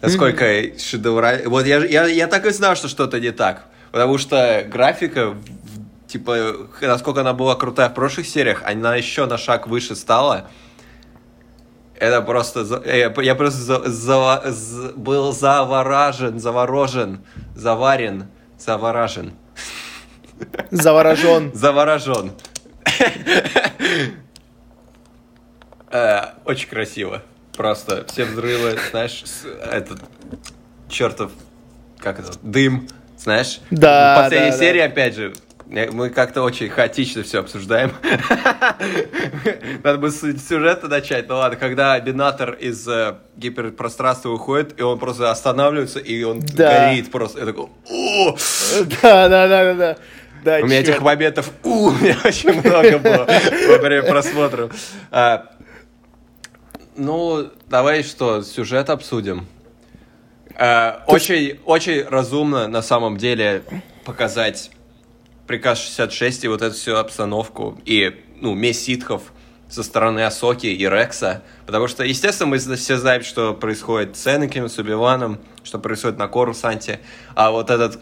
Насколько 0.02 0.78
шедевральные. 0.78 1.48
Вот 1.48 1.66
я, 1.66 1.78
я, 1.86 2.06
я 2.06 2.28
так 2.28 2.46
и 2.46 2.50
знал, 2.50 2.76
что 2.76 2.90
что-то 2.90 3.22
не 3.22 3.32
так. 3.32 3.68
Потому 3.94 4.18
что 4.18 4.68
графика, 4.68 5.38
типа, 6.08 6.68
насколько 6.82 7.22
она 7.22 7.32
была 7.32 7.56
крутая 7.56 7.88
в 7.88 7.94
прошлых 7.94 8.28
сериях, 8.28 8.64
она 8.66 8.98
еще 8.98 9.28
на 9.28 9.38
шаг 9.38 9.66
выше 9.66 9.96
стала. 9.96 10.50
Это 12.04 12.22
просто... 12.22 12.66
за- 12.66 12.82
э, 12.86 13.14
Я, 13.24 13.36
просто 13.36 13.60
за- 13.60 13.90
за- 13.90 14.42
з- 14.52 14.92
был 14.98 15.32
заворажен, 15.32 16.38
заворожен, 16.40 17.20
заварен, 17.56 18.26
заворажен, 18.60 19.32
Заворожен. 20.72 21.52
заворожен. 21.54 22.32
Э, 25.92 26.22
Очень 26.46 26.68
красиво. 26.70 27.22
Просто 27.56 28.04
все 28.08 28.26
взрывы, 28.26 28.78
знаешь, 28.92 29.24
этот 29.72 30.00
чертов, 30.90 31.32
как 32.00 32.20
это, 32.20 32.34
дым, 32.42 32.88
знаешь? 33.18 33.62
Да, 33.72 34.16
В 34.16 34.24
последней 34.24 34.50
да, 34.52 34.58
да. 34.58 34.64
серии, 34.64 34.82
опять 34.82 35.16
же, 35.16 35.34
мы 35.74 36.10
как-то 36.12 36.44
очень 36.44 36.70
хаотично 36.70 37.24
все 37.24 37.40
обсуждаем. 37.40 37.94
Надо 39.84 39.98
бы 39.98 40.12
с 40.12 40.20
сюжета 40.48 40.88
начать. 40.88 41.28
Ну 41.28 41.36
ладно, 41.36 41.58
когда 41.58 42.00
Бинатор 42.00 42.52
из 42.52 42.88
э, 42.88 43.16
гиперпространства 43.38 44.30
уходит, 44.30 44.80
и 44.80 44.84
он 44.84 45.00
просто 45.00 45.32
останавливается, 45.32 46.00
и 46.00 46.22
он 46.24 46.42
горит 46.42 47.12
просто. 47.12 47.40
Я 47.40 47.46
такой, 47.48 47.70
«О!» 47.90 48.38
Да, 49.02 49.28
да, 49.28 49.48
да, 49.48 49.64
да, 49.64 49.74
да. 49.74 49.98
Да, 50.44 50.60
У 50.62 50.66
меня 50.66 50.82
этих 50.82 51.02
моментов 51.02 51.50
у, 51.64 51.88
у 51.88 51.92
меня 51.92 52.18
очень 52.26 52.52
много 52.52 53.00
было 53.00 53.28
во 53.70 53.78
время 53.78 54.04
просмотров. 54.04 54.74
А, 55.10 55.46
Ну, 56.98 57.50
давай 57.70 58.04
что, 58.04 58.44
сюжет 58.44 58.90
обсудим. 58.90 59.48
А, 60.56 61.04
Очень, 61.08 61.60
очень 61.66 62.04
разумно 62.04 62.68
на 62.68 62.82
самом 62.82 63.18
деле 63.18 63.64
показать 64.06 64.70
приказ 65.48 65.80
66 65.80 66.46
и 66.46 66.48
вот 66.48 66.62
эту 66.62 66.76
всю 66.76 66.96
обстановку 66.96 67.80
и 67.86 68.24
ну, 68.40 68.54
месть 68.54 68.86
ситхов 68.86 69.24
со 69.70 69.84
стороны 69.84 70.24
Асоки 70.24 70.68
и 70.68 70.88
Рекса. 70.88 71.42
Потому 71.66 71.88
что, 71.88 72.04
естественно, 72.04 72.50
мы 72.50 72.58
все 72.58 72.98
знаем, 72.98 73.24
что 73.24 73.54
происходит 73.54 74.16
с 74.16 74.28
Энакином, 74.28 74.70
с 74.70 74.78
Убиваном, 74.78 75.40
что 75.64 75.80
происходит 75.80 76.18
на 76.18 76.28
Корусанте. 76.28 77.00
А 77.36 77.52
вот 77.52 77.70
этот... 77.70 78.00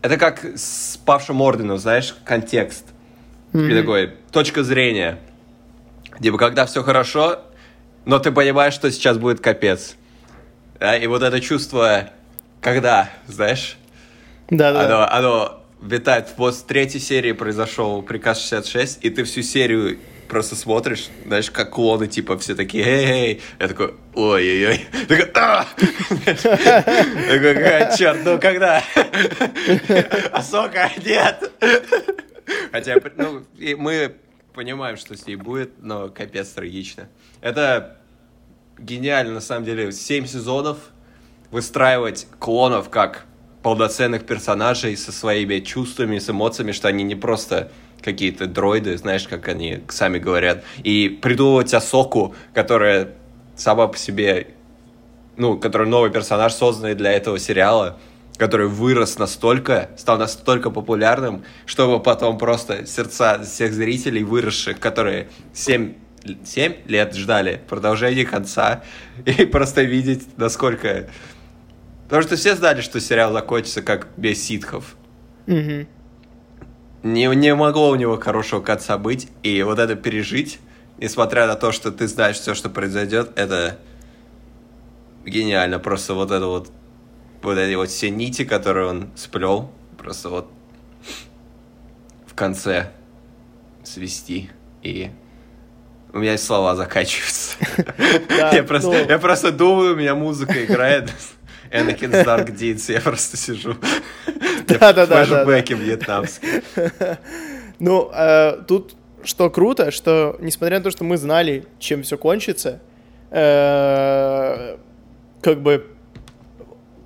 Это 0.00 0.16
как 0.16 0.44
с 0.56 0.98
павшим 1.04 1.40
орденом, 1.42 1.78
знаешь, 1.78 2.16
контекст. 2.24 2.86
И 3.52 3.74
такой, 3.74 4.14
точка 4.32 4.64
зрения. 4.64 5.18
Типа, 6.20 6.38
когда 6.38 6.64
все 6.64 6.82
хорошо, 6.82 7.40
но 8.06 8.18
ты 8.18 8.32
понимаешь, 8.32 8.72
что 8.72 8.90
сейчас 8.90 9.18
будет 9.18 9.40
капец. 9.40 9.96
Да, 10.80 10.96
и 10.96 11.06
вот 11.06 11.22
это 11.22 11.40
чувство, 11.40 12.08
когда, 12.60 13.10
знаешь, 13.26 13.76
да, 14.48 14.72
да. 14.72 14.84
оно, 14.84 15.08
оно 15.10 15.61
витает. 15.82 16.28
Вот 16.36 16.54
с 16.54 16.62
третьей 16.62 17.00
серии 17.00 17.32
произошел 17.32 18.02
приказ 18.02 18.40
66, 18.40 19.04
и 19.04 19.10
ты 19.10 19.24
всю 19.24 19.42
серию 19.42 19.98
просто 20.28 20.56
смотришь, 20.56 21.10
знаешь, 21.26 21.50
как 21.50 21.70
клоны, 21.70 22.06
типа, 22.06 22.38
все 22.38 22.54
такие, 22.54 22.84
эй, 22.84 23.06
эй. 23.06 23.42
Я 23.60 23.68
такой, 23.68 23.94
ой-ой-ой. 24.14 24.86
Такой, 25.08 25.30
«А!» 25.34 25.66
Такой, 26.24 27.54
«Какая, 27.54 27.96
черт, 27.96 28.20
ну 28.24 28.38
когда? 28.40 28.82
Асока, 30.32 30.90
нет. 31.04 31.52
Хотя, 32.70 32.96
ну, 33.16 33.44
мы 33.76 34.16
понимаем, 34.54 34.96
что 34.96 35.16
с 35.16 35.26
ней 35.26 35.36
будет, 35.36 35.82
но 35.82 36.08
капец 36.08 36.48
трагично. 36.48 37.08
Это 37.42 37.98
гениально, 38.78 39.34
на 39.34 39.40
самом 39.40 39.64
деле. 39.64 39.92
Семь 39.92 40.26
сезонов 40.26 40.78
выстраивать 41.50 42.26
клонов 42.38 42.88
как 42.88 43.26
полноценных 43.62 44.26
персонажей 44.26 44.96
со 44.96 45.12
своими 45.12 45.60
чувствами, 45.60 46.18
с 46.18 46.28
эмоциями, 46.28 46.72
что 46.72 46.88
они 46.88 47.04
не 47.04 47.14
просто 47.14 47.70
какие-то 48.02 48.46
дроиды, 48.46 48.96
знаешь, 48.98 49.28
как 49.28 49.48
они 49.48 49.82
сами 49.88 50.18
говорят, 50.18 50.64
и 50.82 51.08
придумывать 51.08 51.72
Асоку, 51.72 52.34
которая 52.52 53.10
сама 53.56 53.86
по 53.86 53.96
себе, 53.96 54.48
ну, 55.36 55.56
который 55.56 55.86
новый 55.86 56.10
персонаж, 56.10 56.52
созданный 56.52 56.94
для 56.94 57.12
этого 57.12 57.38
сериала, 57.38 57.98
который 58.36 58.66
вырос 58.66 59.18
настолько, 59.18 59.90
стал 59.96 60.18
настолько 60.18 60.70
популярным, 60.70 61.44
чтобы 61.64 62.02
потом 62.02 62.38
просто 62.38 62.86
сердца 62.86 63.40
всех 63.42 63.72
зрителей 63.72 64.24
выросших, 64.24 64.80
которые 64.80 65.28
7, 65.54 65.94
7 66.44 66.74
лет 66.86 67.14
ждали 67.14 67.60
продолжения 67.68 68.24
конца, 68.24 68.82
и 69.24 69.44
просто 69.44 69.82
видеть, 69.82 70.26
насколько... 70.36 71.08
Потому 72.12 72.24
что 72.24 72.36
все 72.36 72.54
знали, 72.54 72.82
что 72.82 73.00
сериал 73.00 73.32
закончится 73.32 73.80
как 73.80 74.08
без 74.18 74.44
ситхов. 74.44 74.96
Мгм. 75.46 75.88
Не, 77.04 77.26
не 77.34 77.54
могло 77.54 77.88
у 77.88 77.94
него 77.94 78.20
хорошего 78.20 78.60
конца 78.60 78.98
быть, 78.98 79.28
и 79.42 79.62
вот 79.62 79.78
это 79.78 79.94
пережить, 79.94 80.58
несмотря 80.98 81.46
на 81.46 81.54
то, 81.54 81.72
что 81.72 81.90
ты 81.90 82.06
знаешь 82.06 82.36
все, 82.36 82.52
что 82.52 82.68
произойдет, 82.68 83.30
это 83.36 83.78
гениально. 85.24 85.78
Просто 85.78 86.12
вот 86.12 86.30
это 86.30 86.44
вот, 86.48 86.70
вот 87.40 87.56
эти 87.56 87.76
вот 87.76 87.88
все 87.88 88.10
нити, 88.10 88.44
которые 88.44 88.88
он 88.88 89.08
сплел, 89.16 89.72
просто 89.96 90.28
вот 90.28 90.50
в 92.26 92.34
конце 92.34 92.92
свести 93.84 94.50
и 94.82 95.10
у 96.12 96.18
меня 96.18 96.36
слова 96.36 96.76
заканчиваются. 96.76 97.56
Да, 98.28 98.50
Я 98.54 98.62
просто, 98.64 98.90
ну. 98.90 99.08
я 99.08 99.18
просто 99.18 99.50
думаю, 99.50 99.94
у 99.94 99.96
меня 99.96 100.14
музыка 100.14 100.62
играет. 100.62 101.10
Энакин 101.72 102.10
Дарк 102.10 102.50
Deeds, 102.50 102.92
я 102.92 103.00
просто 103.00 103.36
сижу. 103.36 103.76
Да-да-да-да-да. 104.66 105.44
Флэшбэки 105.44 105.72
вьетнамские. 105.72 106.62
Ну, 107.78 108.12
э, 108.14 108.62
тут 108.68 108.94
что 109.24 109.50
круто, 109.50 109.90
что 109.90 110.36
несмотря 110.38 110.78
на 110.78 110.84
то, 110.84 110.90
что 110.92 111.02
мы 111.02 111.16
знали, 111.16 111.66
чем 111.80 112.04
все 112.04 112.16
кончится, 112.16 112.80
э, 113.30 114.76
как 115.40 115.62
бы 115.62 115.88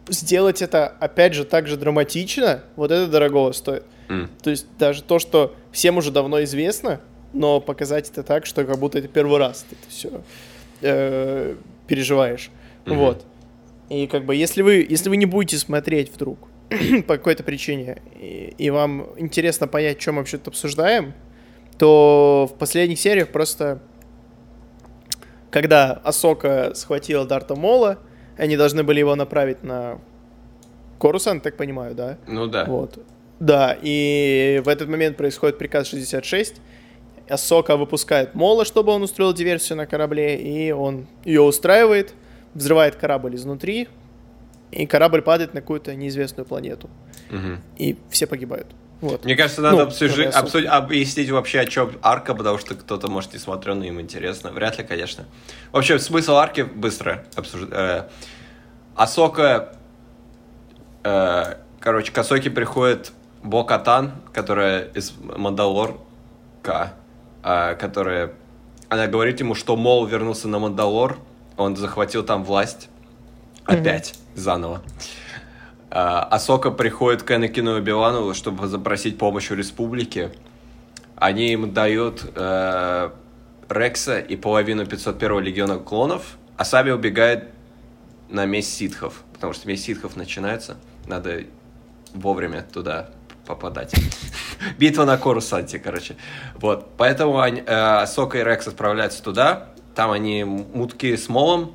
сделать 0.08 0.60
это 0.60 0.86
опять 0.86 1.32
же 1.32 1.46
так 1.46 1.66
же 1.66 1.78
драматично, 1.78 2.62
вот 2.74 2.90
это 2.90 3.06
дорогого 3.06 3.52
стоит. 3.52 3.84
То 4.42 4.50
есть 4.50 4.66
даже 4.78 5.02
то, 5.02 5.18
что 5.18 5.54
всем 5.72 5.96
уже 5.96 6.10
давно 6.10 6.44
известно, 6.44 7.00
но 7.32 7.60
показать 7.60 8.10
это 8.10 8.22
так, 8.22 8.44
что 8.44 8.64
как 8.64 8.78
будто 8.78 8.98
это 8.98 9.08
первый 9.08 9.38
раз 9.38 9.64
ты 9.68 9.76
это 9.80 9.90
все 9.90 11.56
переживаешь. 11.86 12.50
Мгм. 12.84 12.98
Вот. 12.98 13.24
И 13.88 14.06
как 14.06 14.24
бы 14.24 14.34
если 14.34 14.62
вы, 14.62 14.86
если 14.88 15.08
вы 15.08 15.16
не 15.16 15.26
будете 15.26 15.58
смотреть 15.58 16.12
вдруг 16.12 16.38
по 17.06 17.16
какой-то 17.16 17.42
причине, 17.42 18.02
и, 18.14 18.54
и 18.58 18.70
вам 18.70 19.08
интересно 19.16 19.68
понять, 19.68 19.98
чем 19.98 20.14
мы 20.14 20.20
вообще 20.20 20.38
тут 20.38 20.48
обсуждаем, 20.48 21.14
то 21.78 22.50
в 22.52 22.58
последних 22.58 22.98
сериях 22.98 23.28
просто 23.28 23.80
когда 25.50 25.92
Асока 26.04 26.72
схватила 26.74 27.24
Дарта 27.24 27.54
Мола, 27.54 27.98
они 28.36 28.56
должны 28.56 28.82
были 28.82 28.98
его 28.98 29.14
направить 29.14 29.62
на 29.62 30.00
Корусан, 31.00 31.40
так 31.40 31.56
понимаю, 31.56 31.94
да? 31.94 32.18
Ну 32.26 32.46
да. 32.46 32.64
Вот. 32.66 32.98
Да, 33.40 33.76
и 33.80 34.60
в 34.64 34.68
этот 34.68 34.88
момент 34.88 35.16
происходит 35.16 35.56
приказ 35.56 35.88
66. 35.88 36.56
Асока 37.28 37.76
выпускает 37.76 38.34
Мола, 38.34 38.64
чтобы 38.64 38.92
он 38.92 39.02
устроил 39.02 39.32
диверсию 39.32 39.78
на 39.78 39.86
корабле, 39.86 40.36
и 40.36 40.72
он 40.72 41.06
ее 41.24 41.42
устраивает, 41.42 42.12
взрывает 42.56 42.96
корабль 42.96 43.34
изнутри, 43.36 43.88
и 44.72 44.86
корабль 44.86 45.22
падает 45.22 45.54
на 45.54 45.60
какую-то 45.60 45.94
неизвестную 45.94 46.44
планету. 46.46 46.90
Мгм. 47.30 47.60
И 47.76 47.96
все 48.10 48.26
погибают. 48.26 48.66
Вот. 49.00 49.24
Мне 49.24 49.36
кажется, 49.36 49.60
надо 49.60 49.76
Ну, 49.76 49.82
обсужи- 49.82 50.24
обсудить, 50.24 50.68
объяснить 50.68 51.30
вообще, 51.30 51.60
о 51.60 51.66
чем 51.66 51.92
арка, 52.02 52.34
потому 52.34 52.58
что 52.58 52.74
кто-то, 52.74 53.08
может, 53.10 53.34
не 53.34 53.38
смотрел, 53.38 53.74
но 53.76 53.84
им 53.84 54.00
интересно. 54.00 54.50
Вряд 54.50 54.78
ли, 54.78 54.84
конечно. 54.84 55.26
В 55.70 55.76
общем, 55.76 55.98
смысл 55.98 56.32
арки 56.36 56.62
быстро 56.62 57.24
обсуждать. 57.36 58.06
Асока... 58.94 59.76
Э, 61.04 61.56
короче, 61.80 62.10
к 62.10 62.18
Асоке 62.18 62.50
приходит 62.50 63.12
Бо-Катан, 63.42 64.12
которая 64.32 64.88
из 64.94 65.12
Мандалорка, 65.20 66.94
э, 67.44 67.74
которая... 67.74 68.32
Она 68.88 69.06
говорит 69.08 69.40
ему, 69.40 69.54
что 69.54 69.76
Мол 69.76 70.06
вернулся 70.06 70.48
на 70.48 70.58
Мандалор, 70.58 71.18
он 71.56 71.76
захватил 71.76 72.22
там 72.24 72.44
власть. 72.44 72.88
Опять, 73.64 74.12
mm-hmm. 74.12 74.40
заново. 74.40 74.82
Э, 75.90 75.98
Асока 76.30 76.70
приходит 76.70 77.22
к 77.22 77.30
Энакину 77.32 77.78
и 77.78 77.80
Билану, 77.80 78.32
чтобы 78.34 78.66
запросить 78.66 79.18
помощь 79.18 79.50
у 79.50 79.54
Республики. 79.54 80.30
Они 81.16 81.52
им 81.52 81.72
дают 81.72 82.24
э, 82.34 83.10
Рекса 83.68 84.18
и 84.18 84.36
половину 84.36 84.86
501 84.86 85.40
легиона 85.40 85.78
клонов, 85.78 86.36
а 86.56 86.64
сами 86.64 86.90
убегает 86.90 87.48
на 88.28 88.44
месть 88.44 88.74
ситхов, 88.74 89.22
потому 89.32 89.52
что 89.52 89.66
месть 89.68 89.84
ситхов 89.84 90.16
начинается, 90.16 90.76
надо 91.06 91.44
вовремя 92.14 92.62
туда 92.62 93.10
попадать. 93.46 93.94
Битва 94.78 95.04
на 95.04 95.16
Корусанте, 95.16 95.78
короче. 95.78 96.16
Вот, 96.54 96.90
поэтому 96.96 97.40
они, 97.40 97.62
э, 97.64 98.06
Сока 98.06 98.38
и 98.38 98.44
Рекс 98.44 98.66
отправляются 98.66 99.22
туда, 99.22 99.68
там 99.96 100.12
они 100.12 100.44
мутки 100.44 101.16
с 101.16 101.28
молом, 101.28 101.74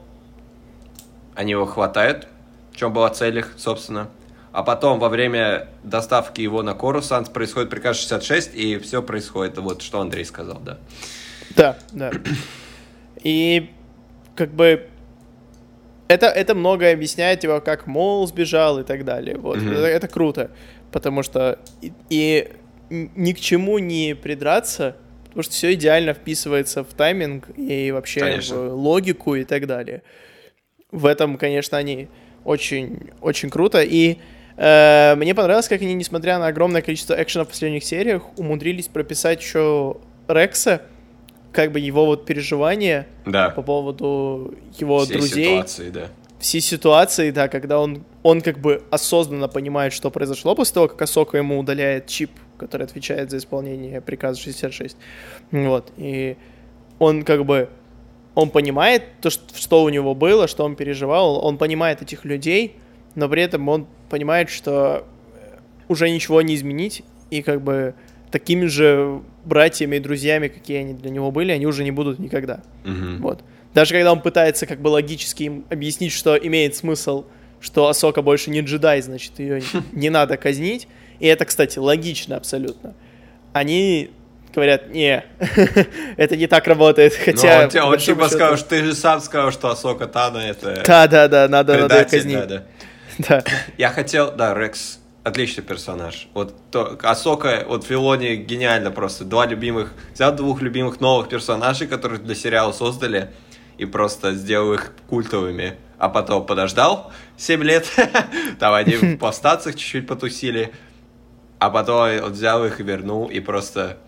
они 1.36 1.52
его 1.52 1.66
хватают, 1.66 2.28
в 2.72 2.78
чем 2.78 2.94
была 2.94 3.10
цель 3.10 3.40
их, 3.40 3.56
собственно. 3.58 4.10
А 4.52 4.64
потом 4.64 5.00
во 5.00 5.10
время 5.10 5.70
доставки 5.84 6.40
его 6.40 6.62
на 6.62 6.76
Корусант 6.76 7.34
происходит 7.34 7.70
приказ 7.70 7.98
66, 7.98 8.54
и 8.54 8.78
все 8.78 9.02
происходит, 9.02 9.58
вот 9.58 9.82
что 9.82 10.00
Андрей 10.00 10.24
сказал, 10.24 10.60
да. 10.60 10.78
Да, 11.56 11.78
да. 11.92 12.12
И 13.24 13.72
как 14.36 14.54
бы 14.54 14.88
это, 16.08 16.28
это 16.28 16.54
многое 16.54 16.94
объясняет 16.94 17.44
его, 17.44 17.60
как 17.60 17.88
Мол 17.88 18.28
сбежал 18.28 18.80
и 18.80 18.84
так 18.84 19.04
далее. 19.04 19.38
Вот. 19.38 19.58
Mm-hmm. 19.58 19.74
Это, 19.74 19.88
это 19.88 20.08
круто. 20.08 20.52
Потому 20.92 21.24
что 21.24 21.58
и, 21.82 21.94
и 22.10 22.52
ни 22.90 23.32
к 23.34 23.40
чему 23.40 23.80
не 23.80 24.14
придраться, 24.14 24.98
потому 25.32 25.44
что 25.44 25.54
все 25.54 25.74
идеально 25.74 26.14
вписывается 26.14 26.84
в 26.84 26.94
тайминг 26.94 27.48
и 27.58 27.92
вообще 27.92 28.20
конечно. 28.20 28.58
в 28.58 28.74
логику 28.76 29.36
и 29.36 29.46
так 29.46 29.66
далее. 29.66 30.04
В 30.92 31.06
этом, 31.06 31.38
конечно, 31.38 31.78
они 31.78 32.10
очень, 32.44 33.12
очень 33.22 33.50
круто. 33.50 33.82
И 33.82 34.18
э, 34.58 35.16
мне 35.16 35.34
понравилось, 35.34 35.70
как 35.70 35.82
они, 35.82 35.94
несмотря 35.94 36.38
на 36.38 36.48
огромное 36.48 36.82
количество 36.82 37.14
экшена 37.14 37.46
в 37.46 37.48
последних 37.48 37.86
сериях, 37.86 38.24
умудрились 38.38 38.90
прописать 38.90 39.42
еще 39.42 39.96
Рекса, 40.28 40.82
как 41.54 41.72
бы 41.72 41.80
его 41.80 42.06
вот 42.06 42.26
переживания 42.26 43.08
да. 43.26 43.52
по 43.52 43.62
поводу 43.62 44.54
его 44.78 45.06
Всей 45.06 45.14
друзей. 45.14 45.46
ситуации, 45.46 45.90
да. 45.92 46.08
Все 46.40 46.60
ситуации, 46.60 47.32
да, 47.32 47.48
когда 47.48 47.80
он, 47.80 48.04
он 48.22 48.42
как 48.42 48.60
бы 48.60 48.84
осознанно 48.90 49.48
понимает, 49.48 49.94
что 49.94 50.12
произошло 50.12 50.56
после 50.56 50.74
того, 50.74 50.88
как 50.90 51.02
Асока 51.04 51.38
ему 51.38 51.58
удаляет 51.58 52.08
чип, 52.08 52.32
который 52.62 52.86
отвечает 52.86 53.32
за 53.32 53.38
исполнение 53.38 54.02
приказа 54.02 54.40
66. 54.40 54.96
Вот, 55.52 55.92
и 55.98 56.38
он 57.00 57.24
как 57.24 57.46
бы, 57.46 57.70
он 58.36 58.50
понимает 58.52 59.04
то, 59.22 59.30
что 59.30 59.84
у 59.84 59.90
него 59.90 60.16
было, 60.16 60.48
что 60.48 60.64
он 60.64 60.76
переживал, 60.76 61.44
он 61.44 61.58
понимает 61.58 62.02
этих 62.02 62.24
людей, 62.24 62.76
но 63.16 63.28
при 63.28 63.42
этом 63.42 63.68
он 63.68 63.88
понимает, 64.10 64.50
что 64.50 65.06
уже 65.88 66.10
ничего 66.10 66.42
не 66.42 66.56
изменить, 66.56 67.04
и 67.32 67.42
как 67.42 67.62
бы 67.62 67.96
такими 68.30 68.66
же 68.66 69.22
братьями 69.44 69.98
и 69.98 70.00
друзьями, 70.00 70.48
какие 70.48 70.78
они 70.78 70.94
для 70.94 71.10
него 71.10 71.32
были, 71.32 71.52
они 71.52 71.66
уже 71.66 71.84
не 71.84 71.92
будут 71.92 72.20
никогда. 72.20 72.62
Мгм. 72.86 73.22
Вот. 73.22 73.44
Даже 73.74 73.94
когда 73.94 74.12
он 74.12 74.22
пытается 74.22 74.66
как 74.66 74.82
бы 74.82 74.90
логически 74.90 75.44
им 75.44 75.66
объяснить, 75.70 76.12
что 76.12 76.36
имеет 76.36 76.76
смысл, 76.76 77.26
что 77.60 77.88
Асока 77.88 78.22
больше 78.22 78.50
не 78.50 78.62
джедай, 78.62 79.02
значит, 79.02 79.40
ее 79.40 79.62
не 79.92 80.10
надо 80.10 80.38
казнить. 80.38 80.88
И 81.22 81.28
это, 81.28 81.46
кстати, 81.46 81.80
логично 81.80 82.36
абсолютно. 82.36 82.94
Они 83.54 84.12
говорят, 84.54 84.90
не, 84.90 85.24
это 86.18 86.36
не 86.36 86.48
так 86.48 86.68
работает, 86.68 87.14
Ну, 87.18 87.24
хотя... 87.26 87.64
он, 87.64 87.70
по 87.70 87.78
он 87.78 87.90
большому 87.92 88.16
типа 88.18 88.26
счету- 88.26 88.36
сказал, 88.36 88.58
что 88.58 88.70
ты 88.70 88.84
же 88.84 88.96
сам 88.96 89.22
сказал, 89.22 89.52
что 89.52 89.70
Асока 89.70 90.08
Тана 90.08 90.40
это 90.40 90.84
Да, 90.86 91.08
да, 91.08 91.28
да, 91.30 91.48
надо, 91.48 91.78
надо 91.78 92.04
казнить. 92.06 92.36
да, 92.38 92.46
да. 92.48 92.64
Да. 93.30 93.44
Я 93.78 93.90
хотел, 93.90 94.32
да, 94.36 94.54
Рекс, 94.56 95.00
отличный 95.24 95.64
персонаж. 95.64 96.28
Вот 96.34 96.56
то, 96.72 96.98
Асока, 97.04 97.66
вот 97.68 97.86
Филони 97.86 98.36
гениально 98.36 98.90
просто. 98.90 99.26
Два 99.26 99.46
любимых, 99.46 99.94
взял 100.14 100.34
двух 100.36 100.62
любимых 100.62 101.00
новых 101.02 101.30
персонажей, 101.30 101.88
которых 101.88 102.24
для 102.24 102.34
сериала 102.36 102.72
создали, 102.72 103.30
и 103.78 103.86
просто 103.86 104.34
сделал 104.34 104.74
их 104.74 104.92
культовыми. 105.08 105.76
А 106.00 106.10
потом 106.10 106.46
подождал 106.48 107.12
7 107.38 107.64
лет, 107.64 107.86
там 108.60 108.74
они 108.74 108.96
в 108.96 109.18
повстанцах 109.18 109.76
чуть-чуть 109.76 110.08
потусили, 110.08 110.72
а 111.62 111.70
потом 111.70 112.24
он 112.24 112.32
взял 112.32 112.66
их 112.66 112.80
и 112.80 112.84
вернул, 112.84 113.28
и 113.28 113.40
просто 113.40 114.00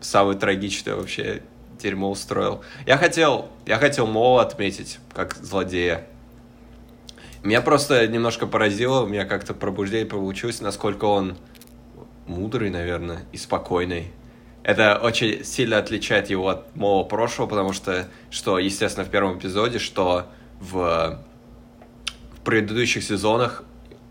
самое 0.00 0.38
трагичное 0.38 0.94
вообще 0.94 1.42
дерьмо 1.82 2.12
устроил. 2.12 2.62
Я 2.86 2.96
хотел, 2.96 3.48
я 3.66 3.78
хотел 3.78 4.06
Мола 4.06 4.42
отметить, 4.42 5.00
как 5.12 5.34
злодея. 5.34 6.06
Меня 7.42 7.60
просто 7.60 8.06
немножко 8.06 8.46
поразило, 8.46 9.02
у 9.02 9.08
меня 9.08 9.24
как-то 9.24 9.52
пробуждение 9.52 10.06
получилось, 10.06 10.60
насколько 10.60 11.06
он 11.06 11.36
мудрый, 12.28 12.70
наверное, 12.70 13.24
и 13.32 13.36
спокойный. 13.36 14.12
Это 14.62 15.00
очень 15.02 15.44
сильно 15.44 15.78
отличает 15.78 16.30
его 16.30 16.50
от 16.50 16.76
моего 16.76 17.02
прошлого, 17.02 17.48
потому 17.48 17.72
что, 17.72 18.06
что, 18.30 18.60
естественно, 18.60 19.04
в 19.04 19.10
первом 19.10 19.40
эпизоде, 19.40 19.80
что 19.80 20.28
в, 20.60 21.18
в 22.30 22.40
предыдущих 22.44 23.02
сезонах 23.02 23.64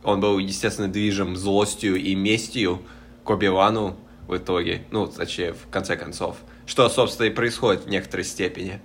он 0.05 0.19
был, 0.19 0.37
естественно, 0.37 0.87
движим 0.87 1.35
злостью 1.35 1.95
и 1.95 2.15
местью 2.15 2.81
к 3.23 3.29
Оби-Вану 3.29 3.97
в 4.27 4.37
итоге, 4.37 4.83
ну, 4.91 5.07
точнее, 5.07 5.53
в 5.53 5.67
конце 5.69 5.97
концов. 5.97 6.37
Что, 6.65 6.89
собственно, 6.89 7.27
и 7.27 7.29
происходит 7.29 7.85
в 7.85 7.89
некоторой 7.89 8.23
степени 8.23 8.79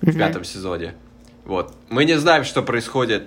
в 0.00 0.16
пятом 0.16 0.44
сезоне. 0.44 0.94
Вот. 1.44 1.74
Мы 1.88 2.04
не 2.04 2.18
знаем, 2.18 2.44
что 2.44 2.62
происходит 2.62 3.26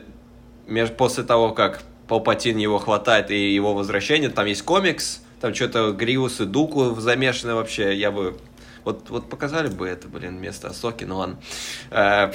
меж- 0.68 0.94
после 0.96 1.24
того, 1.24 1.52
как 1.52 1.84
Палпатин 2.08 2.58
его 2.58 2.78
хватает 2.78 3.32
и 3.32 3.54
его 3.54 3.74
возвращение. 3.74 4.30
Там 4.30 4.46
есть 4.46 4.64
комикс, 4.64 5.22
там 5.40 5.54
что-то 5.54 5.92
Гриус 5.92 6.40
и 6.42 6.46
Дуку 6.46 6.96
замешаны 6.96 7.56
вообще. 7.56 7.96
Я 7.96 8.12
бы... 8.12 8.38
Вот, 8.84 9.10
вот 9.10 9.30
показали 9.30 9.68
бы 9.68 9.88
это, 9.88 10.08
блин, 10.08 10.38
вместо 10.38 10.70
Асоки, 10.70 11.04
ну 11.04 11.18
ладно. 11.18 11.40
Э, 11.92 12.32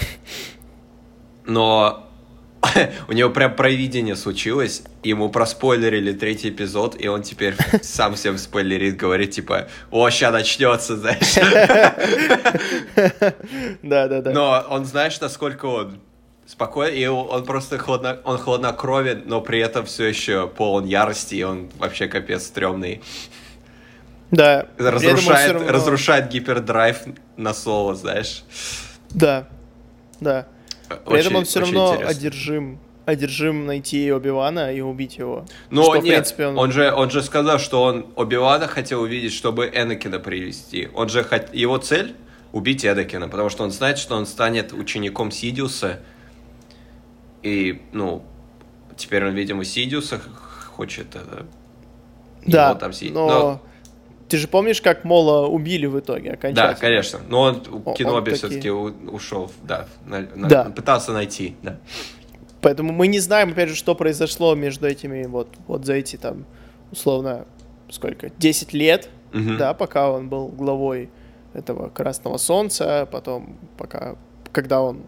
Но 1.45 2.09
у 3.09 3.13
него 3.13 3.31
прям 3.31 3.55
провидение 3.55 4.17
случилось, 4.17 4.83
ему 5.03 5.29
проспойлерили 5.29 6.13
третий 6.13 6.51
эпизод, 6.51 6.97
и 7.01 7.09
он 7.09 7.23
теперь 7.23 7.55
сам 7.83 8.15
всем 8.15 8.39
спойлерит, 8.39 8.97
говорит, 8.97 9.31
типа, 9.33 9.69
о, 9.91 10.09
ща 10.11 10.31
начнется, 10.31 10.97
знаешь. 10.97 11.35
Да, 13.83 14.09
да, 14.09 14.21
да. 14.23 14.31
Но 14.31 14.65
он, 14.69 14.85
знаешь, 14.85 15.21
насколько 15.21 15.67
он 15.67 16.01
спокойный, 16.47 16.99
и 16.99 17.07
он 17.07 17.45
просто 17.45 17.79
хладно, 17.79 18.19
он 18.25 18.39
хладнокровен, 18.39 19.23
но 19.27 19.41
при 19.41 19.61
этом 19.61 19.85
все 19.85 20.07
еще 20.07 20.47
полон 20.49 20.85
ярости, 20.87 21.35
и 21.37 21.43
он 21.43 21.71
вообще 21.79 22.07
капец 22.07 22.45
стрёмный. 22.45 23.03
Да. 24.31 24.67
Разрушает, 24.79 25.53
равно- 25.53 25.73
разрушает 25.73 26.29
гипердрайв 26.29 26.99
на 27.37 27.55
соло, 27.55 27.95
знаешь. 27.95 28.45
Да, 29.11 29.47
да. 30.21 30.47
При 30.89 30.97
этом 30.99 31.13
Очень- 31.15 31.37
он 31.37 31.45
все 31.45 31.61
равно 31.61 31.87
интересно. 31.95 32.11
одержим, 32.11 32.79
одержим 33.07 33.67
найти 33.67 34.11
Оби-Вана 34.13 34.73
и 34.73 34.81
убить 34.81 35.19
его. 35.19 35.45
Но 35.71 35.83
Что, 35.83 36.01
в 36.01 36.05
нет, 36.05 36.15
принципе, 36.15 36.47
он- 36.47 36.59
он... 36.59 36.73
же, 36.73 36.93
он 36.93 37.11
же 37.11 37.23
сказал, 37.23 37.59
что 37.59 37.83
он 37.83 38.07
Оби-Вана 38.17 38.69
хотел 38.69 39.03
увидеть, 39.03 39.33
чтобы 39.33 39.67
Энакина 39.67 40.19
привести. 40.19 40.89
Он 40.95 41.09
же 41.09 41.23
хот... 41.25 41.53
его 41.55 41.79
цель 41.79 42.15
убить 42.53 42.85
Энакина, 42.87 43.29
потому 43.29 43.49
что 43.51 43.65
он 43.65 43.71
знает, 43.71 43.99
что 43.99 44.15
он 44.17 44.27
станет 44.27 44.73
учеником 44.73 45.31
Сидиуса. 45.31 46.01
И, 47.43 47.83
ну, 47.93 48.25
теперь 48.97 49.25
он, 49.27 49.35
видимо, 49.35 49.65
Сидиуса 49.65 50.21
хочет 50.75 51.07
э, 51.15 51.45
Да, 52.47 52.71
его 52.71 52.79
там 52.79 52.93
си- 52.93 53.11
но... 53.11 53.27
но- 53.29 53.63
Ты 54.29 54.39
же 54.39 54.49
помнишь, 54.49 54.81
как 54.83 55.05
Мола 55.05 55.47
убили 55.47 55.87
в 55.87 55.99
итоге 56.01 56.33
окончательно? 56.33 56.75
Да, 56.75 56.81
конечно. 56.81 57.21
Но 57.29 57.41
он 57.43 57.63
Он- 57.85 57.95
Киноби 57.95 58.17
он 58.17 58.25
таки- 58.25 58.37
все-таки 58.37 58.71
ушел, 58.71 59.51
да, 59.63 59.87
на- 60.05 60.27
на- 60.35 60.49
Да. 60.49 60.65
пытался 60.65 61.13
найти, 61.13 61.55
да. 61.63 61.77
Поэтому 62.61 62.93
мы 62.93 63.07
не 63.07 63.21
знаем, 63.21 63.51
опять 63.53 63.69
же, 63.69 63.77
что 63.77 63.95
произошло 63.95 64.55
между 64.57 64.87
этими 64.89 65.27
вот, 65.27 65.49
вот 65.69 65.85
за 65.87 65.95
эти 65.95 66.17
там, 66.17 66.45
условно, 66.91 67.47
сколько, 67.89 68.31
10 68.39 68.73
лет, 68.73 69.09
Мгм. 69.33 69.59
да, 69.59 69.75
пока 69.75 70.11
он 70.11 70.29
был 70.29 70.49
главой 70.49 71.09
этого 71.55 71.89
Красного 71.91 72.39
Солнца, 72.39 73.09
потом 73.13 73.57
пока, 73.79 74.17
когда 74.53 74.81
он 74.83 75.03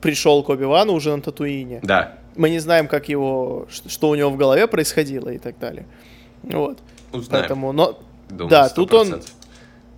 пришел 0.00 0.42
к 0.42 0.48
Оби-Вану 0.48 0.92
уже 0.92 1.14
на 1.14 1.22
Татуине. 1.22 1.80
Да, 1.82 2.18
Мы 2.36 2.50
не 2.50 2.58
знаем, 2.58 2.88
как 2.88 3.08
его, 3.08 3.68
что 3.70 4.08
у 4.08 4.16
него 4.16 4.28
в 4.30 4.36
голове 4.36 4.66
происходило 4.66 5.28
и 5.28 5.38
так 5.38 5.56
далее. 5.60 5.86
Вот. 6.42 6.80
узнаем. 7.12 7.42
Поэтому, 7.44 7.70
но 7.72 7.96
думаю, 8.28 8.50
да, 8.50 8.68
тут 8.68 8.92
он- 8.94 9.08
100%. 9.14 9.22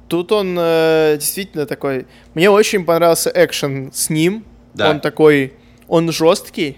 Тут 0.08 0.30
он 0.30 0.56
э, 0.58 1.16
действительно 1.18 1.66
такой. 1.66 2.06
Мне 2.34 2.48
очень 2.48 2.84
понравился 2.84 3.30
экшен 3.34 3.90
с 3.92 4.08
ним. 4.08 4.44
Да. 4.72 4.90
Он 4.90 5.00
такой, 5.00 5.54
он 5.88 6.12
жесткий, 6.12 6.76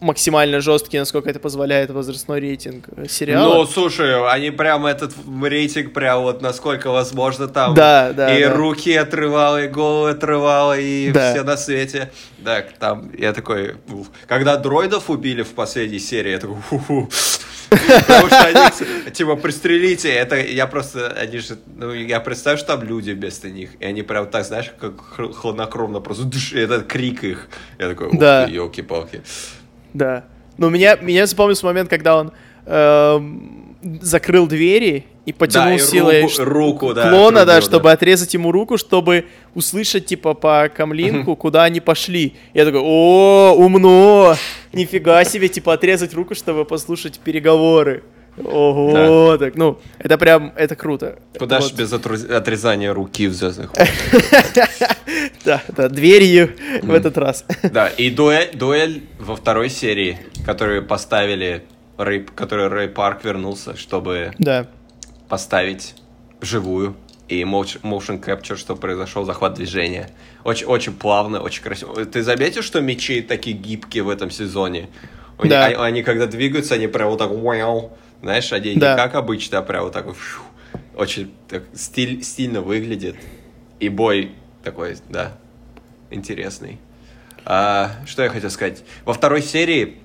максимально 0.00 0.60
жесткий, 0.60 0.98
насколько 0.98 1.28
это 1.30 1.38
позволяет 1.40 1.90
возрастной 1.90 2.40
рейтинг 2.40 2.86
сериала. 3.08 3.54
Ну, 3.54 3.66
слушай, 3.66 4.28
они 4.32 4.50
прям 4.50 4.86
этот 4.86 5.12
рейтинг 5.42 5.92
прям 5.92 6.22
вот 6.22 6.42
насколько 6.42 6.90
возможно 6.90 7.48
там. 7.48 7.74
Да, 7.74 8.12
да. 8.12 8.36
И 8.36 8.42
да. 8.44 8.54
руки 8.54 8.94
отрывало, 8.94 9.64
и 9.64 9.68
головы 9.68 10.10
отрывало, 10.10 10.78
и 10.78 11.10
Да. 11.12 11.32
все 11.32 11.42
на 11.44 11.56
свете. 11.56 12.10
Да, 12.38 12.62
там 12.78 13.10
я 13.16 13.32
такой... 13.32 13.76
уф. 13.88 14.08
Когда 14.26 14.56
дроидов 14.56 15.10
убили 15.10 15.42
в 15.42 15.50
последней 15.54 15.98
серии, 16.00 16.32
я 16.32 16.38
такой... 16.38 16.56
«Фу-фу». 16.70 17.08
Потому 17.70 18.26
что 18.28 18.44
они, 18.44 19.10
типа, 19.12 19.36
пристрелите, 19.36 20.08
это 20.10 20.36
я 20.36 20.66
просто, 20.66 21.08
они 21.08 21.38
же, 21.38 21.58
ну, 21.76 21.92
я 21.92 22.20
представляю, 22.20 22.58
что 22.58 22.76
там 22.76 22.82
люди 22.82 23.10
вместо 23.10 23.50
них, 23.50 23.70
и 23.80 23.84
они 23.84 24.02
прям 24.02 24.26
так, 24.28 24.44
знаешь, 24.44 24.72
как 24.80 25.00
хладнокровно 25.34 26.00
просто, 26.00 26.24
душ, 26.24 26.52
этот 26.52 26.86
крик 26.86 27.24
их. 27.24 27.48
Я 27.78 27.88
такой, 27.88 28.10
Да. 28.12 28.46
елки-палки. 28.46 29.22
Да. 29.94 30.24
Но 30.56 30.68
меня, 30.70 30.96
меня 30.96 31.26
запомнился 31.26 31.66
момент, 31.66 31.88
когда 31.88 32.16
он 32.16 32.32
эм, 32.66 33.76
закрыл 34.00 34.46
двери 34.46 35.06
и 35.28 35.32
потянул 35.32 35.68
Да, 35.68 35.74
и 35.74 35.78
силой 35.78 36.22
руку- 36.22 36.44
руку, 36.44 36.94
да, 36.94 37.10
клона, 37.10 37.44
да, 37.44 37.60
чтобы 37.60 37.84
да. 37.84 37.92
отрезать 37.92 38.32
ему 38.32 38.50
руку, 38.50 38.78
чтобы 38.78 39.26
услышать, 39.54 40.06
типа, 40.06 40.32
по 40.32 40.70
камлинку, 40.74 41.36
куда 41.36 41.64
они 41.64 41.80
пошли. 41.80 42.34
Я 42.54 42.64
такой, 42.64 42.80
о, 42.82 43.54
умно! 43.56 44.36
Нифига 44.72 45.22
себе, 45.24 45.48
типа, 45.48 45.74
отрезать 45.74 46.14
руку, 46.14 46.34
чтобы 46.34 46.64
послушать 46.64 47.18
переговоры. 47.18 48.02
Ого, 48.42 49.36
так, 49.36 49.56
ну, 49.56 49.78
это 49.98 50.16
прям, 50.16 50.52
это 50.56 50.76
круто. 50.76 51.18
Куда 51.38 51.58
Вот. 51.60 51.70
ж 51.70 51.74
без 51.74 51.92
отрезания 51.92 52.94
руки 52.94 53.26
в 53.26 53.32
звездных 53.34 53.72
Да, 55.44 55.60
да, 55.76 55.88
дверью 55.88 56.50
в 56.82 56.92
этот 56.94 57.18
раз. 57.18 57.44
Да, 57.72 57.88
и 57.88 58.10
дуэль, 58.10 59.02
во 59.18 59.34
второй 59.36 59.68
серии, 59.68 60.18
которую 60.46 60.86
поставили, 60.86 61.64
который 62.36 62.68
Рэй 62.68 62.88
Парк 62.88 63.24
вернулся, 63.24 63.76
чтобы 63.76 64.32
Да. 64.38 64.68
Поставить 65.28 65.94
живую 66.40 66.96
и 67.28 67.42
motion, 67.42 68.22
capture, 68.24 68.56
что 68.56 68.74
произошел 68.76 69.24
захват 69.24 69.54
движения. 69.54 70.10
Очень, 70.44 70.66
очень 70.66 70.94
плавно, 70.94 71.40
очень 71.40 71.62
красиво. 71.62 72.04
Ты 72.06 72.22
заметил, 72.22 72.62
что 72.62 72.80
мечи 72.80 73.20
такие 73.20 73.56
гибкие 73.56 74.02
в 74.02 74.08
этом 74.08 74.30
сезоне? 74.30 74.88
Да. 75.42 75.66
Они, 75.66 75.74
они 75.74 76.02
когда 76.02 76.26
двигаются, 76.26 76.74
они 76.74 76.86
прям 76.86 77.10
вот 77.10 77.18
так 77.18 77.30
вау. 77.30 77.96
Знаешь, 78.22 78.52
они 78.52 78.74
Да. 78.74 78.92
не 78.92 78.96
как 78.96 79.14
обычно, 79.14 79.58
а 79.58 79.62
прям 79.62 79.84
вот 79.84 79.92
так 79.92 80.06
фью. 80.06 80.42
очень 80.96 81.32
так 81.48 81.64
стиль, 81.74 82.22
стильно 82.24 82.60
выглядит. 82.60 83.16
И 83.78 83.88
бой 83.88 84.32
такой, 84.64 84.96
да, 85.08 85.36
интересный. 86.10 86.78
А, 87.44 87.92
что 88.06 88.22
я 88.22 88.30
хотел 88.30 88.50
сказать? 88.50 88.82
Во 89.04 89.12
второй 89.12 89.42
серии, 89.42 89.98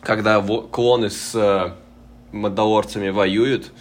когда 0.00 0.40
клоны 0.40 1.10
с 1.10 1.34
э, 1.34 1.72
мандалорцами 2.32 3.10
воюют, 3.10 3.72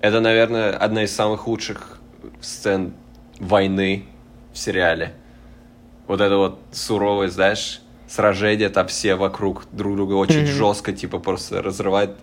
это, 0.00 0.20
наверное, 0.20 0.76
одна 0.76 1.04
из 1.04 1.14
самых 1.14 1.46
лучших 1.46 1.98
сцен 2.40 2.92
войны 3.38 4.04
в 4.52 4.58
сериале. 4.58 5.14
Вот 6.06 6.20
это 6.20 6.36
вот 6.36 6.60
суровое, 6.72 7.28
знаешь, 7.28 7.80
сражение, 8.08 8.68
там 8.68 8.86
все 8.86 9.16
вокруг 9.16 9.64
друг 9.72 9.96
друга 9.96 10.14
очень 10.14 10.42
Мгм. 10.42 10.46
жестко, 10.46 10.92
типа, 10.92 11.18
просто 11.18 11.60
разрывает, 11.62 12.16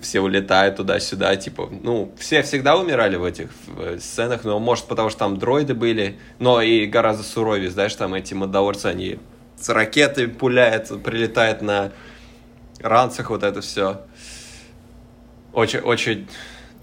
все 0.00 0.20
улетают 0.20 0.76
туда-сюда, 0.76 1.34
типа, 1.36 1.68
ну, 1.82 2.12
все 2.18 2.42
всегда 2.42 2.76
умирали 2.76 3.16
в 3.16 3.24
этих 3.24 3.50
э, 3.76 3.98
сценах, 4.00 4.44
но 4.44 4.60
может 4.60 4.84
потому 4.84 5.10
что 5.10 5.18
там 5.18 5.38
дроиды 5.38 5.74
были, 5.74 6.18
но 6.38 6.62
и 6.62 6.86
гораздо 6.86 7.24
суровее, 7.24 7.70
знаешь, 7.70 7.94
там 7.96 8.14
эти 8.14 8.34
мандалорцы, 8.34 8.86
они 8.86 9.18
с 9.60 9.68
ракеты 9.68 10.28
пуляют, 10.28 10.88
прилетают 11.02 11.62
на 11.62 11.92
ранцах, 12.80 13.30
вот 13.30 13.42
это 13.42 13.60
все. 13.60 14.02
Очень, 15.52 15.80
очень 15.80 16.28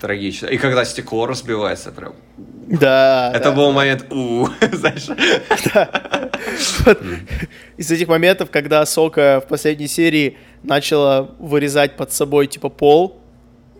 трагично. 0.04 0.48
И 0.48 0.58
когда 0.58 0.84
стекло 0.84 1.26
разбивается, 1.26 1.92
прям. 1.92 2.14
Да. 2.68 3.32
Это 3.34 3.50
да. 3.50 3.56
был 3.56 3.72
момент, 3.72 4.06
у, 4.12 4.48
знаешь. 4.72 5.08
Вот 6.86 7.00
Из 7.78 7.90
этих 7.90 8.08
моментов, 8.10 8.50
когда 8.52 8.86
Сока 8.86 9.42
в 9.46 9.48
последней 9.48 9.88
серии 9.88 10.38
начала 10.62 11.30
вырезать 11.40 11.96
под 11.96 12.12
собой, 12.12 12.48
типа, 12.48 12.68
пол, 12.68 13.22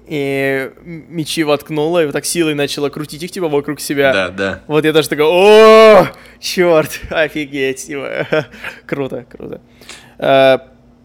и 0.08 0.72
мечи 0.84 1.44
воткнула, 1.44 2.04
и 2.04 2.06
вот 2.06 2.14
так 2.14 2.26
силой 2.26 2.56
начала 2.56 2.90
крутить 2.90 3.24
их, 3.24 3.32
типа, 3.32 3.50
вокруг 3.50 3.82
себя. 3.82 4.14
Да, 4.14 4.30
да. 4.30 4.62
Вот 4.68 4.86
я 4.86 4.94
даже 4.94 5.10
такой, 5.10 5.26
о, 5.26 6.08
черт, 6.40 7.02
офигеть, 7.10 7.86
типа. 7.88 8.28
круто, 8.86 9.26
круто. 9.30 9.60
Э, 10.18 10.60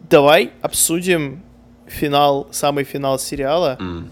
Давай 0.08 0.52
обсудим 0.62 1.42
финал, 1.86 2.48
самый 2.50 2.84
финал 2.84 3.18
сериала, 3.18 3.76
М. 3.80 4.10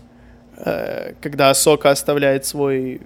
э, 0.56 1.14
когда 1.20 1.52
Сока 1.54 1.90
оставляет 1.90 2.44
свой 2.44 3.00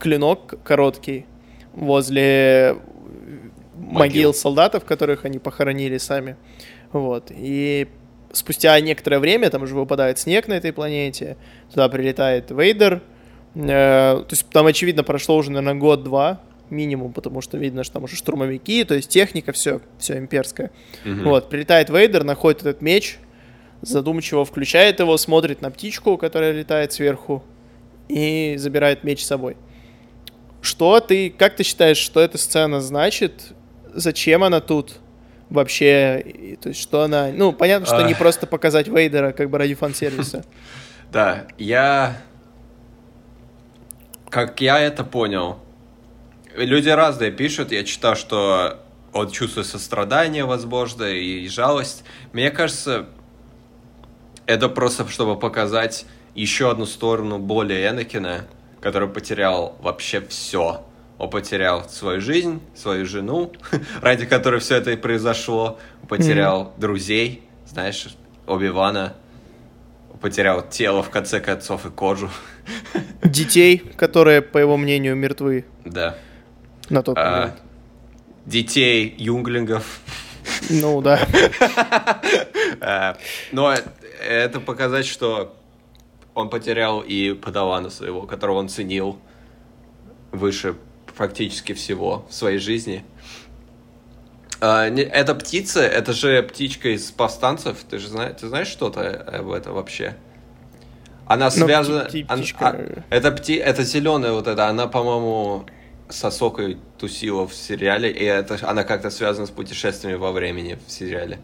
клинок 0.00 0.62
короткий 0.62 1.26
возле 1.72 2.76
могил 3.74 3.98
Могил. 3.98 4.34
солдатов, 4.34 4.84
которых 4.84 5.24
они 5.24 5.38
похоронили 5.38 5.98
сами. 5.98 6.36
Вот. 6.92 7.30
И 7.30 7.88
спустя 8.32 8.78
некоторое 8.80 9.18
время, 9.18 9.50
там 9.50 9.62
уже 9.62 9.74
выпадает 9.74 10.18
снег 10.18 10.48
на 10.48 10.54
этой 10.54 10.72
планете, 10.72 11.36
туда 11.70 11.88
прилетает 11.88 12.50
Вейдер. 12.50 13.02
Э, 13.54 13.58
то 13.58 14.26
есть 14.30 14.48
там, 14.50 14.66
очевидно, 14.66 15.04
прошло 15.04 15.36
уже, 15.36 15.50
наверное, 15.50 15.80
год-два 15.80 16.40
минимум, 16.70 17.12
потому 17.12 17.40
что 17.40 17.56
видно, 17.56 17.82
что 17.82 17.94
там 17.94 18.04
уже 18.04 18.16
штурмовики, 18.16 18.84
то 18.84 18.94
есть 18.94 19.08
техника, 19.08 19.52
все, 19.52 19.80
все 19.98 20.18
имперское. 20.18 20.70
Мгм. 21.04 21.24
Вот, 21.24 21.48
прилетает 21.48 21.88
Вейдер, 21.88 22.24
находит 22.24 22.60
этот 22.60 22.82
меч, 22.82 23.18
задумчиво 23.82 24.44
включает 24.44 25.00
его, 25.00 25.16
смотрит 25.16 25.62
на 25.62 25.70
птичку, 25.70 26.16
которая 26.16 26.52
летает 26.52 26.92
сверху, 26.92 27.42
и 28.08 28.54
забирает 28.58 29.04
меч 29.04 29.22
с 29.22 29.26
собой. 29.26 29.56
Что 30.60 31.00
ты, 31.00 31.30
как 31.30 31.56
ты 31.56 31.62
считаешь, 31.62 31.98
что 31.98 32.20
эта 32.20 32.38
сцена 32.38 32.80
значит? 32.80 33.52
Зачем 33.94 34.42
она 34.42 34.60
тут 34.60 34.96
вообще? 35.50 36.20
И, 36.20 36.56
то 36.56 36.70
есть, 36.70 36.80
что 36.80 37.02
она... 37.02 37.28
Ну, 37.32 37.52
понятно, 37.52 37.86
что 37.86 38.02
не 38.02 38.12
Ах. 38.12 38.18
просто 38.18 38.46
показать 38.46 38.88
Вейдера 38.88 39.32
как 39.32 39.50
бы 39.50 39.58
ради 39.58 39.74
фан-сервиса. 39.74 40.44
Да, 41.10 41.46
я... 41.56 42.20
Как 44.28 44.60
я 44.60 44.78
это 44.78 45.04
понял, 45.04 45.58
люди 46.54 46.90
разные 46.90 47.30
пишут, 47.30 47.72
я 47.72 47.82
читал, 47.82 48.14
что 48.14 48.84
он 49.14 49.30
чувствует 49.30 49.66
сострадание, 49.66 50.44
возможно, 50.44 51.04
и 51.04 51.48
жалость. 51.48 52.04
Мне 52.34 52.50
кажется, 52.50 53.08
это 54.48 54.68
просто 54.68 55.06
чтобы 55.08 55.38
показать 55.38 56.06
еще 56.34 56.70
одну 56.70 56.86
сторону 56.86 57.38
более 57.38 57.86
Энакина, 57.88 58.46
который 58.80 59.08
потерял 59.08 59.76
вообще 59.80 60.20
все. 60.22 60.84
Он 61.18 61.28
потерял 61.30 61.88
свою 61.88 62.20
жизнь, 62.20 62.60
свою 62.74 63.04
жену, 63.04 63.52
ради 64.02 64.24
которой 64.24 64.60
все 64.60 64.76
это 64.76 64.92
и 64.92 64.96
произошло. 64.96 65.78
Потерял 66.08 66.72
друзей, 66.78 67.42
знаешь, 67.66 68.06
Оби-Вана. 68.46 69.14
Потерял 70.22 70.66
тело, 70.68 71.02
в 71.02 71.10
конце 71.10 71.40
концов, 71.40 71.86
и 71.86 71.90
кожу. 71.90 72.30
Детей, 73.22 73.78
которые, 73.96 74.40
по 74.42 74.58
его 74.58 74.76
мнению, 74.76 75.14
мертвы 75.16 75.64
Да. 75.84 76.16
на 76.88 77.02
тот 77.02 77.16
А, 77.18 77.30
момент. 77.30 77.54
детей, 78.46 79.14
юнглингов. 79.18 80.00
Ну, 80.70 81.02
да. 81.02 81.20
А, 82.80 83.16
Но 83.52 83.74
это 84.20 84.60
показать, 84.60 85.06
что 85.06 85.54
он 86.34 86.50
потерял 86.50 87.00
и 87.00 87.32
подавана 87.34 87.90
своего, 87.90 88.22
которого 88.22 88.58
он 88.58 88.68
ценил 88.68 89.18
выше 90.32 90.76
практически 91.16 91.72
всего 91.72 92.26
в 92.28 92.34
своей 92.34 92.58
жизни. 92.58 93.04
А, 94.60 94.88
не- 94.88 95.02
Эта 95.02 95.34
птица, 95.34 95.80
это 95.82 96.12
же 96.12 96.42
птичка 96.42 96.90
из 96.90 97.10
повстанцев. 97.10 97.78
Ты 97.88 97.98
же 97.98 98.08
знаешь, 98.08 98.36
ты 98.40 98.48
знаешь 98.48 98.68
что-то 98.68 99.10
об 99.20 99.50
этом 99.50 99.74
вообще? 99.74 100.16
Она 101.26 101.46
Ну, 101.46 101.50
связана... 101.66 102.02
пти- 102.08 102.24
она- 102.28 102.42
птичка. 102.42 102.68
а, 102.68 103.02
это 103.10 103.30
пти... 103.32 103.54
это 103.54 103.82
зеленая 103.84 104.32
вот 104.32 104.46
эта, 104.48 104.66
она, 104.68 104.86
по-моему, 104.86 105.66
с 106.08 106.24
Осокой 106.24 106.78
тусила 106.98 107.46
в 107.46 107.54
сериале, 107.54 108.10
и 108.10 108.24
это, 108.24 108.58
она 108.62 108.82
как-то 108.84 109.10
связана 109.10 109.46
с 109.46 109.50
путешествиями 109.50 110.16
во 110.16 110.32
времени 110.32 110.78
в 110.86 110.90
сериале. 110.90 111.38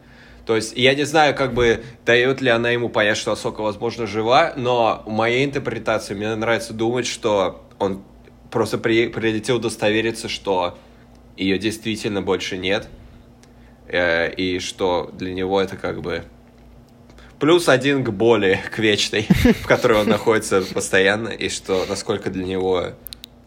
То 0.46 0.56
есть, 0.56 0.76
я 0.76 0.94
не 0.94 1.04
знаю, 1.04 1.34
как 1.34 1.54
бы, 1.54 1.82
дает 2.04 2.40
ли 2.40 2.50
она 2.50 2.70
ему 2.70 2.88
понять, 2.88 3.16
что 3.16 3.32
Осока, 3.32 3.62
возможно, 3.62 4.06
жива, 4.06 4.52
но 4.56 5.02
в 5.06 5.10
моей 5.10 5.44
интерпретации 5.44 6.14
мне 6.14 6.34
нравится 6.34 6.74
думать, 6.74 7.06
что 7.06 7.64
он 7.78 8.02
просто 8.50 8.78
при... 8.78 9.08
прилетел 9.08 9.56
удостовериться, 9.56 10.28
что 10.28 10.76
ее 11.36 11.58
действительно 11.58 12.20
больше 12.20 12.58
нет, 12.58 12.88
э, 13.88 14.32
и 14.34 14.58
что 14.58 15.10
для 15.12 15.32
него 15.32 15.60
это 15.60 15.76
как 15.76 16.02
бы 16.02 16.24
плюс 17.40 17.68
один 17.68 18.04
к 18.04 18.10
боли, 18.10 18.60
к 18.70 18.78
вечной, 18.78 19.26
в 19.62 19.66
которой 19.66 20.00
он 20.00 20.08
находится 20.08 20.62
постоянно, 20.62 21.28
и 21.28 21.48
что 21.48 21.84
насколько 21.88 22.30
для 22.30 22.44
него 22.44 22.92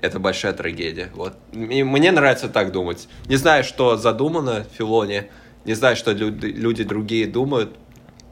это 0.01 0.19
большая 0.19 0.53
трагедия. 0.53 1.09
Вот. 1.15 1.33
И 1.53 1.83
Мне 1.83 2.11
нравится 2.11 2.49
так 2.49 2.71
думать. 2.71 3.07
Не 3.25 3.35
знаю, 3.35 3.63
что 3.63 3.97
задумано 3.97 4.65
Филоне, 4.77 5.29
Не 5.67 5.73
знаю, 5.75 5.95
что 5.95 6.11
люди, 6.13 6.45
люди 6.47 6.83
другие 6.83 7.27
думают. 7.27 7.75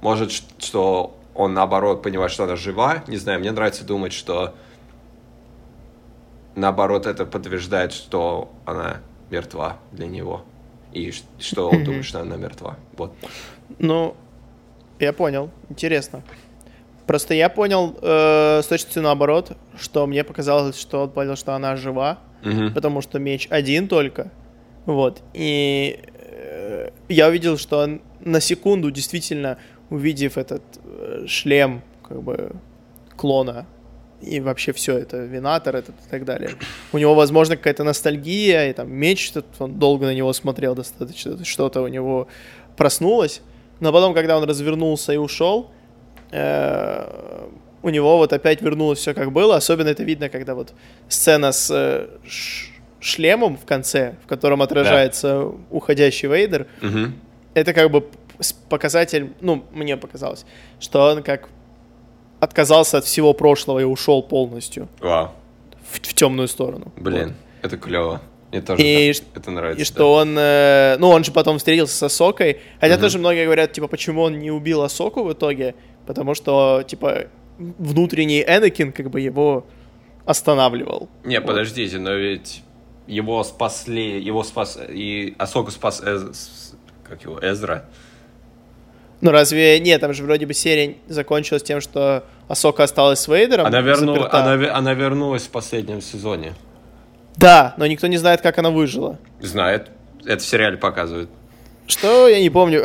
Может, 0.01 0.31
что 0.57 1.15
он 1.33 1.53
наоборот 1.53 2.01
понимает, 2.01 2.31
что 2.31 2.45
она 2.45 2.55
жива. 2.55 3.03
Не 3.07 3.17
знаю, 3.17 3.39
мне 3.39 3.51
нравится 3.51 3.83
думать, 3.85 4.13
что 4.13 4.55
наоборот 6.55 7.05
это 7.05 7.25
подтверждает, 7.25 7.91
что 7.93 8.51
она 8.65 8.97
мертва 9.29 9.77
для 9.91 10.07
него. 10.07 10.43
И 10.93 11.11
что 11.39 11.69
он 11.69 11.83
думает, 11.83 12.05
что 12.05 12.21
она 12.21 12.37
мертва. 12.37 12.77
Вот. 12.97 13.13
Ну, 13.79 14.15
я 14.99 15.11
понял. 15.11 15.49
Интересно. 15.69 16.23
Просто 17.05 17.33
я 17.33 17.49
понял 17.49 17.97
э, 18.01 18.61
с 18.63 18.67
точностью 18.67 19.03
наоборот, 19.03 19.57
что 19.77 20.07
мне 20.07 20.23
показалось, 20.23 20.79
что 20.79 21.03
он 21.03 21.09
понял, 21.11 21.35
что 21.35 21.53
она 21.53 21.75
жива, 21.75 22.19
Мгм. 22.43 22.73
потому 22.73 23.01
что 23.01 23.19
меч 23.19 23.47
один 23.49 23.87
только. 23.87 24.31
Вот. 24.85 25.21
И 25.33 25.99
я 27.09 27.27
увидел, 27.27 27.57
что 27.57 27.79
он 27.79 28.01
на 28.19 28.39
секунду, 28.39 28.91
действительно, 28.91 29.57
увидев 29.89 30.37
этот 30.37 30.63
э, 30.83 31.25
шлем, 31.27 31.81
как 32.03 32.21
бы, 32.21 32.51
клона, 33.15 33.65
и 34.21 34.39
вообще 34.39 34.71
все 34.71 34.97
это, 34.97 35.17
винатор 35.17 35.75
этот 35.75 35.95
и 36.05 36.09
так 36.09 36.25
далее. 36.25 36.51
У 36.91 36.97
него, 36.97 37.13
возможно, 37.15 37.57
какая-то 37.57 37.83
ностальгия, 37.83 38.69
и 38.69 38.73
там 38.73 38.91
меч, 38.91 39.29
этот, 39.31 39.45
он 39.59 39.77
долго 39.77 40.05
на 40.05 40.13
него 40.13 40.33
смотрел 40.33 40.75
достаточно, 40.75 41.43
что-то 41.45 41.81
у 41.81 41.87
него 41.87 42.27
проснулось. 42.77 43.41
Но 43.79 43.91
потом, 43.91 44.13
когда 44.13 44.37
он 44.37 44.43
развернулся 44.45 45.13
и 45.13 45.17
ушел, 45.17 45.71
э, 46.31 47.47
у 47.81 47.89
него 47.89 48.17
вот 48.17 48.33
опять 48.33 48.61
вернулось 48.61 48.99
все 48.99 49.13
как 49.13 49.31
было. 49.31 49.57
Особенно 49.57 49.89
это 49.89 50.03
видно, 50.03 50.29
когда 50.29 50.55
вот 50.55 50.73
сцена 51.07 51.51
с 51.51 51.69
э, 51.71 52.07
шлемом 53.05 53.57
в 53.57 53.65
конце, 53.65 54.15
в 54.23 54.27
котором 54.27 54.61
отражается 54.61 55.51
уходящий 55.69 56.27
Вейдер, 56.27 56.67
Мгм. 56.81 57.15
это 57.53 57.73
как 57.73 57.91
бы 57.91 58.05
показатель, 58.69 59.31
ну, 59.41 59.63
мне 59.71 59.95
показалось, 59.97 60.45
что 60.79 61.11
он 61.11 61.23
как 61.23 61.49
отказался 62.39 62.97
от 62.97 63.05
всего 63.05 63.33
прошлого 63.33 63.79
и 63.79 63.83
ушел 63.83 64.21
полностью 64.21 64.87
Вау. 64.99 65.31
в, 65.91 65.99
темную 66.13 66.47
сторону. 66.47 66.91
Блин, 66.97 67.33
это 67.61 67.77
клево. 67.77 68.21
Мне 68.51 68.61
тоже 68.61 68.81
И 68.83 69.09
это 69.09 69.23
Вот. 69.35 69.47
нравится. 69.47 69.81
И 69.81 69.85
что 69.85 70.13
он, 70.13 70.35
э, 70.37 70.95
ну, 70.99 71.09
он 71.09 71.23
же 71.23 71.31
потом 71.31 71.57
встретился 71.57 71.95
с 71.97 72.03
Асокой, 72.03 72.59
хотя 72.79 72.97
тоже 72.97 73.19
многие 73.19 73.45
говорят, 73.45 73.71
типа, 73.73 73.87
почему 73.87 74.21
он 74.21 74.39
не 74.39 74.51
убил 74.51 74.81
Асоку 74.83 75.23
в 75.23 75.33
итоге, 75.33 75.75
потому 76.05 76.35
что, 76.35 76.83
типа, 76.87 77.25
внутренний 77.57 78.41
Энакин, 78.43 78.91
как 78.91 79.09
бы, 79.09 79.19
его 79.21 79.65
останавливал. 80.25 81.09
Не, 81.23 81.41
подождите, 81.41 81.97
но 81.99 82.13
ведь 82.13 82.63
его 83.07 83.43
спасли, 83.43 84.19
его 84.19 84.43
спас, 84.43 84.77
и 84.89 85.35
Асоку 85.37 85.71
спас, 85.71 86.01
Эз- 86.01 86.75
как 87.07 87.23
его, 87.23 87.39
Эзра. 87.39 87.85
Ну, 89.21 89.31
разве... 89.31 89.79
Нет, 89.79 90.01
там 90.01 90.13
же 90.13 90.23
вроде 90.23 90.45
бы 90.45 90.53
серия 90.53 90.97
закончилась 91.07 91.63
тем, 91.63 91.81
что 91.81 92.25
Асока 92.47 92.83
осталась 92.83 93.19
с 93.19 93.27
Вейдером. 93.27 93.65
Она, 93.65 93.81
верну- 93.81 94.15
заперта. 94.15 94.43
она, 94.53 94.75
она 94.75 94.93
вернулась 94.93 95.43
в 95.43 95.49
последнем 95.49 96.01
сезоне. 96.01 96.53
Да, 97.37 97.73
но 97.77 97.85
никто 97.87 98.07
не 98.07 98.17
знает, 98.17 98.41
как 98.41 98.57
она 98.57 98.69
выжила. 98.69 99.17
Знает, 99.39 99.89
это 100.25 100.43
в 100.43 100.45
сериале 100.45 100.77
показывают. 100.77 101.29
Что? 101.87 102.27
Я 102.27 102.39
не 102.39 102.49
помню. 102.49 102.83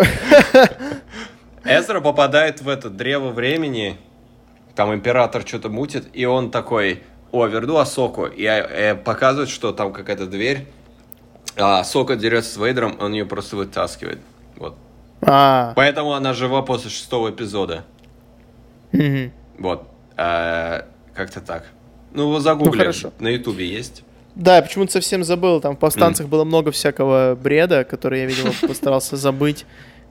Эзра 1.65 2.01
попадает 2.01 2.61
в 2.63 2.69
это 2.69 2.91
древо 2.91 3.31
времени, 3.31 3.99
там 4.75 4.95
император 4.95 5.47
что-то 5.47 5.69
мутит, 5.69 6.09
и 6.13 6.25
он 6.25 6.51
такой, 6.51 7.03
о, 7.33 7.47
верну 7.47 7.77
Асоку, 7.79 8.27
и 8.27 8.45
э, 8.45 8.95
показывает, 8.95 9.49
что 9.49 9.73
там 9.73 9.93
какая-то 9.93 10.27
дверь, 10.27 10.67
а 11.57 11.81
Асока 11.81 12.17
дерется 12.17 12.55
с 12.55 12.57
Вейдером, 12.57 12.97
он 13.01 13.13
ее 13.13 13.25
просто 13.27 13.57
вытаскивает. 13.57 14.19
Вот. 14.57 14.77
А, 15.23 15.73
Поэтому 15.77 16.13
она 16.15 16.33
жива 16.33 16.63
после 16.63 16.91
шестого 16.91 17.31
эпизода. 17.31 17.85
мгм. 18.93 19.33
Вот. 19.59 19.87
Э, 20.17 20.83
Как-то 21.15 21.41
так. 21.41 21.65
Ну, 22.13 22.23
его 22.23 22.41
загугли. 22.41 22.79
хорошо. 22.79 23.13
На 23.19 23.29
Ютубе 23.29 23.67
есть. 23.69 24.03
Да, 24.35 24.57
я 24.57 24.63
почему-то 24.63 24.93
совсем 24.93 25.23
забыл. 25.25 25.61
Там 25.61 25.77
в 25.77 25.79
повстанцах 25.79 26.27
было 26.29 26.45
много 26.45 26.71
всякого 26.73 27.37
бреда, 27.41 27.85
который 27.85 28.21
я, 28.21 28.27
видимо, 28.27 28.53
постарался 28.67 29.17
забыть. 29.17 29.67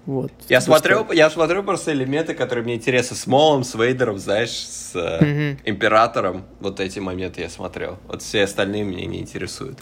Вот. 0.05 0.31
Я 0.47 0.59
Потому 0.59 0.77
смотрел, 0.77 1.05
что- 1.05 1.13
я 1.13 1.29
смотрю 1.29 1.63
просто 1.63 1.91
элементы, 1.91 2.33
которые 2.33 2.63
мне 2.63 2.75
интересны. 2.75 3.15
С 3.15 3.27
Молом, 3.27 3.63
с 3.63 3.75
Вейдером, 3.75 4.17
знаешь, 4.17 4.49
с 4.51 4.91
э, 4.95 5.23
Мгм. 5.23 5.59
Императором. 5.65 6.45
Вот 6.59 6.79
эти 6.79 6.99
моменты 6.99 7.41
я 7.41 7.49
смотрел. 7.49 7.99
Вот 8.07 8.21
все 8.21 8.43
остальные 8.43 8.83
меня 8.83 9.05
не 9.05 9.19
интересуют. 9.19 9.77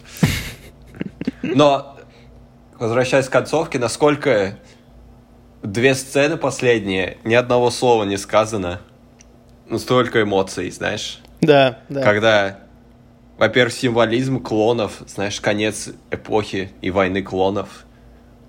Но, 1.43 1.97
возвращаясь 2.79 3.27
к 3.27 3.31
концовке, 3.31 3.79
насколько 3.79 4.57
две 5.63 5.95
сцены 5.95 6.37
последние, 6.37 7.17
ни 7.23 7.33
одного 7.35 7.71
слова 7.71 8.03
не 8.03 8.17
сказано. 8.17 8.81
Ну, 9.69 9.79
столько 9.79 10.21
эмоций, 10.23 10.69
знаешь. 10.71 11.19
Да, 11.41 11.79
да. 11.89 12.01
Когда, 12.03 12.59
во-первых, 13.37 13.73
символизм 13.73 14.41
клонов, 14.41 15.01
знаешь, 15.07 15.39
конец 15.41 15.89
эпохи 16.09 16.71
и 16.81 16.89
войны 16.89 17.21
клонов, 17.21 17.85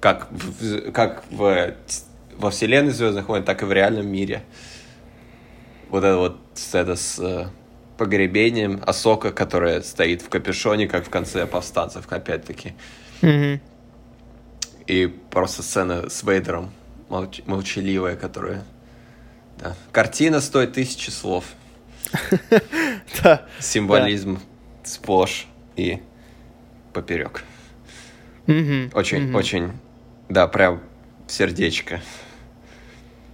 как 0.00 0.28
в, 0.30 0.92
как 0.92 1.24
в, 1.30 1.74
во 2.36 2.50
вселенной 2.50 2.92
Звездных 2.92 3.28
войн, 3.28 3.44
так 3.44 3.62
и 3.62 3.64
в 3.64 3.72
реальном 3.72 4.08
мире. 4.08 4.42
Вот 5.90 6.04
эта 6.04 6.16
вот 6.16 6.38
сцена 6.54 6.96
с 6.96 7.18
э, 7.18 7.48
погребением 7.96 8.82
Асока, 8.86 9.32
которая 9.32 9.82
стоит 9.82 10.22
в 10.22 10.28
капюшоне, 10.28 10.86
как 10.86 11.06
в 11.06 11.10
конце 11.10 11.46
повстанцев, 11.46 12.06
опять-таки. 12.10 12.74
Мгм. 13.22 13.60
И 14.86 15.06
просто 15.30 15.62
сцена 15.62 16.08
с 16.08 16.22
Вейдером, 16.22 16.72
молч- 17.08 17.42
молчаливая, 17.46 18.16
которая... 18.16 18.64
Да. 19.58 19.74
Картина 19.90 20.40
стоит 20.40 20.72
тысячи 20.72 21.10
слов. 21.10 21.44
Да. 23.22 23.46
Символизм 23.58 24.38
сплошь 24.84 25.48
и 25.74 26.00
поперек. 26.92 27.42
Очень, 28.46 29.34
очень, 29.34 29.72
да, 30.28 30.46
прям 30.46 30.80
сердечко. 31.26 32.00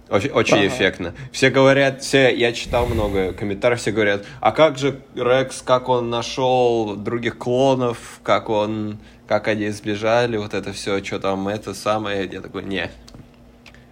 Очень, 0.09 0.29
очень 0.31 0.57
Ага. 0.57 0.67
эффектно. 0.67 1.15
Все 1.31 1.49
говорят, 1.49 2.03
все, 2.03 2.35
я 2.35 2.53
читал 2.53 2.85
много 2.85 3.33
комментариев, 3.33 3.79
все 3.79 3.91
говорят, 3.91 4.23
а 4.39 4.51
как 4.51 4.77
же 4.77 5.01
Рекс, 5.15 5.61
как 5.63 5.89
он 5.89 6.09
нашел 6.11 6.95
других 6.95 7.39
клонов, 7.39 8.19
как 8.21 8.49
он, 8.49 8.99
как 9.27 9.47
они 9.47 9.69
сбежали, 9.69 10.37
вот 10.37 10.53
это 10.53 10.73
все, 10.73 11.03
что 11.03 11.19
там, 11.19 11.47
это 11.47 11.73
самое, 11.73 12.29
я 12.31 12.41
такой, 12.41 12.63
не. 12.63 12.91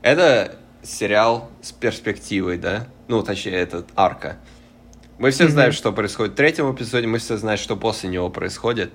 Это 0.03 0.55
сериал 0.83 1.49
с 1.61 1.71
перспективой, 1.71 2.57
да? 2.57 2.87
Ну, 3.07 3.23
точнее, 3.23 3.55
этот 3.55 3.87
арка. 3.95 4.37
Мы 5.17 5.31
все 5.31 5.47
знаем, 5.47 5.71
что 5.71 5.91
происходит 5.91 6.33
в 6.33 6.35
третьем 6.35 6.73
эпизоде, 6.73 7.07
мы 7.07 7.17
все 7.17 7.37
знаем, 7.37 7.57
что 7.57 7.75
после 7.75 8.09
него 8.09 8.29
происходит. 8.29 8.91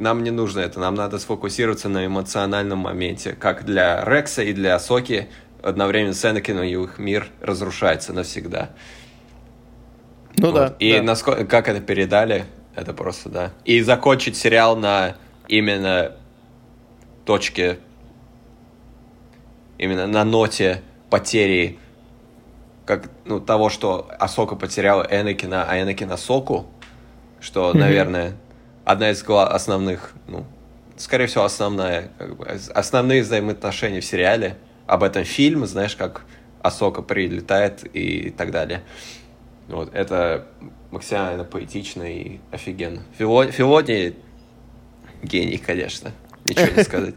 Нам 0.00 0.22
не 0.24 0.30
нужно 0.30 0.60
это, 0.60 0.80
нам 0.80 0.94
надо 0.94 1.18
сфокусироваться 1.18 1.90
на 1.90 2.06
эмоциональном 2.06 2.78
моменте. 2.78 3.34
Как 3.34 3.66
для 3.66 4.02
Рекса 4.02 4.42
и 4.42 4.54
для 4.54 4.78
Соки 4.78 5.28
одновременно 5.62 6.14
с 6.14 6.24
Энакином 6.24 6.64
и 6.64 6.70
их 6.72 6.98
мир 6.98 7.28
разрушается 7.42 8.14
навсегда. 8.14 8.70
Ну 10.38 10.52
Вот. 10.52 10.54
да. 10.54 10.76
И 10.78 10.96
да. 10.96 11.02
насколько, 11.02 11.44
как 11.44 11.68
это 11.68 11.82
передали, 11.82 12.46
это 12.74 12.94
просто, 12.94 13.28
да. 13.28 13.52
И 13.66 13.82
закончить 13.82 14.38
сериал 14.38 14.74
на 14.74 15.16
именно 15.48 16.12
точке, 17.26 17.78
именно 19.76 20.06
на 20.06 20.24
ноте 20.24 20.80
потери 21.10 21.78
как, 22.86 23.10
ну, 23.26 23.38
того, 23.38 23.68
что 23.68 24.08
Асока 24.18 24.56
потеряла 24.56 25.06
Энакина, 25.10 25.66
а 25.68 25.78
Энакин 25.78 26.10
Асоку, 26.10 26.70
что, 27.38 27.68
Мгм. 27.68 27.80
наверное, 27.80 28.32
одна 28.90 29.10
из 29.10 29.22
основных, 29.28 30.12
ну, 30.26 30.44
скорее 30.96 31.26
всего, 31.26 31.44
основная, 31.44 32.10
как 32.18 32.36
бы, 32.36 32.44
ос- 32.46 32.70
основные 32.74 33.22
взаимоотношения 33.22 34.00
в 34.00 34.04
сериале. 34.04 34.56
Об 34.86 35.02
этом 35.02 35.24
фильм, 35.24 35.66
знаешь, 35.66 35.96
как 35.96 36.24
Асока 36.62 37.02
прилетает 37.02 37.84
и 37.94 38.30
так 38.30 38.50
далее. 38.50 38.82
Вот, 39.68 39.94
это 39.94 40.46
максимально 40.90 41.44
поэтично 41.44 42.02
и 42.02 42.40
офигенно. 42.50 43.02
Фило- 43.18 43.50
Филони 43.50 44.14
гений, 45.22 45.58
конечно. 45.58 46.10
Ничего 46.44 46.66
не 46.76 46.82
сказать. 46.82 47.14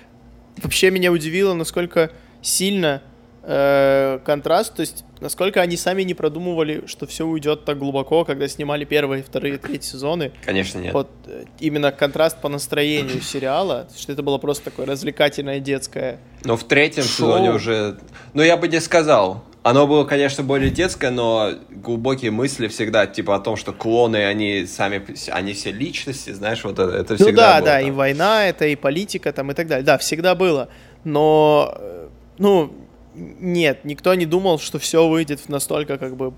Вообще 0.62 0.90
меня 0.90 1.10
удивило, 1.10 1.54
насколько 1.54 2.10
сильно 2.42 3.02
э, 3.46 4.18
контраст, 4.24 4.74
то 4.74 4.80
есть 4.80 5.04
насколько 5.20 5.60
они 5.60 5.76
сами 5.76 6.02
не 6.02 6.14
продумывали, 6.14 6.84
что 6.86 7.06
все 7.06 7.24
уйдет 7.24 7.64
так 7.64 7.78
глубоко, 7.78 8.24
когда 8.24 8.48
снимали 8.48 8.84
первые, 8.84 9.22
вторые, 9.22 9.56
третьи 9.58 9.86
сезоны. 9.86 10.32
Конечно, 10.44 10.80
нет. 10.80 10.92
Вот 10.92 11.08
э, 11.26 11.44
именно 11.60 11.92
контраст 11.92 12.40
по 12.40 12.48
настроению 12.48 13.20
сериала, 13.22 13.88
что 13.96 14.12
это 14.12 14.22
было 14.22 14.38
просто 14.38 14.64
такое 14.66 14.86
развлекательное 14.86 15.60
детское. 15.60 16.18
Но 16.44 16.56
в 16.56 16.64
третьем 16.64 17.04
Шоу. 17.04 17.28
сезоне 17.28 17.52
уже... 17.52 17.98
Ну, 18.34 18.42
я 18.42 18.56
бы 18.56 18.66
не 18.68 18.80
сказал. 18.80 19.44
Оно 19.62 19.86
было, 19.88 20.04
конечно, 20.04 20.44
более 20.44 20.70
детское, 20.70 21.10
но 21.10 21.50
глубокие 21.70 22.30
мысли 22.30 22.68
всегда, 22.68 23.06
типа, 23.06 23.34
о 23.34 23.40
том, 23.40 23.56
что 23.56 23.72
клоны, 23.72 24.24
они 24.24 24.64
сами, 24.66 25.04
они 25.30 25.54
все 25.54 25.72
личности, 25.72 26.30
знаешь, 26.30 26.62
вот 26.62 26.78
это, 26.78 26.96
это 26.96 27.16
всегда 27.16 27.30
Ну 27.30 27.36
да, 27.36 27.54
было 27.56 27.64
да, 27.66 27.78
там. 27.78 27.88
и 27.88 27.90
война 27.90 28.46
это, 28.46 28.66
и 28.66 28.76
политика 28.76 29.32
там, 29.32 29.50
и 29.50 29.54
так 29.54 29.66
далее. 29.66 29.84
Да, 29.84 29.98
всегда 29.98 30.36
было. 30.36 30.68
Но, 31.02 31.74
э, 31.78 32.08
ну, 32.38 32.72
нет, 33.16 33.84
никто 33.84 34.14
не 34.14 34.26
думал, 34.26 34.58
что 34.58 34.78
все 34.78 35.08
выйдет 35.08 35.48
настолько 35.48 35.98
как 35.98 36.16
бы 36.16 36.34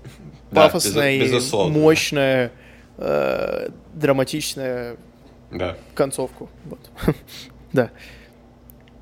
Да, 0.51 0.63
пафосное, 0.63 1.19
безу- 1.19 1.67
и 1.67 1.71
мощное, 1.71 2.51
э, 2.97 3.69
драматичное 3.93 4.97
Да. 5.51 5.75
концовку. 5.93 6.49
Вот. 6.65 6.79
Да. 7.73 7.91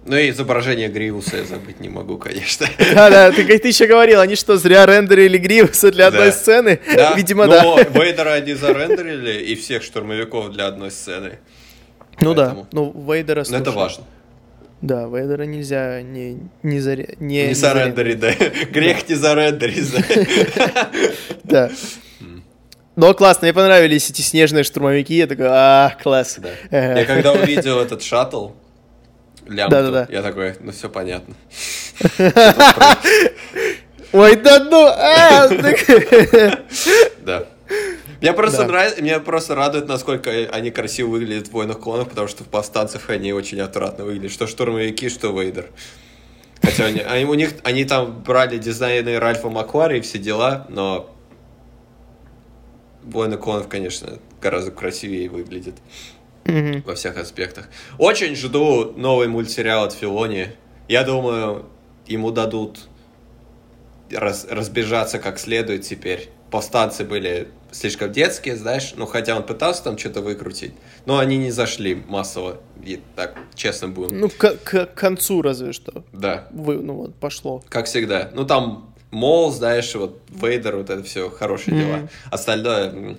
Ну 0.06 0.16
и 0.18 0.30
изображение 0.30 0.88
Гривуса 0.88 1.38
я 1.38 1.44
забыть 1.44 1.80
не 1.82 1.90
могу, 1.90 2.18
конечно. 2.18 2.66
Да, 2.94 3.10
да, 3.10 3.32
ты, 3.32 3.44
как 3.46 3.62
ты 3.62 3.68
еще 3.68 3.88
говорил, 3.88 4.22
они 4.22 4.36
что, 4.36 4.58
зря 4.58 4.86
рендерили 4.86 5.38
Гривуса 5.38 5.92
для 5.92 6.08
одной 6.08 6.28
Да. 6.28 6.32
сцены? 6.32 6.80
Да, 6.96 7.14
Видимо, 7.18 7.46
но 7.46 7.76
да. 7.76 7.84
Вейдера 7.84 8.34
они 8.34 8.54
зарендерили, 8.54 9.42
и 9.44 9.56
всех 9.56 9.84
штурмовиков 9.84 10.52
для 10.52 10.68
одной 10.68 10.92
сцены. 10.92 11.40
Ну 12.22 12.34
да, 12.34 12.46
поэтому- 12.46 12.68
ну 12.72 13.06
Вейдера, 13.12 13.44
Но 13.50 13.58
это 13.58 13.66
слушай, 13.72 13.76
важно. 13.78 14.04
Да, 14.82 15.08
Вейдера 15.08 15.44
нельзя 15.44 16.02
не, 16.04 16.40
не, 16.62 16.80
заре... 16.80 17.16
не, 17.20 17.44
Не 17.44 17.48
не 17.50 17.54
зарендерить, 17.56 18.20
да. 18.20 18.32
Грех 18.72 19.10
не 19.10 19.16
зарендерить, 19.16 19.92
да. 19.92 20.04
Да. 21.44 21.72
Но 22.96 23.14
классно, 23.14 23.46
мне 23.46 23.54
понравились 23.54 24.10
эти 24.10 24.22
снежные 24.22 24.64
штурмовики. 24.64 25.16
Я 25.16 25.28
такой, 25.28 25.46
а, 25.50 25.96
класс. 26.02 26.40
Да. 26.40 26.50
Я 27.00 27.06
когда 27.06 27.34
увидел 27.34 27.80
этот 27.80 28.02
шаттл, 28.04 28.50
лямбду, 29.48 30.08
я 30.10 30.22
такой, 30.22 30.56
ну 30.60 30.72
все 30.72 30.90
понятно. 30.90 31.36
Ой, 34.14 34.36
да 34.38 34.60
ну, 34.64 34.86
а, 34.88 35.48
Да. 37.20 37.46
Мне 38.22 38.34
просто 38.34 38.60
Да. 38.60 38.68
нравится, 38.68 39.02
меня 39.02 39.20
просто 39.20 39.54
радует, 39.56 39.88
насколько 39.88 40.32
они 40.32 40.72
красиво 40.72 41.10
выглядят 41.10 41.48
в 41.48 41.52
«Войнах 41.52 41.80
клонов», 41.80 42.10
потому 42.10 42.28
что 42.28 42.44
в 42.44 42.48
«Повстанцев» 42.48 43.10
они 43.10 43.32
очень 43.34 43.60
отвратно 43.62 44.06
выглядят. 44.06 44.32
Что 44.32 44.48
штурмовики, 44.48 45.10
что 45.10 45.30
Вейдер. 45.40 45.70
Хотя 46.62 46.86
они, 46.86 47.00
они- 47.02 47.26
у 47.26 47.34
них, 47.36 47.52
они 47.64 47.86
там 47.86 48.24
брали 48.24 48.58
дизайны 48.58 49.20
Ральфа 49.20 49.50
Маквари 49.50 50.00
и 50.00 50.02
все 50.02 50.18
дела, 50.18 50.66
но 50.70 51.10
«Войны 53.04 53.38
клонов», 53.38 53.68
конечно, 53.68 54.18
гораздо 54.42 54.72
красивее 54.72 55.30
выглядит 55.30 55.76
Мгм. 56.46 56.82
во 56.86 56.96
всех 56.96 57.18
аспектах. 57.18 57.70
Очень 57.98 58.36
жду 58.36 58.94
новый 58.98 59.28
мультсериал 59.28 59.86
от 59.86 59.94
Филони. 59.94 60.50
Я 60.90 61.04
думаю, 61.04 61.66
ему 62.08 62.32
дадут 62.32 62.88
раз- 64.12 64.48
разбежаться 64.50 65.20
как 65.20 65.40
следует 65.40 65.84
теперь. 65.84 66.30
Повстанцы 66.52 67.04
были 67.04 67.50
слишком 67.72 68.12
детские, 68.12 68.56
знаешь, 68.56 68.94
ну 68.96 69.06
хотя 69.06 69.36
он 69.36 69.44
пытался 69.44 69.84
там 69.84 69.98
что-то 69.98 70.22
выкрутить, 70.22 70.74
но 71.06 71.18
они 71.20 71.38
не 71.38 71.52
зашли 71.52 71.96
массово, 72.08 72.60
и 72.84 73.02
так 73.16 73.38
честно 73.56 73.90
будем. 73.90 74.20
Ну, 74.20 74.30
к, 74.30 74.56
к 74.64 74.86
концу 74.94 75.42
разве 75.42 75.74
что. 75.74 76.04
Да, 76.14 76.48
Вы, 76.52 76.76
ну 76.78 76.94
вот, 76.94 77.16
пошло. 77.16 77.62
как 77.70 77.86
всегда. 77.88 78.32
Ну 78.34 78.46
там 78.46 78.94
Мол, 79.12 79.52
знаешь, 79.52 79.96
вот 79.96 80.22
Вейдер, 80.30 80.76
вот 80.78 80.90
это 80.90 81.02
все 81.04 81.30
хорошие 81.30 81.78
дела. 81.78 81.98
Мгм. 81.98 82.10
Остальное... 82.30 83.18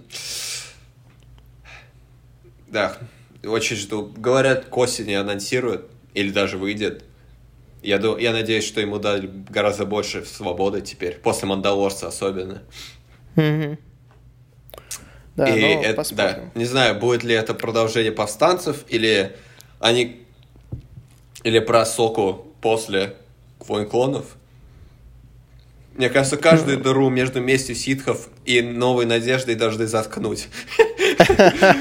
Да, 2.66 2.96
очень 3.42 3.76
жду. 3.76 4.12
Говорят, 4.16 4.66
к 4.66 4.76
осени 4.76 5.14
анонсируют, 5.14 5.86
или 6.12 6.30
даже 6.30 6.58
выйдет. 6.58 7.04
Я, 7.82 7.98
ду- 7.98 8.18
я 8.18 8.32
надеюсь, 8.32 8.66
что 8.66 8.80
ему 8.80 8.98
дали 8.98 9.30
гораздо 9.48 9.86
больше 9.86 10.24
свободы 10.26 10.82
теперь, 10.82 11.14
после 11.14 11.48
Мандалорца 11.48 12.08
особенно. 12.08 12.62
Да, 15.36 15.46
И 15.48 15.60
ну, 15.60 15.82
это- 15.82 15.94
посмотрим. 15.94 16.50
да, 16.52 16.58
не 16.58 16.64
знаю, 16.64 16.98
будет 16.98 17.22
ли 17.22 17.34
это 17.34 17.54
продолжение 17.54 18.10
повстанцев, 18.12 18.84
или 18.88 19.36
они... 19.78 20.26
Или 21.44 21.60
про 21.60 21.86
Соку 21.86 22.48
после 22.60 23.14
Войн 23.60 23.88
клонов. 23.88 24.26
Мне 25.94 26.10
кажется, 26.10 26.36
каждую 26.36 26.78
дыру 26.78 27.08
между 27.10 27.40
местью 27.40 27.76
ситхов 27.76 28.28
и 28.44 28.60
новой 28.62 29.04
надеждой 29.06 29.54
должны 29.54 29.86
заткнуть. 29.86 30.48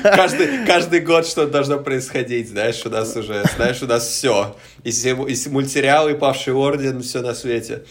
Каждый, 0.04 0.66
каждый 0.66 1.02
год 1.02 1.28
что-то 1.28 1.52
должно 1.52 1.80
происходить, 1.80 2.50
знаешь, 2.50 2.84
у 2.86 2.90
нас 2.90 3.16
уже, 3.16 3.44
знаешь, 3.56 3.82
у 3.84 3.88
нас 3.88 4.08
все. 4.08 4.56
И, 4.84 4.90
и 4.90 5.50
мультсериалы, 5.50 6.12
и 6.12 6.16
Павший 6.16 6.54
Орден, 6.54 7.02
все 7.02 7.22
на 7.22 7.34
свете. 7.36 7.84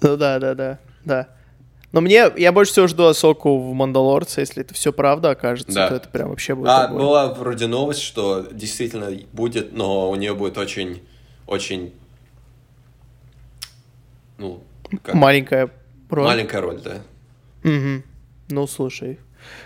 Ну 0.00 0.16
да, 0.16 0.38
да, 0.38 0.54
да, 0.54 0.78
да. 1.04 1.28
Но 1.92 2.00
мне, 2.00 2.26
я 2.36 2.52
больше 2.52 2.70
всего 2.72 2.86
жду 2.86 3.06
Асоку 3.06 3.58
в 3.58 3.72
Мандалорце, 3.74 4.40
если 4.42 4.62
это 4.62 4.74
все 4.74 4.92
правда 4.92 5.30
окажется, 5.30 5.72
Да. 5.74 5.88
то 5.88 5.94
это 5.96 6.08
прям 6.08 6.28
вообще 6.30 6.54
будет 6.54 6.68
А, 6.68 6.84
огонь. 6.84 6.98
была 6.98 7.34
вроде 7.34 7.66
новость, 7.66 8.02
что 8.02 8.46
действительно 8.52 9.10
будет, 9.32 9.72
но 9.72 10.08
у 10.08 10.14
нее 10.14 10.34
будет 10.34 10.56
очень, 10.56 11.02
очень, 11.48 11.92
ну, 14.38 14.62
как- 15.02 15.14
Маленькая 15.14 15.70
роль. 16.08 16.24
маленькая 16.26 16.60
роль, 16.60 16.80
да. 16.80 16.98
Мгм. 17.62 18.04
Ну, 18.50 18.66
слушай, 18.66 19.18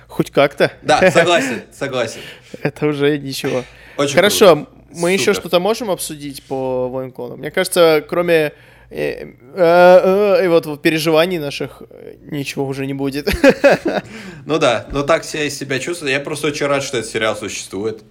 хоть 0.08 0.30
как-то. 0.30 0.72
Да, 0.82 0.98
согласен, 1.10 1.62
согласен. 1.72 2.20
Это 2.62 2.86
уже 2.86 3.18
ничего. 3.18 3.64
Очень 3.96 4.14
Хорошо, 4.16 4.54
круто. 4.56 4.70
мы 4.94 5.12
еще 5.12 5.26
Супер. 5.34 5.40
что-то 5.40 5.60
можем 5.60 5.90
обсудить 5.90 6.42
по 6.44 6.88
военклонам? 6.88 7.38
Мне 7.38 7.50
кажется, 7.50 8.04
кроме 8.08 8.52
э, 8.90 9.24
э, 9.24 9.28
э, 9.56 10.44
и 10.44 10.48
вот, 10.48 10.66
вот 10.66 10.82
переживаний 10.82 11.38
наших 11.38 11.82
ничего 12.22 12.66
уже 12.66 12.86
не 12.86 12.94
будет. 12.94 13.28
Ну 14.46 14.58
да, 14.58 14.86
но 14.92 15.02
так 15.04 15.24
себя 15.24 15.44
из 15.44 15.56
себя 15.58 15.78
чувствую. 15.78 16.12
Я 16.12 16.20
просто 16.20 16.48
очень 16.48 16.66
рад, 16.66 16.82
что 16.82 16.98
этот 16.98 17.10
сериал 17.10 17.34
существует. 17.34 18.02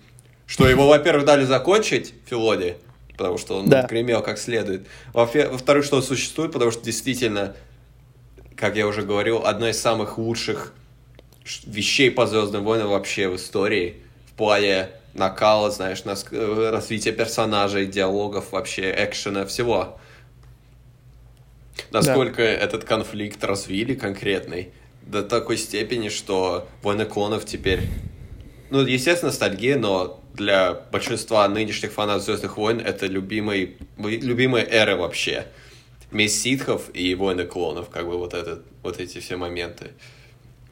Что 0.47 0.67
его, 0.67 0.87
во-первых, 0.87 1.25
дали 1.25 1.43
закончить 1.45 2.13
Филоди, 2.25 2.77
потому 3.15 3.37
что 3.37 3.57
он 3.59 3.69
Да. 3.69 3.83
гремел 3.83 4.21
как 4.23 4.39
следует. 4.39 4.87
Во-вторых, 5.13 5.85
что 5.85 5.97
он 5.97 6.03
существует, 6.03 6.51
потому 6.51 6.71
что 6.71 6.83
действительно, 6.83 7.55
как 8.55 8.75
я 8.75 8.87
уже 8.87 9.03
говорил, 9.03 9.43
одна 9.45 9.69
из 9.69 9.79
самых 9.79 10.17
лучших 10.17 10.73
вещей 11.65 12.09
по 12.09 12.25
Звездным 12.25 12.63
войнам 12.63 12.89
вообще 12.89 13.27
в 13.29 13.35
истории. 13.35 13.97
В 14.25 14.33
плане 14.33 14.89
накала, 15.13 15.69
знаешь, 15.69 16.03
нас- 16.03 16.25
развития 16.31 17.11
персонажей, 17.11 17.85
диалогов, 17.85 18.51
вообще 18.51 18.91
экшена, 18.97 19.45
всего. 19.45 19.99
Насколько 21.91 22.41
этот 22.41 22.83
конфликт 22.83 23.43
развили 23.43 23.93
конкретный 23.93 24.69
до 25.01 25.23
такой 25.23 25.57
степени, 25.57 26.09
что 26.09 26.67
Войны 26.81 27.05
клонов 27.05 27.45
теперь... 27.45 27.81
Ну, 28.69 28.81
естественно, 28.81 29.31
ностальгия, 29.31 29.77
но 29.77 30.23
для 30.33 30.73
большинства 30.73 31.47
нынешних 31.47 31.91
фанатов 31.91 32.23
Звездных 32.23 32.57
войн 32.57 32.79
это 32.79 33.05
любимый, 33.05 33.77
любимая 33.97 34.65
эра 34.65 34.95
вообще. 34.95 35.45
Месть 36.11 36.41
ситхов 36.41 36.89
и 36.93 37.13
Войны 37.15 37.45
клонов, 37.45 37.89
как 37.89 38.07
бы 38.07 38.17
вот, 38.17 38.33
этот, 38.33 38.63
вот 38.81 38.99
эти 38.99 39.19
все 39.19 39.35
моменты. 39.35 39.91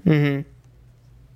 Мгм. 0.04 0.46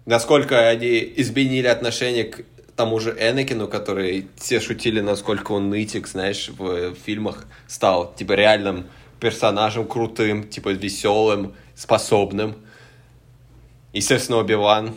Насколько 0.06 0.70
они 0.70 1.14
изменили 1.18 1.68
отношение 1.68 2.26
к 2.26 2.46
тому 2.76 3.00
же 3.00 3.12
Энакину, 3.12 3.68
который 3.68 4.28
все 4.38 4.60
шутили, 4.60 5.00
насколько 5.00 5.54
он 5.54 5.70
нытик, 5.70 6.08
знаешь, 6.08 6.50
в, 6.50 6.92
в 6.92 6.96
фильмах 6.96 7.46
стал, 7.68 8.14
типа, 8.16 8.34
реальным 8.34 8.86
персонажем 9.26 9.88
крутым, 9.88 10.44
типа, 10.44 10.70
веселым, 10.70 11.56
способным. 11.76 12.54
Естественно, 13.92 14.38
Оби-Ван 14.38 14.94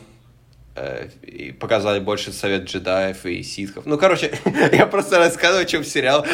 э, 0.77 1.09
и 1.23 1.53
показали 1.53 1.99
больше 1.99 2.31
совет 2.31 2.65
джедаев 2.65 3.25
и 3.25 3.43
ситхов. 3.43 3.87
Ну, 3.87 3.97
короче, 3.97 4.39
я 4.73 4.85
просто 4.85 5.19
рассказываю, 5.19 5.63
о 5.63 5.65
чем 5.65 5.83
сериал. 5.83 6.27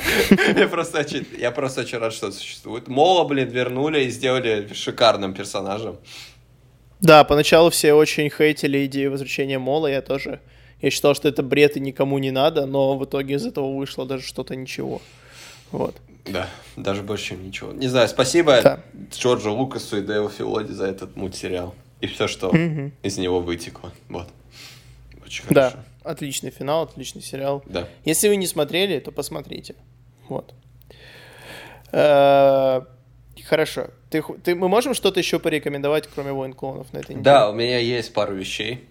я, 0.56 0.66
просто 0.66 1.06
я 1.38 1.52
просто 1.52 1.82
очень 1.82 1.98
рад, 1.98 2.12
что 2.12 2.32
существует. 2.32 2.88
Мола, 2.88 3.24
блин, 3.24 3.48
вернули 3.48 4.00
и 4.06 4.10
сделали 4.10 4.68
шикарным 4.74 5.32
персонажем. 5.32 5.98
Да, 6.98 7.22
поначалу 7.22 7.70
все 7.70 7.92
очень 7.92 8.28
хейтили 8.28 8.86
идею 8.86 9.12
возвращения 9.12 9.60
Мола, 9.60 9.88
я 9.88 10.02
тоже. 10.02 10.40
Я 10.82 10.90
считал, 10.90 11.14
что 11.14 11.28
это 11.28 11.44
бред 11.44 11.76
и 11.76 11.80
никому 11.80 12.18
не 12.18 12.32
надо, 12.32 12.66
но 12.66 12.98
в 12.98 13.04
итоге 13.04 13.36
из 13.36 13.46
этого 13.46 13.72
вышло 13.72 14.04
даже 14.04 14.24
что-то 14.24 14.56
ничего. 14.56 15.00
Вот. 15.70 15.94
Да, 16.28 16.48
даже 16.76 17.02
больше, 17.02 17.26
чем 17.30 17.46
ничего. 17.46 17.72
Не 17.72 17.88
знаю, 17.88 18.08
спасибо 18.08 18.60
Да. 18.62 18.80
Джорджу 19.12 19.52
Лукасу 19.52 19.98
и 19.98 20.00
Дэву 20.00 20.28
Филоди 20.28 20.72
за 20.72 20.86
этот 20.86 21.16
мультсериал. 21.16 21.74
И 22.00 22.06
все, 22.06 22.26
что 22.28 22.52
Мгм. 22.52 22.92
из 23.02 23.16
него 23.18 23.40
вытекло. 23.40 23.92
Вот. 24.08 24.28
Очень 25.24 25.44
Да, 25.50 25.70
хорошо. 25.70 25.78
отличный 26.04 26.50
финал, 26.50 26.82
отличный 26.82 27.22
сериал. 27.22 27.62
Да. 27.66 27.88
Если 28.04 28.28
вы 28.28 28.36
не 28.36 28.46
смотрели, 28.46 28.98
то 29.00 29.10
посмотрите. 29.12 29.74
Вот. 30.28 30.52
Э, 31.92 32.82
Хорошо. 33.48 33.88
Ты, 34.10 34.24
ты, 34.42 34.56
мы 34.56 34.68
можем 34.68 34.92
что-то 34.92 35.20
еще 35.20 35.38
порекомендовать, 35.38 36.08
кроме 36.12 36.32
войн 36.32 36.52
клонов 36.52 36.92
на 36.92 36.98
этой 36.98 37.10
неделе? 37.10 37.22
Да, 37.22 37.48
у 37.48 37.52
меня 37.52 37.78
есть 37.78 38.12
пару 38.12 38.34
вещей. 38.34 38.88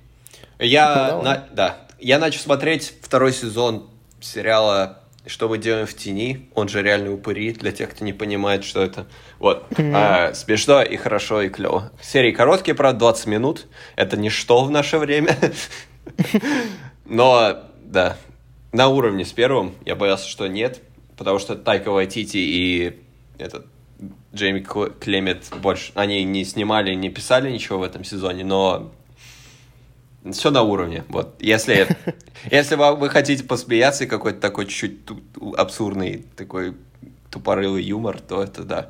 Я, 0.59 1.11
Ну, 1.17 1.23
на- 1.23 1.45
да, 1.51 1.77
я 1.99 2.19
начал 2.19 2.39
смотреть 2.39 2.93
второй 3.01 3.33
сезон 3.33 3.89
сериала 4.21 5.01
что 5.28 5.49
мы 5.49 5.57
делаем 5.57 5.88
в 5.88 5.93
тени, 5.93 6.49
он 6.53 6.67
же 6.67 6.82
реальный 6.82 7.13
упыри, 7.13 7.53
для 7.53 7.71
тех, 7.71 7.91
кто 7.91 8.05
не 8.05 8.13
понимает, 8.13 8.63
что 8.63 8.82
это. 8.82 9.07
Вот. 9.39 9.65
А, 9.78 10.34
смешно 10.34 10.82
и 10.82 10.97
хорошо, 10.97 11.41
и 11.41 11.49
клево. 11.49 11.91
Серии 12.01 12.32
короткие, 12.32 12.76
правда, 12.76 12.99
20 12.99 13.28
минут. 13.28 13.67
Это 13.95 14.17
ничто 14.17 14.63
в 14.63 14.71
наше 14.71 14.97
время. 14.97 15.38
Но, 17.05 17.63
да, 17.84 18.17
на 18.71 18.88
уровне 18.88 19.26
с 19.26 19.32
первым. 19.32 19.73
Я 19.86 19.95
боялся, 19.95 20.28
что 20.28 20.47
нет, 20.47 20.82
потому 21.17 21.39
что 21.39 21.55
Тайка 21.55 21.91
Вайтити 21.91 22.38
и 22.38 22.99
этот 23.38 23.65
Джейми 24.34 24.59
Клемет 24.99 25.45
больше... 25.61 25.91
Они 25.95 26.23
не 26.23 26.43
снимали, 26.43 26.93
не 26.93 27.09
писали 27.09 27.49
ничего 27.49 27.80
в 27.80 27.84
этом 27.84 28.03
сезоне, 28.03 28.43
но 28.43 28.91
все 30.32 30.51
на 30.51 30.63
уровне. 30.63 31.03
Вот. 31.09 31.36
Если, 31.39 31.88
если 32.51 32.76
вы, 32.76 32.95
вы 32.95 33.09
хотите 33.09 33.43
посмеяться 33.43 34.05
и 34.05 34.07
какой-то 34.07 34.39
такой 34.39 34.65
чуть-чуть 34.65 34.99
абсурдный, 35.57 36.26
такой 36.36 36.76
тупорылый 37.30 37.84
юмор, 37.84 38.19
то 38.19 38.43
это 38.43 38.63
да. 38.63 38.89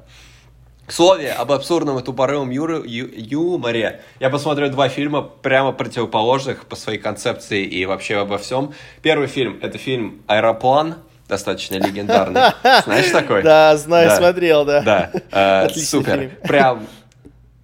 К 0.86 0.92
слову, 0.92 1.20
об 1.36 1.52
абсурдном 1.52 1.98
и 1.98 2.04
тупорылом 2.04 2.52
ю, 2.52 2.84
ю, 2.84 3.10
юморе. 3.12 4.02
Я 4.20 4.30
посмотрю 4.30 4.70
два 4.70 4.88
фильма 4.88 5.24
прямо 5.24 5.72
противоположных 5.72 6.66
по 6.66 6.76
своей 6.76 7.00
концепции 7.00 7.66
и 7.66 7.86
вообще 7.88 8.18
обо 8.18 8.38
всем. 8.38 8.74
Первый 9.02 9.28
фильм— 9.28 9.58
это 9.64 9.80
фильм 9.80 10.22
«Аэроплан», 10.28 10.98
достаточно 11.28 11.76
легендарный. 11.76 12.42
Знаешь 12.84 13.10
такой? 13.12 13.42
Да, 13.44 13.76
знаю, 13.78 14.12
смотрел, 14.12 14.64
да. 14.64 14.82
Да, 14.82 15.66
э, 15.66 15.70
супер. 15.76 16.30
Прям 16.44 16.86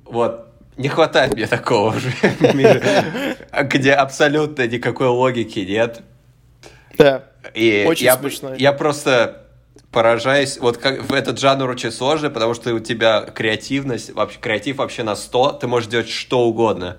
вот 0.05 0.50
не 0.81 0.89
хватает 0.89 1.33
мне 1.33 1.47
такого 1.47 1.95
уже 1.95 2.11
мира, 2.53 2.81
где 3.63 3.93
абсолютно 3.93 4.67
никакой 4.67 5.07
логики 5.07 5.59
нет. 5.59 6.01
Да. 6.97 7.25
И 7.53 7.85
Очень 7.87 8.05
я, 8.05 8.17
смешно. 8.17 8.53
Я 8.55 8.73
просто 8.73 9.47
поражаюсь. 9.91 10.57
Вот 10.57 10.77
как 10.77 11.03
в 11.03 11.13
этот 11.13 11.39
жанр 11.39 11.69
очень 11.69 11.91
сложный, 11.91 12.29
потому 12.29 12.53
что 12.53 12.73
у 12.73 12.79
тебя 12.79 13.21
креативность, 13.21 14.13
вообще 14.13 14.39
креатив 14.39 14.77
вообще 14.77 15.03
на 15.03 15.15
100, 15.15 15.53
ты 15.53 15.67
можешь 15.67 15.89
делать 15.89 16.09
что 16.09 16.41
угодно. 16.41 16.97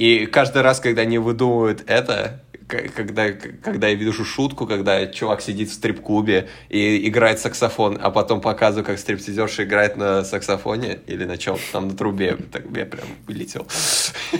И 0.00 0.24
каждый 0.24 0.62
раз, 0.62 0.80
когда 0.80 1.02
они 1.02 1.18
выдумывают 1.18 1.84
это, 1.86 2.40
когда, 2.68 3.32
когда 3.32 3.88
я 3.88 3.94
вижу 3.94 4.24
шутку, 4.24 4.66
когда 4.66 5.06
чувак 5.06 5.42
сидит 5.42 5.68
в 5.68 5.74
стрип-клубе 5.74 6.48
и 6.70 7.06
играет 7.06 7.38
саксофон, 7.38 7.98
а 8.00 8.10
потом 8.10 8.40
показываю, 8.40 8.86
как 8.86 8.98
стриптизерша 8.98 9.64
играет 9.64 9.98
на 9.98 10.24
саксофоне 10.24 11.00
или 11.06 11.26
на 11.26 11.36
чем 11.36 11.58
там 11.70 11.88
на 11.88 11.96
трубе, 11.98 12.38
так 12.50 12.62
я 12.74 12.86
прям 12.86 13.04
вылетел. 13.26 13.66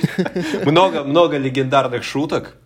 Много, 0.64 1.04
много 1.04 1.36
легендарных 1.36 2.04
шуток 2.04 2.56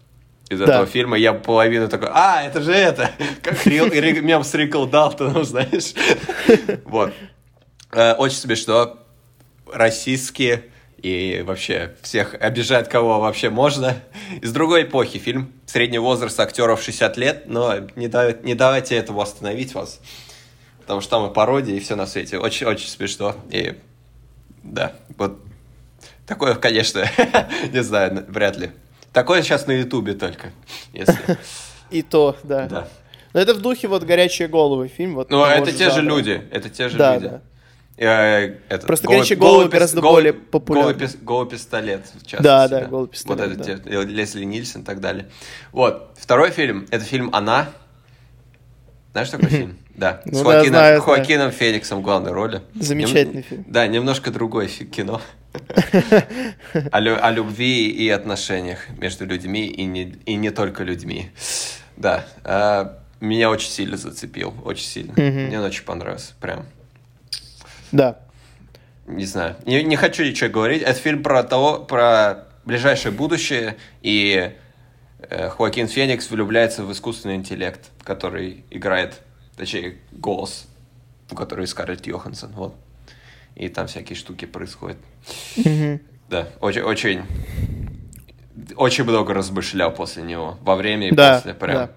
из 0.48 0.60
этого 0.60 0.86
фильма. 0.86 1.16
Я 1.16 1.32
половину 1.32 1.88
такой, 1.88 2.10
а, 2.12 2.44
это 2.44 2.62
же 2.62 2.70
это, 2.70 3.10
как 3.42 3.66
мем 3.66 4.44
с 4.44 4.54
Рикл 4.54 4.86
Далтоном, 4.86 5.42
знаешь. 5.52 5.94
Вот. 6.84 7.12
Э, 7.90 8.12
очень 8.12 8.36
смешно. 8.36 9.00
Российские 9.66 10.66
и 11.04 11.42
вообще 11.42 11.94
всех 12.00 12.34
обижать, 12.40 12.88
кого 12.88 13.20
вообще 13.20 13.50
можно. 13.50 13.94
Из 14.40 14.52
другой 14.52 14.84
эпохи 14.84 15.18
фильм. 15.18 15.52
Средний 15.66 15.98
возраст 15.98 16.40
актеров 16.40 16.82
60 16.82 17.16
лет, 17.18 17.42
но 17.44 17.74
не, 17.94 18.08
давайте, 18.08 18.40
не 18.42 18.54
давайте 18.54 18.96
этого 18.96 19.22
остановить 19.22 19.74
вас. 19.74 20.00
Потому 20.80 21.02
что 21.02 21.10
там 21.10 21.30
и 21.30 21.34
пародия, 21.34 21.76
и 21.76 21.80
все 21.80 21.94
на 21.94 22.06
свете. 22.06 22.38
Очень-очень 22.38 22.88
смешно. 22.88 23.36
И 23.50 23.74
да, 24.62 24.94
вот 25.18 25.40
такое, 26.26 26.54
конечно, 26.54 27.06
не 27.70 27.82
знаю, 27.82 28.24
вряд 28.28 28.56
ли. 28.56 28.70
Такое 29.12 29.42
сейчас 29.42 29.66
на 29.66 29.72
Ютубе 29.72 30.14
только, 30.14 30.52
если... 30.94 31.18
И 31.90 32.00
то, 32.00 32.34
да. 32.44 32.66
Да. 32.66 32.88
Но 33.34 33.40
это 33.40 33.52
в 33.52 33.60
духе 33.60 33.88
вот 33.88 34.04
«Горячие 34.04 34.48
головы» 34.48 34.88
фильм. 34.88 35.16
Вот 35.16 35.28
ну, 35.28 35.44
это 35.44 35.70
те 35.70 35.90
же 35.90 36.00
люди, 36.00 36.42
это 36.50 36.70
те 36.70 36.88
же 36.88 36.96
люди. 36.96 37.40
Э, 37.96 38.56
этот, 38.68 38.86
Просто 38.86 39.06
голый, 39.06 39.18
горячие 39.18 39.38
головы 39.38 39.68
гораздо 39.68 40.00
голый, 40.00 40.14
более 40.14 40.32
популярны. 40.32 40.94
Голый, 40.94 41.16
голый 41.22 41.50
пистолет, 41.50 42.06
в 42.06 42.26
частности. 42.26 42.42
Да, 42.42 42.68
да, 42.68 42.86
голый 42.86 43.08
пистолет. 43.08 43.56
Вот 43.56 43.68
это 43.68 43.82
да. 43.82 44.02
Лесли 44.02 44.44
Нильсон 44.44 44.82
и 44.82 44.84
так 44.84 45.00
далее. 45.00 45.28
Вот. 45.70 46.10
Второй 46.18 46.50
фильм, 46.50 46.86
это 46.90 47.04
фильм 47.04 47.30
«Она». 47.32 47.68
Знаешь 49.12 49.30
такой 49.30 49.48
фильм? 49.50 49.78
Да. 49.94 50.22
Ну, 50.24 50.38
с 50.38 50.42
Хоакином, 50.42 50.72
да, 50.72 50.78
знаю, 50.78 51.02
Хоакином. 51.02 51.50
Фениксом 51.52 52.00
в 52.00 52.02
главной 52.02 52.32
роли. 52.32 52.62
Замечательный 52.74 53.34
Нем... 53.34 53.42
фильм. 53.44 53.64
Да, 53.68 53.86
немножко 53.86 54.32
другое 54.32 54.66
кино. 54.66 55.20
о, 56.90 57.00
лю... 57.00 57.16
о 57.20 57.30
любви 57.30 57.90
и 57.90 58.08
отношениях 58.08 58.88
между 58.98 59.24
людьми 59.24 59.66
и 59.68 59.84
не, 59.84 60.16
и 60.26 60.34
не 60.34 60.50
только 60.50 60.82
людьми. 60.82 61.30
Да. 61.96 62.24
А, 62.42 62.98
меня 63.20 63.50
очень 63.50 63.70
сильно 63.70 63.96
зацепил. 63.96 64.52
Очень 64.64 64.86
сильно. 64.86 65.12
Мне 65.16 65.60
он 65.60 65.64
очень 65.64 65.84
понравился. 65.84 66.32
Прям. 66.40 66.66
Да. 67.94 68.18
Не 69.06 69.24
знаю. 69.24 69.56
Не, 69.66 69.82
не 69.82 69.96
хочу 69.96 70.24
ничего 70.24 70.50
говорить. 70.50 70.82
Это 70.82 70.98
фильм 70.98 71.22
про 71.22 71.42
того, 71.42 71.78
про 71.78 72.46
ближайшее 72.64 73.12
будущее, 73.12 73.76
и 74.02 74.52
э, 75.20 75.48
Хоакин 75.50 75.86
Феникс 75.86 76.30
влюбляется 76.30 76.82
в 76.82 76.92
искусственный 76.92 77.36
интеллект, 77.36 77.90
который 78.02 78.64
играет, 78.70 79.20
точнее, 79.56 79.98
голос, 80.12 80.66
у 81.30 81.34
которого 81.34 81.66
Скарлетт 81.66 82.06
Йоханссон, 82.06 82.52
вот. 82.52 82.74
И 83.54 83.68
там 83.68 83.86
всякие 83.86 84.16
штуки 84.16 84.46
происходят. 84.46 84.98
Mm-hmm. 85.56 86.00
Да, 86.30 86.48
очень, 86.60 86.82
очень, 86.82 87.22
очень 88.76 89.04
много 89.04 89.34
размышлял 89.34 89.92
после 89.92 90.22
него, 90.22 90.58
во 90.62 90.74
время 90.74 91.08
и 91.08 91.14
да, 91.14 91.36
после, 91.36 91.54
прям. 91.54 91.76
Да. 91.76 91.90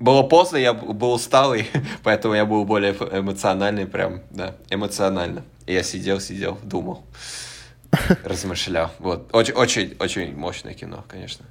Было 0.00 0.22
поздно, 0.22 0.56
я 0.56 0.72
был 0.72 1.12
усталый, 1.12 1.68
поэтому 2.02 2.34
я 2.34 2.46
был 2.46 2.64
более 2.64 2.92
эмоциональный, 2.92 3.86
прям, 3.86 4.22
да, 4.30 4.56
эмоционально. 4.70 5.44
И 5.66 5.74
я 5.74 5.82
сидел, 5.82 6.20
сидел, 6.20 6.58
думал, 6.62 7.04
размышлял. 8.24 8.90
Вот, 8.98 9.28
очень, 9.34 9.52
очень, 9.52 9.96
очень 10.00 10.34
мощное 10.34 10.72
кино, 10.72 11.04
конечно. 11.06 11.44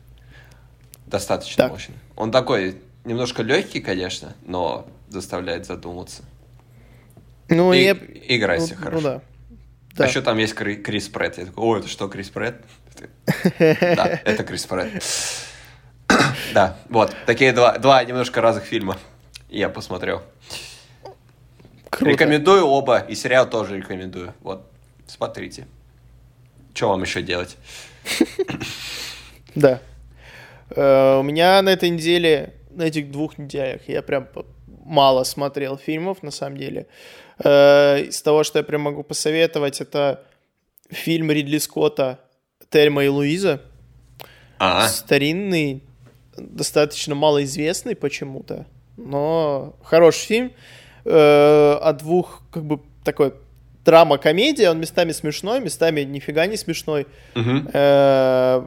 Достаточно 1.06 1.64
так. 1.64 1.72
мощное. 1.72 1.98
Он 2.16 2.32
такой 2.32 2.82
немножко 3.06 3.44
легкий, 3.44 3.82
конечно, 3.82 4.36
но 4.44 4.88
заставляет 5.10 5.68
задуматься. 5.68 6.24
Ну, 7.50 7.72
и, 7.72 7.84
я... 7.84 7.98
Играйся 8.28 8.76
ну, 8.76 8.84
хорошо. 8.84 8.98
Ну, 8.98 9.02
да. 9.02 9.22
Да. 9.94 10.06
А 10.06 10.08
еще 10.08 10.22
там 10.22 10.38
есть 10.40 10.56
Крис 10.56 11.08
Претт. 11.10 11.38
Я 11.38 11.46
такой, 11.46 11.64
о, 11.64 11.78
это 11.78 11.88
что, 11.88 12.08
Крис 12.08 12.30
Претт? 12.30 12.64
Да, 13.60 14.20
это 14.26 14.44
Крис 14.44 14.66
Претт. 14.66 15.04
Да, 16.54 16.78
вот, 16.90 17.16
такие 17.26 17.54
два, 17.54 17.78
два 17.78 18.04
немножко 18.04 18.42
разных 18.42 18.66
фильма 18.66 18.98
я 19.50 19.70
посмотрел. 19.70 20.22
Круто. 21.90 22.12
Рекомендую 22.12 22.66
оба, 22.66 23.00
и 23.00 23.16
сериал 23.16 23.50
тоже 23.50 23.78
рекомендую. 23.78 24.34
Вот, 24.42 24.70
смотрите. 25.08 25.68
Что 26.74 26.90
вам 26.90 27.02
еще 27.02 27.22
делать? 27.22 27.58
Да. 29.56 29.82
Э, 30.70 31.18
у 31.20 31.24
меня 31.24 31.62
на 31.62 31.70
этой 31.70 31.90
неделе, 31.90 32.54
на 32.70 32.84
этих 32.84 33.12
двух 33.12 33.38
неделях, 33.38 33.82
я 33.88 34.02
прям 34.02 34.28
мало 34.86 35.24
смотрел 35.24 35.78
фильмов, 35.78 36.22
на 36.24 36.32
самом 36.32 36.58
деле. 36.58 36.88
Э, 37.44 38.02
из 38.02 38.22
того, 38.22 38.44
что 38.44 38.60
я 38.60 38.64
прям 38.64 38.82
могу 38.82 39.04
посоветовать, 39.04 39.82
это 39.82 40.24
фильм 40.90 41.32
Ридли 41.32 41.58
Скотта 41.58 42.20
«Тельма 42.70 43.04
и 43.04 43.08
Луиза». 43.08 43.62
А-а. 44.60 44.88
Старинный, 44.88 45.84
достаточно 46.40 47.16
малоизвестный 47.16 47.96
почему-то, 47.96 48.66
но 48.98 49.76
хороший 49.84 50.26
фильм. 50.26 50.52
Э, 51.06 51.78
о 51.82 51.94
двух, 51.94 52.44
как 52.52 52.66
бы, 52.66 52.82
такой 53.04 53.34
драма-комедия, 53.86 54.70
он 54.70 54.80
местами 54.80 55.12
смешной, 55.12 55.62
местами 55.62 56.02
нифига 56.02 56.46
не 56.46 56.58
смешной, 56.58 57.08
uh-huh. 57.34 57.72
э, 57.74 58.64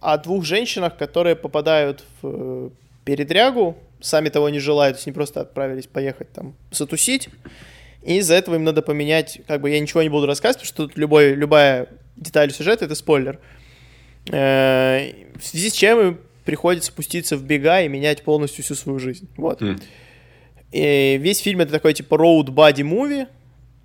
о 0.00 0.18
двух 0.18 0.44
женщинах, 0.44 0.96
которые 0.96 1.36
попадают 1.36 2.04
в 2.20 2.26
э, 2.26 2.70
передрягу, 3.04 3.76
сами 4.00 4.30
того 4.30 4.48
не 4.48 4.58
желают, 4.58 4.96
то 4.96 4.98
есть 4.98 5.06
не 5.06 5.12
просто 5.12 5.42
отправились 5.42 5.86
поехать 5.86 6.32
там 6.32 6.54
затусить, 6.70 7.28
и 8.02 8.16
из-за 8.18 8.34
этого 8.34 8.56
им 8.56 8.64
надо 8.64 8.82
поменять, 8.82 9.40
как 9.46 9.60
бы 9.60 9.70
я 9.70 9.78
ничего 9.80 10.02
не 10.02 10.08
буду 10.08 10.26
рассказывать, 10.26 10.68
потому 10.68 10.88
что 10.88 10.88
тут 10.88 10.98
любой, 10.98 11.34
любая 11.34 11.88
деталь 12.16 12.50
сюжета 12.52 12.86
это 12.86 12.94
спойлер. 12.94 13.38
Э, 14.30 15.10
в 15.38 15.44
связи 15.44 15.70
с 15.70 15.74
чем 15.74 16.18
приходится 16.44 16.90
спуститься 16.90 17.36
в 17.36 17.44
бега 17.44 17.80
и 17.80 17.88
менять 17.88 18.22
полностью 18.22 18.64
всю 18.64 18.74
свою 18.74 18.98
жизнь. 18.98 19.28
Вот. 19.36 19.62
Mm. 19.62 19.82
И 20.72 21.18
весь 21.18 21.38
фильм 21.38 21.60
это 21.60 21.72
такой 21.72 21.94
типа 21.94 22.14
road 22.14 22.46
body 22.46 22.82
movie, 22.82 23.26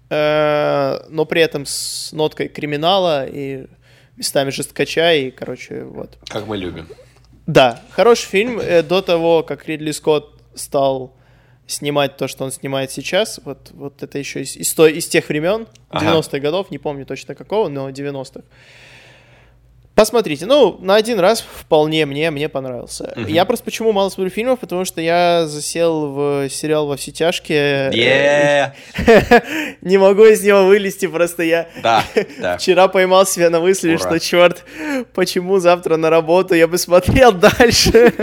э, 0.10 1.00
но 1.10 1.26
при 1.26 1.42
этом 1.42 1.66
с 1.66 2.12
ноткой 2.12 2.50
криминала 2.50 3.26
и 3.28 3.68
местами 4.18 4.50
жесткача 4.50 5.14
и, 5.14 5.32
короче, 5.32 5.84
вот. 5.84 6.18
Как 6.28 6.48
мы 6.48 6.58
любим. 6.58 6.88
Да, 7.48 7.82
хороший 7.92 8.28
фильм. 8.28 8.60
Э, 8.60 8.84
до 8.84 9.02
того, 9.02 9.44
как 9.44 9.68
Ридли 9.68 9.92
Скотт 9.92 10.26
стал 10.56 11.16
снимать 11.68 12.18
то, 12.18 12.28
что 12.28 12.44
он 12.44 12.52
снимает 12.52 12.92
сейчас, 12.92 13.40
вот, 13.46 13.70
вот 13.72 14.02
это 14.02 14.18
еще 14.18 14.42
из, 14.42 14.58
из, 14.58 14.78
из 14.78 15.08
тех 15.08 15.30
времен, 15.30 15.68
ага. 15.90 16.18
90-х 16.18 16.40
годов, 16.40 16.72
не 16.72 16.80
помню 16.80 17.06
точно 17.06 17.36
какого, 17.36 17.70
но 17.70 17.90
90-х 17.90 18.44
Посмотрите, 20.00 20.46
ну, 20.46 20.78
на 20.80 20.96
один 20.96 21.20
раз 21.20 21.42
вполне 21.42 22.06
мне, 22.06 22.32
мне 22.32 22.48
понравился. 22.48 23.12
Мгм. 23.18 23.28
Я 23.28 23.44
просто 23.44 23.66
почему 23.66 23.92
мало 23.92 24.08
смотрю 24.08 24.32
фильмов, 24.32 24.60
потому 24.60 24.86
что 24.86 25.02
я 25.02 25.46
засел 25.46 26.08
в 26.14 26.50
сериал 26.50 26.88
«Во 26.88 26.96
все 26.96 27.12
тяжкие». 27.12 27.92
Не 29.82 29.98
могу 29.98 30.24
из 30.24 30.42
него 30.42 30.64
вылезти, 30.64 31.06
просто 31.06 31.44
я 31.44 31.68
Да, 31.84 32.06
да. 32.40 32.58
вчера 32.58 32.88
поймал 32.88 33.26
себя 33.26 33.50
на 33.50 33.60
мысли, 33.60 33.90
Ура. 33.90 33.98
что, 33.98 34.20
черт, 34.22 34.64
почему 35.14 35.60
завтра 35.60 35.98
на 35.98 36.10
работу 36.10 36.56
я 36.56 36.70
бы 36.70 36.78
смотрел 36.78 37.32
дальше. 37.60 38.14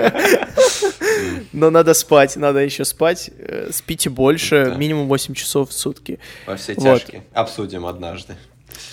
Но 1.53 1.69
надо 1.69 1.93
спать, 1.93 2.36
надо 2.36 2.61
еще 2.61 2.86
спать. 2.86 3.28
Э, 3.39 3.69
Спите 3.70 4.09
больше, 4.09 4.65
Да. 4.70 4.74
минимум 4.77 5.09
8 5.09 5.35
часов 5.35 5.69
в 5.69 5.73
сутки. 5.74 6.20
Во 6.47 6.57
все 6.57 6.73
Вот. 6.73 7.01
тяжкие. 7.03 7.23
Обсудим 7.35 7.85
однажды. 7.85 8.35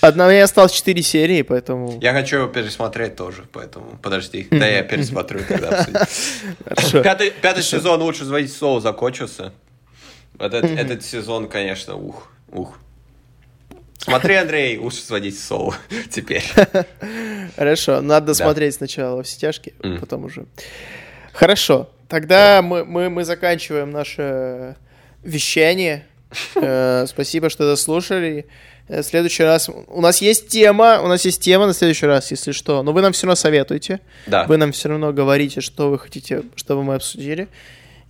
Одна, 0.02 0.30
меня 0.30 0.44
осталось 0.44 0.72
4 0.74 1.02
серии, 1.02 1.42
поэтому... 1.44 2.00
Я 2.02 2.14
хочу 2.14 2.38
его 2.38 2.48
пересмотреть 2.48 3.16
тоже, 3.16 3.46
поэтому 3.52 3.98
подожди. 4.02 4.48
Да, 4.52 4.68
я 4.68 4.84
пересмотрю. 4.84 5.42
Хорошо. 5.48 7.02
Пятый, 7.02 7.64
сезон 7.64 8.02
лучше 8.02 8.26
звонить 8.26 8.52
Соу 8.54 8.80
закончился. 8.80 9.54
Этот, 10.40 11.04
сезон, 11.06 11.48
конечно, 11.48 11.96
ух, 11.96 12.30
ух. 12.52 12.78
Смотри, 13.98 14.36
Андрей, 14.36 14.78
лучше 14.78 14.98
сводить 14.98 15.40
Соу 15.40 15.74
теперь. 16.12 16.44
Хорошо, 17.56 18.02
надо 18.02 18.28
Да. 18.28 18.34
смотреть 18.34 18.76
сначала 18.76 19.24
все 19.24 19.40
тяжкие, 19.40 19.76
Мгм. 19.82 20.00
потом 20.00 20.26
уже. 20.26 20.46
Хорошо, 21.32 21.90
тогда 22.10 22.62
мы, 22.62 22.84
мы, 22.84 23.10
мы 23.10 23.24
заканчиваем 23.24 23.92
наше 23.92 24.76
вещание. 25.24 26.06
Э, 26.56 27.06
Спасибо, 27.08 27.50
что 27.50 27.66
дослушали. 27.70 28.48
Э, 28.50 28.73
В 28.90 29.02
следующий 29.04 29.44
раз... 29.44 29.70
У 29.88 30.02
нас 30.02 30.22
есть 30.22 30.50
тема, 30.50 31.00
у 31.02 31.08
нас 31.08 31.24
есть 31.26 31.42
тема 31.42 31.68
на 31.68 31.74
следующий 31.74 32.06
раз, 32.06 32.32
если 32.32 32.52
что. 32.52 32.84
Но 32.84 32.92
вы 32.92 33.02
нам 33.02 33.14
все 33.14 33.26
равно 33.28 33.36
советуете. 33.36 34.02
Да. 34.28 34.46
Вы 34.46 34.58
нам 34.58 34.72
все 34.74 34.90
равно 34.90 35.14
говорите, 35.14 35.62
что 35.62 35.90
вы 35.90 35.98
хотите, 36.00 36.44
чтобы 36.56 36.84
мы 36.84 36.96
обсудили. 36.96 37.48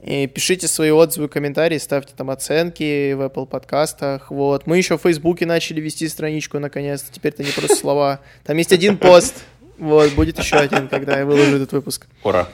И 0.04 0.28
пишите 0.28 0.68
свои 0.68 0.90
отзывы, 0.92 1.30
комментарии, 1.30 1.78
ставьте 1.78 2.14
там 2.18 2.30
оценки 2.30 3.14
в 3.14 3.22
Apple 3.22 3.46
подкастах. 3.46 4.32
Вот. 4.32 4.68
Мы 4.68 4.78
еще 4.78 4.98
в 4.98 5.02
Фейсбуке 5.04 5.46
начали 5.46 5.80
вести 5.80 6.08
страничку 6.10 6.60
наконец-то. 6.60 7.14
Теперь 7.14 7.32
это 7.34 7.44
не 7.44 7.52
просто 7.52 7.76
слова. 7.78 8.20
Там 8.44 8.58
есть 8.58 8.74
один 8.74 8.98
пост. 8.98 9.36
Вот, 9.78 10.12
будет 10.14 10.40
еще 10.40 10.58
один, 10.58 10.88
когда 10.88 11.20
я 11.20 11.26
выложу 11.26 11.56
этот 11.56 11.72
выпуск. 11.72 12.08
Ура. 12.24 12.48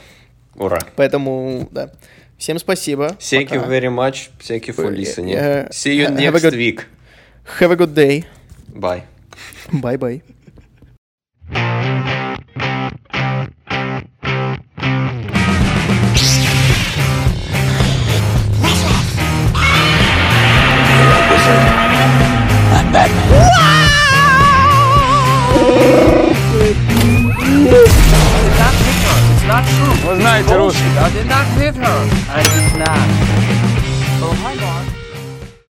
Ура. 0.56 0.80
Поэтому, 0.96 1.68
да. 1.72 1.92
Всем 2.38 2.60
спасибо. 2.60 3.18
Thank 3.20 3.50
you 3.50 3.66
very 3.68 3.90
much. 3.94 4.30
Thank 4.40 4.68
you 4.68 4.76
for 4.76 4.88
Э, 4.88 4.96
listening. 4.96 5.34
э, 5.36 5.70
See 5.72 5.94
you 5.98 6.10
next 6.10 6.52
week. 6.54 6.82
Have 7.58 7.72
a 7.72 7.76
good 7.76 7.94
day. 7.94 8.24
Bye. 8.74 9.04
Bye 9.74 9.98
bye. 9.98 10.22
It's 29.32 29.48
not 29.48 29.66
true. 29.66 30.10
Was 30.10 30.20
not 30.20 30.46
Bullshit. 30.48 30.82
I 30.98 31.10
did 31.14 31.28
not 31.28 31.46
hit 31.58 31.76
her. 31.76 32.10
I 32.30 32.44